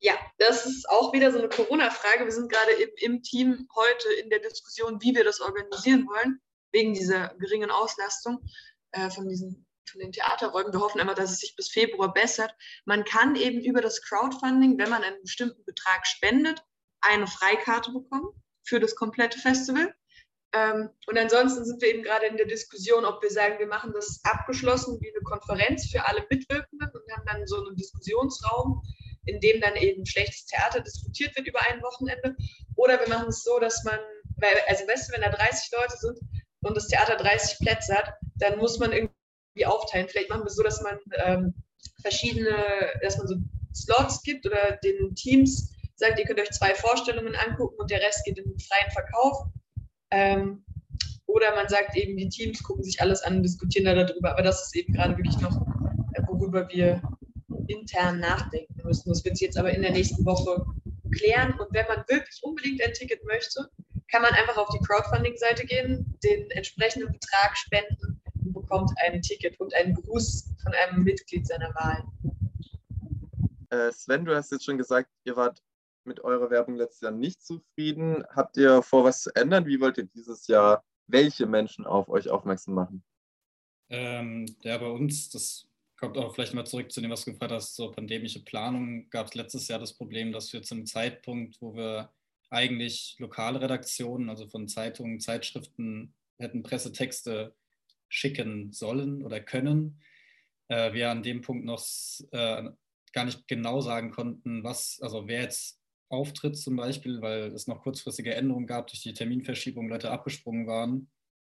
Ja, 0.00 0.14
das 0.38 0.66
ist 0.66 0.90
auch 0.90 1.12
wieder 1.12 1.30
so 1.30 1.38
eine 1.38 1.48
Corona-Frage. 1.48 2.24
Wir 2.24 2.32
sind 2.32 2.50
gerade 2.50 2.72
im, 2.72 2.90
im 2.96 3.22
Team 3.22 3.68
heute 3.76 4.12
in 4.20 4.30
der 4.30 4.40
Diskussion, 4.40 5.00
wie 5.00 5.14
wir 5.14 5.22
das 5.22 5.40
organisieren 5.40 6.08
wollen, 6.08 6.40
wegen 6.72 6.92
dieser 6.92 7.28
geringen 7.38 7.70
Auslastung 7.70 8.44
äh, 8.90 9.10
von, 9.10 9.28
diesen, 9.28 9.64
von 9.90 10.00
den 10.00 10.12
Theaterräumen. 10.12 10.72
Wir 10.72 10.80
hoffen 10.80 11.00
immer, 11.00 11.14
dass 11.14 11.30
es 11.30 11.40
sich 11.40 11.56
bis 11.56 11.70
Februar 11.70 12.12
bessert. 12.12 12.54
Man 12.84 13.04
kann 13.04 13.36
eben 13.36 13.60
über 13.60 13.80
das 13.80 14.02
Crowdfunding, 14.02 14.78
wenn 14.78 14.90
man 14.90 15.02
einen 15.02 15.20
bestimmten 15.22 15.64
Betrag 15.64 16.06
spendet, 16.06 16.62
eine 17.00 17.26
Freikarte 17.26 17.92
bekommen 17.92 18.28
für 18.64 18.80
das 18.80 18.94
komplette 18.94 19.38
Festival. 19.38 19.94
Ähm, 20.54 20.90
und 21.06 21.18
ansonsten 21.18 21.64
sind 21.64 21.80
wir 21.80 21.88
eben 21.88 22.02
gerade 22.02 22.26
in 22.26 22.36
der 22.36 22.46
Diskussion, 22.46 23.04
ob 23.04 23.22
wir 23.22 23.30
sagen, 23.30 23.58
wir 23.58 23.66
machen 23.66 23.92
das 23.94 24.20
abgeschlossen 24.24 25.00
wie 25.00 25.08
eine 25.08 25.22
Konferenz 25.22 25.90
für 25.90 26.06
alle 26.06 26.26
Mitwirkenden 26.28 26.90
und 26.90 27.12
haben 27.12 27.26
dann 27.26 27.46
so 27.46 27.64
einen 27.64 27.76
Diskussionsraum, 27.76 28.82
in 29.24 29.40
dem 29.40 29.60
dann 29.60 29.76
eben 29.76 30.04
schlechtes 30.04 30.46
Theater 30.46 30.80
diskutiert 30.80 31.34
wird 31.36 31.46
über 31.46 31.60
ein 31.62 31.82
Wochenende. 31.82 32.36
Oder 32.76 33.00
wir 33.00 33.08
machen 33.08 33.28
es 33.28 33.42
so, 33.42 33.58
dass 33.60 33.82
man, 33.84 33.98
also 34.66 34.86
weißt 34.86 35.08
du, 35.08 35.14
wenn 35.14 35.22
da 35.22 35.30
30 35.30 35.70
Leute 35.72 35.96
sind 35.96 36.18
und 36.64 36.76
das 36.76 36.88
Theater 36.88 37.16
30 37.16 37.58
Plätze 37.58 37.94
hat, 37.94 38.14
dann 38.36 38.58
muss 38.58 38.78
man 38.78 38.92
irgendwie 38.92 39.14
aufteilen. 39.66 40.08
Vielleicht 40.08 40.30
machen 40.30 40.42
wir 40.42 40.48
es 40.48 40.56
so, 40.56 40.62
dass 40.62 40.82
man 40.82 40.98
ähm, 41.24 41.54
verschiedene, 42.00 42.56
dass 43.02 43.18
man 43.18 43.26
so 43.26 43.36
Slots 43.74 44.22
gibt 44.22 44.46
oder 44.46 44.78
den 44.84 45.14
Teams 45.14 45.72
sagt, 45.96 46.18
ihr 46.18 46.24
könnt 46.24 46.40
euch 46.40 46.50
zwei 46.50 46.74
Vorstellungen 46.74 47.34
angucken 47.36 47.76
und 47.78 47.90
der 47.90 48.00
Rest 48.00 48.24
geht 48.24 48.38
in 48.38 48.44
den 48.44 48.58
freien 48.58 48.90
Verkauf. 48.90 49.46
Ähm, 50.10 50.64
oder 51.26 51.54
man 51.54 51.68
sagt 51.68 51.96
eben, 51.96 52.16
die 52.16 52.28
Teams 52.28 52.62
gucken 52.62 52.84
sich 52.84 53.00
alles 53.00 53.22
an 53.22 53.36
und 53.36 53.42
diskutieren 53.42 53.86
da 53.86 53.94
darüber. 53.94 54.32
Aber 54.32 54.42
das 54.42 54.66
ist 54.66 54.76
eben 54.76 54.92
gerade 54.92 55.16
wirklich 55.16 55.38
noch, 55.40 55.56
äh, 56.14 56.22
worüber 56.26 56.68
wir 56.68 57.00
intern 57.68 58.20
nachdenken 58.20 58.74
müssen. 58.84 59.08
Das 59.08 59.24
wird 59.24 59.36
sich 59.36 59.46
jetzt 59.46 59.58
aber 59.58 59.72
in 59.72 59.82
der 59.82 59.92
nächsten 59.92 60.24
Woche 60.26 60.64
klären. 61.16 61.58
Und 61.58 61.68
wenn 61.72 61.86
man 61.86 62.04
wirklich 62.08 62.40
unbedingt 62.42 62.82
ein 62.82 62.92
Ticket 62.92 63.24
möchte, 63.24 63.68
kann 64.10 64.22
man 64.22 64.32
einfach 64.34 64.58
auf 64.58 64.68
die 64.68 64.84
Crowdfunding-Seite 64.84 65.64
gehen, 65.64 66.18
den 66.22 66.50
entsprechenden 66.50 67.12
Betrag 67.12 67.56
spenden 67.56 68.11
bekommt 68.72 68.92
ein 69.04 69.20
Ticket 69.20 69.60
und 69.60 69.74
einen 69.74 69.94
Gruß 69.94 70.54
von 70.62 70.72
einem 70.72 71.04
Mitglied 71.04 71.46
seiner 71.46 71.74
Wahl. 71.74 72.04
Äh, 73.70 73.92
Sven, 73.92 74.24
du 74.24 74.34
hast 74.34 74.50
jetzt 74.50 74.64
schon 74.64 74.78
gesagt, 74.78 75.10
ihr 75.24 75.36
wart 75.36 75.62
mit 76.04 76.20
eurer 76.20 76.50
Werbung 76.50 76.76
letztes 76.76 77.02
Jahr 77.02 77.12
nicht 77.12 77.42
zufrieden. 77.42 78.24
Habt 78.30 78.56
ihr 78.56 78.82
vor, 78.82 79.04
was 79.04 79.22
zu 79.22 79.34
ändern? 79.36 79.66
Wie 79.66 79.80
wollt 79.80 79.98
ihr 79.98 80.04
dieses 80.04 80.46
Jahr 80.46 80.84
welche 81.06 81.46
Menschen 81.46 81.86
auf 81.86 82.08
euch 82.08 82.30
aufmerksam 82.30 82.74
machen? 82.74 83.04
Ähm, 83.90 84.46
ja, 84.62 84.78
bei 84.78 84.88
uns, 84.88 85.28
das 85.28 85.68
kommt 85.98 86.16
auch 86.16 86.34
vielleicht 86.34 86.54
mal 86.54 86.64
zurück 86.64 86.90
zu 86.90 87.02
dem, 87.02 87.10
was 87.10 87.24
du 87.24 87.32
gefragt 87.32 87.52
hast, 87.52 87.76
so 87.76 87.90
pandemische 87.90 88.42
Planung, 88.42 89.08
gab 89.10 89.26
es 89.26 89.34
letztes 89.34 89.68
Jahr 89.68 89.78
das 89.78 89.92
Problem, 89.92 90.32
dass 90.32 90.52
wir 90.52 90.62
zum 90.62 90.86
Zeitpunkt, 90.86 91.60
wo 91.60 91.74
wir 91.74 92.10
eigentlich 92.48 93.16
lokale 93.18 93.60
Redaktionen, 93.60 94.30
also 94.30 94.48
von 94.48 94.66
Zeitungen, 94.66 95.20
Zeitschriften, 95.20 96.14
hätten 96.38 96.62
Pressetexte 96.62 97.54
schicken 98.12 98.72
sollen 98.72 99.22
oder 99.22 99.40
können, 99.40 100.00
äh, 100.68 100.92
wir 100.92 101.10
an 101.10 101.22
dem 101.22 101.40
Punkt 101.40 101.64
noch 101.64 101.82
äh, 102.30 102.62
gar 103.12 103.24
nicht 103.24 103.48
genau 103.48 103.80
sagen 103.80 104.10
konnten, 104.10 104.62
was, 104.62 104.98
also 105.00 105.26
wer 105.26 105.42
jetzt 105.42 105.80
auftritt 106.10 106.58
zum 106.58 106.76
Beispiel, 106.76 107.22
weil 107.22 107.52
es 107.54 107.66
noch 107.66 107.82
kurzfristige 107.82 108.34
Änderungen 108.34 108.66
gab 108.66 108.86
durch 108.88 109.02
die 109.02 109.14
Terminverschiebung, 109.14 109.88
Leute 109.88 110.10
abgesprungen 110.10 110.66
waren. 110.66 111.10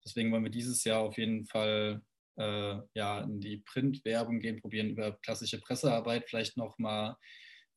Deswegen 0.06 0.32
wollen 0.32 0.44
wir 0.44 0.52
dieses 0.52 0.84
Jahr 0.84 1.02
auf 1.02 1.18
jeden 1.18 1.46
Fall 1.46 2.04
äh, 2.38 2.76
ja, 2.94 3.22
in 3.22 3.40
die 3.40 3.58
Printwerbung 3.58 4.40
gehen, 4.40 4.62
probieren 4.62 4.92
über 4.92 5.18
klassische 5.24 5.60
Pressearbeit 5.60 6.30
vielleicht 6.30 6.56
nochmal 6.56 7.16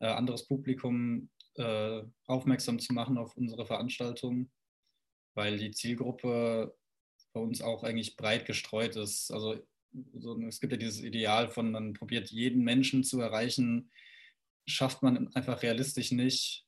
äh, 0.00 0.06
anderes 0.06 0.46
Publikum 0.46 1.30
äh, 1.54 2.02
aufmerksam 2.26 2.78
zu 2.78 2.92
machen 2.92 3.16
auf 3.16 3.34
unsere 3.36 3.64
Veranstaltungen, 3.64 4.52
weil 5.34 5.56
die 5.56 5.70
Zielgruppe 5.70 6.76
bei 7.36 7.42
uns 7.42 7.60
auch 7.60 7.84
eigentlich 7.84 8.16
breit 8.16 8.46
gestreut 8.46 8.96
ist. 8.96 9.30
Also 9.30 9.62
so, 10.14 10.40
es 10.40 10.58
gibt 10.58 10.72
ja 10.72 10.78
dieses 10.78 11.02
Ideal 11.02 11.50
von, 11.50 11.70
man 11.70 11.92
probiert 11.92 12.30
jeden 12.30 12.64
Menschen 12.64 13.04
zu 13.04 13.20
erreichen, 13.20 13.90
schafft 14.66 15.02
man 15.02 15.28
einfach 15.34 15.62
realistisch 15.62 16.12
nicht. 16.12 16.64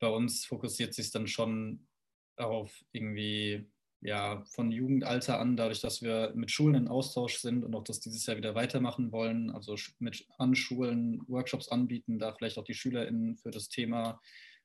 Bei 0.00 0.08
uns 0.08 0.44
fokussiert 0.44 0.94
sich 0.94 1.12
dann 1.12 1.28
schon 1.28 1.86
auf 2.36 2.84
irgendwie 2.90 3.70
ja, 4.00 4.42
von 4.46 4.72
Jugendalter 4.72 5.38
an, 5.38 5.56
dadurch, 5.56 5.80
dass 5.80 6.02
wir 6.02 6.32
mit 6.34 6.50
Schulen 6.50 6.74
in 6.74 6.88
Austausch 6.88 7.36
sind 7.36 7.62
und 7.62 7.72
auch 7.76 7.84
das 7.84 8.00
dieses 8.00 8.26
Jahr 8.26 8.36
wieder 8.36 8.56
weitermachen 8.56 9.12
wollen, 9.12 9.50
also 9.50 9.76
mit 10.00 10.26
an 10.38 10.56
Schulen 10.56 11.22
Workshops 11.28 11.68
anbieten, 11.68 12.18
da 12.18 12.32
vielleicht 12.32 12.58
auch 12.58 12.64
die 12.64 12.74
SchülerInnen 12.74 13.36
für 13.36 13.52
das 13.52 13.68
Thema 13.68 14.20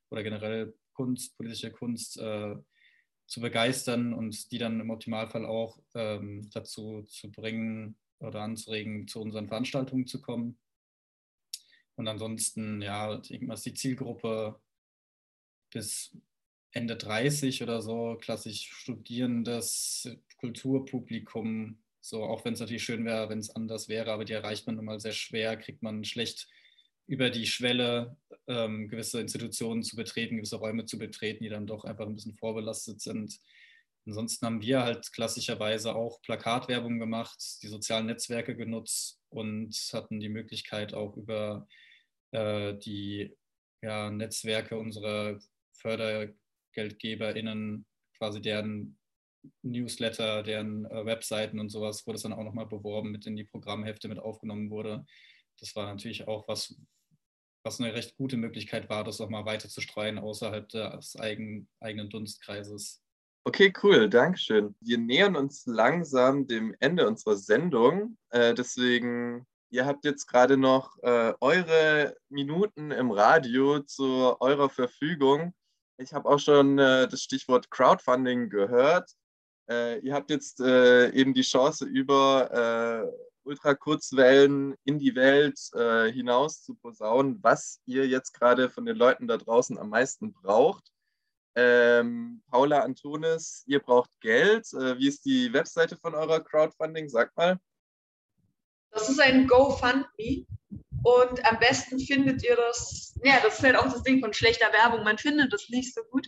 oder 0.09 0.23
generell 0.23 0.73
Kunst, 0.93 1.37
politische 1.37 1.69
Kunst 1.69 2.17
äh, 2.17 2.55
zu 3.28 3.41
begeistern 3.41 4.13
und 4.13 4.51
die 4.51 4.57
dann 4.57 4.80
im 4.80 4.89
Optimalfall 4.89 5.45
auch 5.45 5.80
ähm, 5.93 6.49
dazu 6.53 7.03
zu 7.03 7.32
bringen 7.32 7.97
oder 8.19 8.41
anzuregen, 8.41 9.07
zu 9.07 9.19
unseren 9.19 9.47
Veranstaltungen 9.47 10.07
zu 10.07 10.21
kommen. 10.21 10.57
Und 11.95 12.07
ansonsten, 12.07 12.82
ja, 12.82 13.21
irgendwas 13.30 13.63
die 13.63 13.73
Zielgruppe 13.73 14.59
bis 15.71 16.15
Ende 16.71 16.97
30 16.97 17.63
oder 17.63 17.82
so, 17.82 18.17
klassisch 18.19 18.69
studierendes 18.73 20.09
Kulturpublikum. 20.38 21.80
So, 22.01 22.23
auch 22.23 22.45
wenn 22.45 22.53
es 22.53 22.59
natürlich 22.59 22.84
schön 22.84 23.05
wäre, 23.05 23.30
wenn 23.30 23.39
es 23.39 23.55
anders 23.55 23.88
wäre, 23.88 24.11
aber 24.11 24.26
die 24.26 24.34
erreicht 24.34 24.67
man 24.67 24.76
nun 24.76 24.86
mal 24.86 24.99
sehr 24.99 25.13
schwer, 25.13 25.57
kriegt 25.57 25.82
man 25.82 26.03
schlecht 26.03 26.47
über 27.08 27.30
die 27.30 27.45
Schwelle, 27.45 28.18
ähm, 28.47 28.88
gewisse 28.88 29.22
Institutionen 29.22 29.84
zu 29.84 29.95
betreten, 29.95 30.38
gewisse 30.38 30.58
Räume 30.58 30.86
zu 30.86 30.97
betreten, 30.97 31.43
die 31.43 31.49
dann 31.49 31.68
doch 31.68 31.84
einfach 31.86 32.06
ein 32.06 32.16
bisschen 32.16 32.36
vorbelastet 32.36 33.01
sind. 33.01 33.39
Ansonsten 34.08 34.45
haben 34.45 34.62
wir 34.62 34.84
halt 34.84 35.12
klassischerweise 35.14 35.95
auch 35.95 36.22
Plakatwerbung 36.22 36.99
gemacht, 36.99 37.39
die 37.64 37.68
sozialen 37.68 38.06
Netzwerke 38.06 38.56
genutzt 38.56 39.20
und 39.30 39.74
hatten 39.93 40.20
die 40.20 40.30
Möglichkeit 40.30 40.93
auch 40.93 41.18
über 41.18 41.68
äh, 42.32 42.76
die 42.78 43.36
ja, 43.82 44.12
Netzwerke 44.12 44.78
unserer 44.78 45.39
Förder 45.74 46.28
GeldgeberInnen 46.74 47.86
quasi 48.18 48.41
deren 48.41 48.97
Newsletter, 49.62 50.43
deren 50.43 50.86
äh, 50.86 51.06
Webseiten 51.06 51.60
und 51.60 51.70
sowas, 51.70 52.06
wurde 52.06 52.18
es 52.18 52.24
dann 52.24 52.34
auch 52.34 52.43
nochmal 52.43 52.68
beworben, 52.68 53.12
mit 53.12 53.26
in 53.26 53.36
die 53.36 53.43
Programmhefte 53.43 54.08
mit 54.08 54.20
aufgenommen 54.20 54.70
wurde. 54.70 55.06
Das 55.60 55.76
war 55.76 55.86
natürlich 55.86 56.28
auch 56.28 56.47
was, 56.47 56.76
was 57.64 57.80
eine 57.80 57.93
recht 57.93 58.16
gute 58.18 58.38
Möglichkeit 58.38 58.89
war, 58.89 59.03
das 59.03 59.22
auch 59.22 59.30
mal 59.30 59.45
weiter 59.45 59.70
zu 59.70 59.82
streuen 59.82 60.20
außerhalb 60.20 60.70
des 60.70 61.16
eigen, 61.18 61.68
eigenen 61.80 62.10
Dunstkreises. 62.10 63.01
Okay, 63.47 63.72
cool, 63.84 64.10
Dankeschön. 64.10 64.76
Wir 64.82 64.97
nähern 64.97 65.36
uns 65.36 65.68
langsam 65.68 66.47
dem 66.47 66.76
Ende 66.80 67.08
unserer 67.08 67.38
Sendung. 67.38 68.18
Äh, 68.32 68.56
deswegen, 68.56 69.45
ihr 69.70 69.86
habt 69.86 70.03
jetzt 70.03 70.26
gerade 70.26 70.58
noch 70.58 70.97
äh, 71.03 71.32
eure 71.41 72.16
Minuten 72.30 72.89
im 72.89 73.12
Radio 73.12 73.82
zu 73.82 74.36
eurer 74.39 74.70
Verfügung. 74.70 75.53
Ich 75.97 76.12
habe 76.12 76.28
auch 76.28 76.39
schon 76.39 76.80
äh, 76.80 77.08
das 77.08 77.22
Stichwort 77.22 77.70
Crowdfunding 77.70 78.49
gehört. 78.49 79.12
Äh, 79.70 79.99
ihr 79.99 80.16
habt 80.16 80.32
jetzt 80.32 80.60
äh, 80.60 81.12
eben 81.12 81.36
die 81.36 81.43
Chance, 81.43 81.86
über 81.86 82.51
äh, 82.51 83.34
Ultrakurzwellen 83.45 84.75
in 84.83 84.99
die 84.99 85.15
Welt 85.15 85.59
äh, 85.73 86.11
hinaus 86.11 86.63
zu 86.63 86.75
posaunen, 86.75 87.39
was 87.41 87.79
ihr 87.85 88.07
jetzt 88.07 88.33
gerade 88.33 88.69
von 88.69 88.85
den 88.85 88.97
Leuten 88.97 89.27
da 89.27 89.37
draußen 89.37 89.77
am 89.77 89.89
meisten 89.89 90.33
braucht. 90.33 90.91
Ähm, 91.55 92.41
Paula 92.49 92.79
Antonis, 92.79 93.63
ihr 93.65 93.79
braucht 93.79 94.09
Geld. 94.19 94.65
Äh, 94.73 94.97
wie 94.97 95.07
ist 95.07 95.25
die 95.25 95.53
Webseite 95.53 95.95
von 95.95 96.13
eurer 96.13 96.41
Crowdfunding? 96.41 97.07
Sag 97.07 97.35
mal. 97.37 97.57
Das 98.91 99.09
ist 99.09 99.19
ein 99.19 99.47
GoFundMe. 99.47 100.45
Und 101.03 101.45
am 101.45 101.59
besten 101.59 101.99
findet 101.99 102.43
ihr 102.43 102.55
das, 102.55 103.13
ja, 103.23 103.39
das 103.43 103.59
ist 103.59 103.63
halt 103.63 103.75
auch 103.75 103.91
das 103.91 104.01
Ding 104.01 104.21
von 104.21 104.33
schlechter 104.33 104.73
Werbung. 104.73 105.03
Man 105.03 105.19
findet 105.19 105.53
das 105.53 105.69
nicht 105.69 105.93
so 105.93 106.01
gut. 106.09 106.27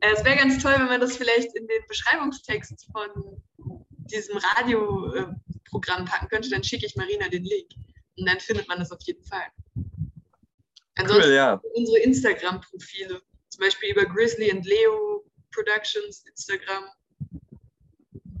Äh, 0.00 0.12
es 0.12 0.24
wäre 0.24 0.36
ganz 0.36 0.62
toll, 0.62 0.74
wenn 0.76 0.86
man 0.86 1.00
das 1.00 1.16
vielleicht 1.16 1.56
in 1.56 1.66
den 1.66 1.82
Beschreibungstext 1.88 2.88
von 2.92 3.42
diesem 4.10 4.38
Radioprogramm 5.68 6.04
packen 6.04 6.28
könnte. 6.28 6.50
Dann 6.50 6.64
schicke 6.64 6.86
ich 6.86 6.96
Marina 6.96 7.28
den 7.28 7.44
Link. 7.44 7.70
Und 8.16 8.28
dann 8.28 8.40
findet 8.40 8.68
man 8.68 8.78
das 8.78 8.90
auf 8.90 9.00
jeden 9.02 9.24
Fall. 9.24 9.46
Ansonsten 10.96 11.30
cool, 11.30 11.34
ja. 11.34 11.60
unsere 11.74 11.98
Instagram-Profile. 12.00 13.20
Zum 13.48 13.60
Beispiel 13.60 13.90
über 13.90 14.04
Grizzly 14.04 14.50
and 14.50 14.66
Leo 14.66 15.24
Productions 15.52 16.24
Instagram 16.26 16.84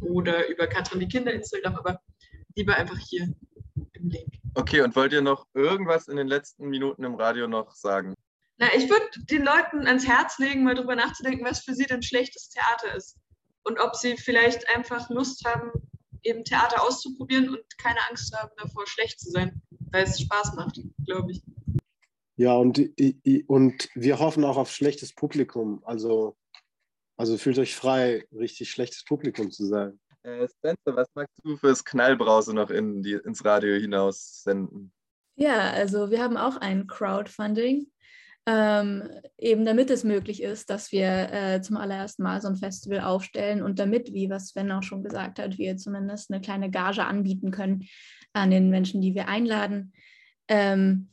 oder 0.00 0.48
über 0.48 0.66
Katrin 0.66 1.00
die 1.00 1.08
Kinder 1.08 1.32
Instagram, 1.32 1.76
aber 1.76 2.00
lieber 2.56 2.74
einfach 2.74 2.98
hier 2.98 3.28
im 3.92 4.08
Link. 4.08 4.34
Okay, 4.54 4.80
und 4.80 4.94
wollt 4.96 5.12
ihr 5.12 5.22
noch 5.22 5.46
irgendwas 5.54 6.08
in 6.08 6.16
den 6.16 6.26
letzten 6.26 6.68
Minuten 6.68 7.04
im 7.04 7.14
Radio 7.14 7.46
noch 7.46 7.74
sagen? 7.74 8.14
Na, 8.58 8.66
ich 8.74 8.90
würde 8.90 9.06
den 9.30 9.44
Leuten 9.44 9.86
ans 9.86 10.06
Herz 10.06 10.38
legen, 10.38 10.64
mal 10.64 10.74
drüber 10.74 10.96
nachzudenken, 10.96 11.44
was 11.44 11.60
für 11.60 11.74
sie 11.74 11.86
denn 11.86 12.02
schlechtes 12.02 12.48
Theater 12.48 12.94
ist. 12.96 13.16
Und 13.62 13.78
ob 13.78 13.94
sie 13.94 14.16
vielleicht 14.16 14.68
einfach 14.74 15.08
Lust 15.10 15.44
haben, 15.44 15.70
eben 16.22 16.44
Theater 16.44 16.82
auszuprobieren 16.82 17.48
und 17.50 17.78
keine 17.78 17.98
Angst 18.08 18.34
haben, 18.36 18.50
davor 18.56 18.86
schlecht 18.86 19.20
zu 19.20 19.30
sein, 19.30 19.60
weil 19.92 20.04
es 20.04 20.20
Spaß 20.20 20.54
macht, 20.54 20.80
glaube 21.04 21.32
ich. 21.32 21.42
Ja, 22.36 22.54
und, 22.54 22.78
und 23.48 23.88
wir 23.94 24.18
hoffen 24.20 24.44
auch 24.44 24.56
auf 24.56 24.70
schlechtes 24.70 25.12
Publikum. 25.12 25.82
Also, 25.84 26.36
also 27.16 27.36
fühlt 27.36 27.58
euch 27.58 27.74
frei, 27.74 28.26
richtig 28.32 28.70
schlechtes 28.70 29.04
Publikum 29.04 29.50
zu 29.50 29.66
sein. 29.66 29.98
Äh, 30.22 30.48
Spencer, 30.48 30.94
was 30.94 31.08
magst 31.14 31.34
du 31.42 31.56
fürs 31.56 31.84
Knallbrause 31.84 32.54
noch 32.54 32.70
in 32.70 33.02
die, 33.02 33.14
ins 33.14 33.44
Radio 33.44 33.74
hinaus 33.74 34.42
senden? 34.42 34.92
Ja, 35.36 35.70
also 35.70 36.10
wir 36.10 36.22
haben 36.22 36.36
auch 36.36 36.56
ein 36.56 36.86
Crowdfunding, 36.86 37.90
ähm, 38.50 39.02
eben 39.36 39.66
damit 39.66 39.90
es 39.90 40.04
möglich 40.04 40.42
ist, 40.42 40.70
dass 40.70 40.90
wir 40.90 41.30
äh, 41.30 41.60
zum 41.60 41.76
allerersten 41.76 42.22
Mal 42.22 42.40
so 42.40 42.48
ein 42.48 42.56
Festival 42.56 43.00
aufstellen 43.00 43.62
und 43.62 43.78
damit, 43.78 44.14
wie 44.14 44.30
was 44.30 44.48
Sven 44.48 44.72
auch 44.72 44.82
schon 44.82 45.04
gesagt 45.04 45.38
hat, 45.38 45.58
wir 45.58 45.76
zumindest 45.76 46.32
eine 46.32 46.40
kleine 46.40 46.70
Gage 46.70 47.04
anbieten 47.04 47.50
können 47.50 47.86
an 48.32 48.50
den 48.50 48.70
Menschen, 48.70 49.02
die 49.02 49.14
wir 49.14 49.28
einladen. 49.28 49.92
Ähm, 50.48 51.10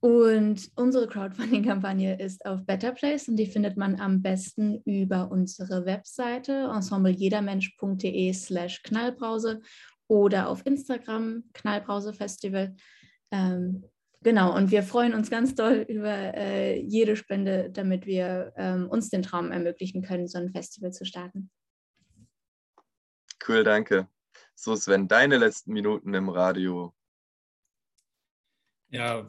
und 0.00 0.72
unsere 0.74 1.06
Crowdfunding-Kampagne 1.06 2.18
ist 2.18 2.44
auf 2.44 2.66
Better 2.66 2.90
Place 2.90 3.28
und 3.28 3.36
die 3.36 3.46
findet 3.46 3.76
man 3.76 4.00
am 4.00 4.20
besten 4.20 4.82
über 4.84 5.30
unsere 5.30 5.86
Webseite 5.86 6.68
ensemblejedermensch.de 6.74 8.32
slash 8.32 8.82
Knallbrause 8.82 9.60
oder 10.08 10.48
auf 10.48 10.66
Instagram 10.66 11.44
Knallbrause 11.52 12.12
Festival. 12.12 12.74
Ähm, 13.30 13.84
genau, 14.22 14.54
und 14.54 14.70
wir 14.70 14.82
freuen 14.82 15.14
uns 15.14 15.30
ganz 15.30 15.54
doll 15.54 15.84
über 15.88 16.34
äh, 16.34 16.80
jede 16.80 17.16
Spende, 17.16 17.70
damit 17.70 18.06
wir 18.06 18.52
ähm, 18.56 18.88
uns 18.88 19.10
den 19.10 19.22
Traum 19.22 19.50
ermöglichen 19.50 20.02
können, 20.02 20.28
so 20.28 20.38
ein 20.38 20.52
Festival 20.52 20.92
zu 20.92 21.04
starten. 21.04 21.50
Cool, 23.46 23.64
danke. 23.64 24.08
So, 24.54 24.76
Sven, 24.76 25.08
deine 25.08 25.38
letzten 25.38 25.72
Minuten 25.72 26.14
im 26.14 26.28
Radio. 26.28 26.94
Ja, 28.90 29.26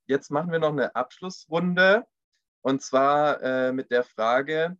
jetzt 0.07 0.31
machen 0.31 0.53
wir 0.53 0.59
noch 0.59 0.73
eine 0.73 0.95
Abschlussrunde 0.95 2.07
und 2.63 2.83
zwar 2.83 3.43
äh, 3.43 3.73
mit 3.73 3.91
der 3.91 4.05
Frage, 4.05 4.77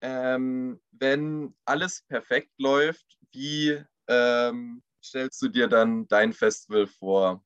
ähm, 0.00 0.80
wenn 0.92 1.56
alles 1.64 2.02
perfekt 2.02 2.52
läuft, 2.58 3.18
wie 3.32 3.82
ähm, 4.08 4.82
stellst 5.02 5.40
du 5.42 5.48
dir 5.48 5.68
dann 5.68 6.06
dein 6.08 6.32
Festival 6.32 6.86
vor? 6.86 7.44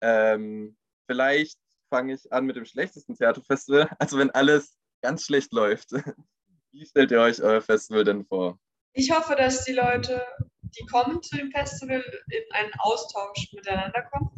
Ähm, 0.00 0.76
vielleicht 1.06 1.58
fange 1.90 2.14
ich 2.14 2.32
an 2.32 2.44
mit 2.44 2.56
dem 2.56 2.64
schlechtesten 2.64 3.14
Theaterfestival, 3.14 3.88
also 3.98 4.18
wenn 4.18 4.30
alles 4.30 4.76
ganz 5.00 5.24
schlecht 5.24 5.52
läuft. 5.52 5.92
Wie 6.78 6.86
stellt 6.86 7.10
ihr 7.10 7.20
euch 7.20 7.42
euer 7.42 7.60
Festival 7.60 8.04
denn 8.04 8.24
vor? 8.24 8.56
Ich 8.92 9.10
hoffe, 9.10 9.34
dass 9.34 9.64
die 9.64 9.72
Leute, 9.72 10.24
die 10.62 10.86
kommen 10.86 11.20
zu 11.24 11.36
dem 11.36 11.50
Festival, 11.50 12.04
in 12.30 12.42
einen 12.52 12.72
Austausch 12.78 13.52
miteinander 13.52 14.02
kommen. 14.12 14.30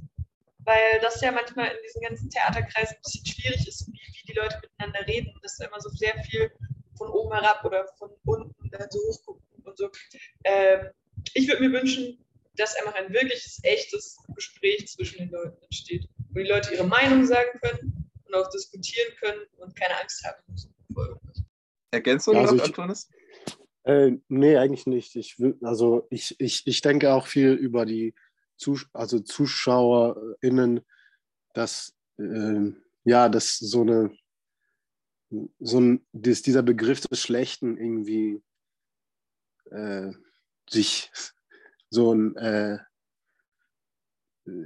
Weil 0.61 1.01
das 1.03 1.21
ja 1.21 1.33
manchmal 1.33 1.67
in 1.67 1.77
diesen 1.85 2.01
ganzen 2.01 2.31
Theaterkreisen 2.31 2.97
ein 2.97 3.03
bisschen 3.03 3.27
schwierig 3.27 3.69
ist, 3.69 3.87
wie, 3.89 3.93
wie 3.93 4.33
die 4.33 4.39
Leute 4.39 4.59
miteinander 4.63 5.07
reden. 5.07 5.39
Das 5.43 5.53
ist 5.53 5.67
immer 5.67 5.81
so 5.81 5.91
sehr 5.91 6.15
viel 6.25 6.51
von 6.97 7.11
oben 7.11 7.33
herab 7.33 7.63
oder 7.63 7.87
von 7.99 8.11
unten 8.25 8.71
dann 8.71 8.91
so 8.91 8.99
hochgucken 9.01 9.63
und 9.65 9.77
so. 9.77 9.91
Ähm, 10.45 10.89
ich 11.35 11.47
würde 11.47 11.69
mir 11.69 11.79
wünschen, 11.79 12.25
dass 12.57 12.75
einfach 12.77 12.95
ein 12.95 13.13
wirkliches, 13.13 13.61
echtes 13.65 14.17
Gespräch 14.35 14.89
zwischen 14.89 15.19
den 15.19 15.31
Leuten 15.31 15.63
entsteht, 15.63 16.09
wo 16.31 16.39
die 16.41 16.49
Leute 16.49 16.73
ihre 16.73 16.87
Meinung 16.87 17.27
sagen 17.27 17.59
können 17.61 18.11
und 18.25 18.35
auch 18.35 18.49
diskutieren 18.49 19.15
können 19.19 19.43
und 19.59 19.77
keine 19.77 20.01
Angst 20.01 20.25
haben 20.25 20.43
müssen 20.49 20.75
vor 20.95 21.07
irgendwas. 21.07 21.30
Ergänzung 21.91 22.35
Ja, 22.35 22.41
also 22.43 22.55
noch, 22.55 22.63
ich- 22.65 22.69
Antonis? 22.71 23.09
Äh, 23.85 24.19
nee, 24.29 24.57
eigentlich 24.57 24.87
nicht. 24.87 25.17
Ich, 25.17 25.39
will- 25.41 25.59
also 25.63 26.07
ich, 26.11 26.37
ich, 26.39 26.67
ich 26.67 26.81
denke 26.83 27.13
auch 27.15 27.27
viel 27.27 27.53
über 27.55 27.87
die 27.87 28.15
Zus 28.57 28.87
also 28.93 29.21
ZuschauerInnen, 29.21 30.81
dass, 31.55 31.95
äh, 32.19 32.73
ja, 33.05 33.29
dass 33.31 33.57
so 33.59 33.81
eine, 33.81 34.15
so 35.59 35.81
ein, 35.81 36.07
dass 36.13 36.43
dieser 36.43 36.63
Begriff 36.63 37.01
des 37.01 37.23
Schlechten 37.23 37.79
irgendwie 37.79 38.43
äh, 39.71 40.13
sich 40.69 41.11
so 41.91 42.13
ein, 42.15 42.37
äh, 42.37 42.79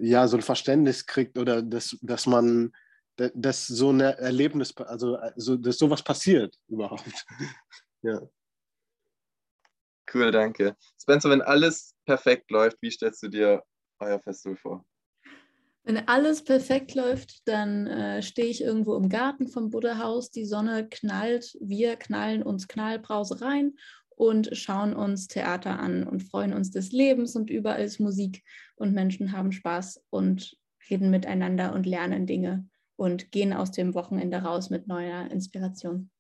ja, 0.01 0.27
so 0.29 0.37
ein 0.37 0.43
Verständnis 0.43 1.07
kriegt 1.07 1.39
oder 1.39 1.62
dass, 1.62 1.97
dass 2.03 2.27
man, 2.27 2.72
dass 3.17 3.67
so 3.67 3.91
ein 3.91 4.01
Erlebnis, 4.01 4.77
also, 4.77 5.17
also 5.17 5.57
dass 5.57 5.79
sowas 5.79 6.03
passiert 6.03 6.59
überhaupt. 6.69 7.27
ja. 8.03 8.21
Cool, 10.12 10.31
danke. 10.31 10.77
Spencer, 11.01 11.31
wenn 11.31 11.43
alles 11.43 11.95
perfekt 12.05 12.51
läuft, 12.51 12.81
wie 12.83 12.91
stellst 12.91 13.23
du 13.23 13.29
dir 13.29 13.62
euer 13.99 14.21
Festival 14.21 14.57
vor? 14.57 14.87
Wenn 15.83 16.09
alles 16.09 16.43
perfekt 16.43 16.95
läuft, 16.95 17.47
dann 17.47 17.87
äh, 17.87 18.23
stehe 18.23 18.49
ich 18.49 18.62
irgendwo 18.62 18.97
im 18.97 19.09
Garten 19.09 19.49
vom 19.49 19.71
Buddha-Haus, 19.71 20.31
die 20.31 20.47
Sonne 20.47 20.89
knallt, 20.89 21.57
wir 21.61 21.97
knallen 21.97 22.43
uns 22.43 22.69
Knallbrause 22.69 23.43
rein 23.43 23.75
und 24.09 24.57
schauen 24.57 24.95
uns 24.95 25.27
Theater 25.27 25.79
an 25.79 26.05
und 26.05 26.23
freuen 26.23 26.55
uns 26.55 26.71
des 26.71 26.93
Lebens 26.93 27.37
und 27.37 27.51
überall 27.51 27.83
ist 27.83 28.01
Musik 28.01 28.43
und 28.77 28.95
Menschen 28.95 29.33
haben 29.33 29.53
Spaß 29.53 30.03
und 30.11 30.57
reden 30.89 31.11
miteinander 31.11 31.75
und 31.75 31.87
lernen 31.87 32.27
Dinge 32.27 32.69
und 32.97 33.32
gehen 33.32 33.53
aus 33.53 33.72
dem 33.72 33.95
Wochenende 33.95 34.38
raus 34.38 34.70
mit 34.70 34.86
neuer 34.86 35.30
Inspiration. 35.30 36.11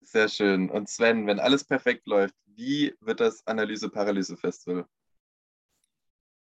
Sehr 0.00 0.28
schön. 0.28 0.70
Und 0.70 0.88
Sven, 0.88 1.26
wenn 1.26 1.40
alles 1.40 1.64
perfekt 1.64 2.06
läuft, 2.06 2.34
wie 2.46 2.94
wird 3.00 3.20
das 3.20 3.46
Analyse-Paralyse-Festival? 3.46 4.86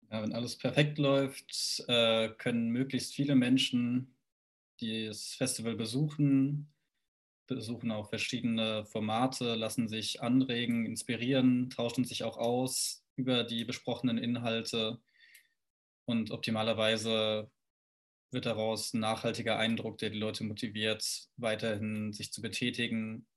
Ja, 0.09 0.21
wenn 0.21 0.33
alles 0.33 0.57
perfekt 0.57 0.97
läuft, 0.97 1.85
äh, 1.87 2.29
können 2.37 2.69
möglichst 2.69 3.13
viele 3.13 3.35
Menschen 3.35 4.17
das 4.81 5.35
Festival 5.35 5.75
besuchen, 5.75 6.73
besuchen 7.47 7.91
auch 7.91 8.09
verschiedene 8.09 8.85
Formate, 8.85 9.55
lassen 9.55 9.87
sich 9.87 10.21
anregen, 10.21 10.85
inspirieren, 10.85 11.69
tauschen 11.69 12.03
sich 12.03 12.23
auch 12.23 12.37
aus 12.37 13.05
über 13.15 13.43
die 13.43 13.63
besprochenen 13.63 14.17
Inhalte 14.17 14.99
und 16.05 16.31
optimalerweise 16.31 17.51
wird 18.31 18.45
daraus 18.45 18.93
ein 18.93 18.99
nachhaltiger 18.99 19.57
Eindruck, 19.57 19.97
der 19.97 20.09
die 20.09 20.19
Leute 20.19 20.43
motiviert, 20.43 21.27
weiterhin 21.37 22.13
sich 22.13 22.31
zu 22.31 22.41
betätigen 22.41 23.27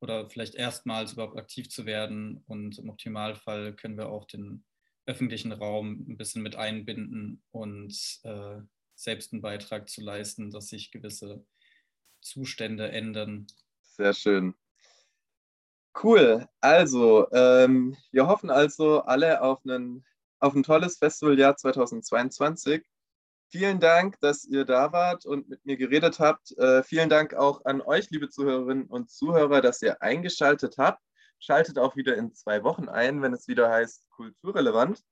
oder 0.00 0.28
vielleicht 0.30 0.54
erstmals 0.54 1.14
überhaupt 1.14 1.36
aktiv 1.36 1.68
zu 1.68 1.86
werden. 1.86 2.42
Und 2.46 2.78
im 2.78 2.90
Optimalfall 2.90 3.74
können 3.74 3.96
wir 3.96 4.08
auch 4.08 4.26
den 4.26 4.64
öffentlichen 5.06 5.52
Raum 5.52 6.04
ein 6.08 6.16
bisschen 6.16 6.42
mit 6.42 6.56
einbinden 6.56 7.42
und 7.50 8.20
äh, 8.22 8.60
selbst 8.94 9.32
einen 9.32 9.42
Beitrag 9.42 9.88
zu 9.88 10.00
leisten, 10.00 10.50
dass 10.50 10.68
sich 10.68 10.90
gewisse 10.90 11.44
Zustände 12.20 12.90
ändern. 12.90 13.46
Sehr 13.82 14.14
schön. 14.14 14.54
Cool. 16.02 16.48
Also, 16.60 17.30
ähm, 17.32 17.96
wir 18.10 18.26
hoffen 18.26 18.50
also 18.50 19.02
alle 19.02 19.42
auf, 19.42 19.64
einen, 19.64 20.04
auf 20.40 20.54
ein 20.54 20.62
tolles 20.62 20.98
Festivaljahr 20.98 21.56
2022. 21.56 22.84
Vielen 23.50 23.78
Dank, 23.78 24.18
dass 24.20 24.44
ihr 24.44 24.64
da 24.64 24.92
wart 24.92 25.26
und 25.26 25.48
mit 25.48 25.64
mir 25.64 25.76
geredet 25.76 26.18
habt. 26.18 26.56
Äh, 26.58 26.82
vielen 26.82 27.08
Dank 27.08 27.34
auch 27.34 27.64
an 27.64 27.80
euch, 27.82 28.10
liebe 28.10 28.28
Zuhörerinnen 28.28 28.86
und 28.86 29.10
Zuhörer, 29.10 29.60
dass 29.60 29.80
ihr 29.82 30.02
eingeschaltet 30.02 30.76
habt. 30.78 31.00
Schaltet 31.38 31.78
auch 31.78 31.94
wieder 31.94 32.16
in 32.16 32.34
zwei 32.34 32.64
Wochen 32.64 32.88
ein, 32.88 33.22
wenn 33.22 33.32
es 33.32 33.46
wieder 33.46 33.70
heißt 33.70 34.08
Kulturrelevant. 34.10 35.02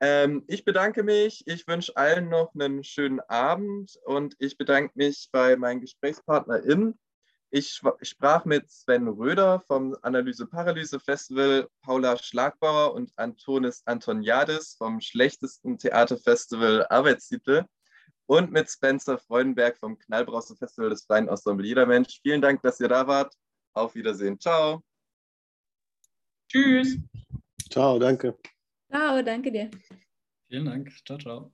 Ähm, 0.00 0.42
ich 0.48 0.64
bedanke 0.64 1.04
mich. 1.04 1.44
Ich 1.46 1.68
wünsche 1.68 1.96
allen 1.96 2.28
noch 2.28 2.52
einen 2.54 2.82
schönen 2.82 3.20
Abend 3.20 3.96
und 4.04 4.34
ich 4.40 4.58
bedanke 4.58 4.92
mich 4.96 5.28
bei 5.30 5.54
meinen 5.56 5.80
GesprächspartnerInnen. 5.80 6.98
Ich 7.54 7.82
sprach 8.00 8.46
mit 8.46 8.70
Sven 8.70 9.06
Röder 9.08 9.60
vom 9.66 9.94
Analyse-Paralyse-Festival, 10.00 11.68
Paula 11.82 12.16
Schlagbauer 12.16 12.94
und 12.94 13.12
Antonis 13.16 13.82
Antoniadis 13.84 14.74
vom 14.78 15.02
schlechtesten 15.02 15.76
Theaterfestival 15.76 16.86
Arbeitstitel 16.88 17.66
und 18.24 18.52
mit 18.52 18.70
Spencer 18.70 19.18
Freudenberg 19.18 19.76
vom 19.76 19.98
Knallbrause-Festival 19.98 20.88
des 20.88 21.04
Freien 21.04 21.28
Ensemble 21.28 21.66
Jeder 21.66 21.84
Mensch. 21.84 22.20
Vielen 22.22 22.40
Dank, 22.40 22.62
dass 22.62 22.80
ihr 22.80 22.88
da 22.88 23.06
wart. 23.06 23.34
Auf 23.74 23.94
Wiedersehen. 23.94 24.40
Ciao. 24.40 24.82
Tschüss. 26.48 26.96
Ciao, 27.70 27.98
danke. 27.98 28.34
Ciao, 28.90 29.22
danke 29.22 29.52
dir. 29.52 29.70
Vielen 30.48 30.64
Dank. 30.64 30.90
Ciao, 31.04 31.18
ciao. 31.18 31.52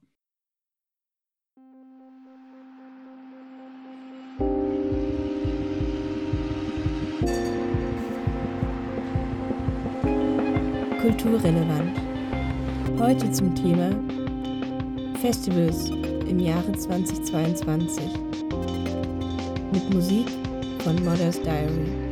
Kulturrelevant. 11.09 11.99
Heute 12.99 13.33
zum 13.33 13.55
Thema 13.55 13.89
Festivals 15.23 15.89
im 15.89 16.39
Jahre 16.39 16.71
2022. 16.73 18.05
mit 19.73 19.95
Musik 19.95 20.27
von 20.85 21.03
Mother's 21.07 21.41
Diary. 21.41 22.08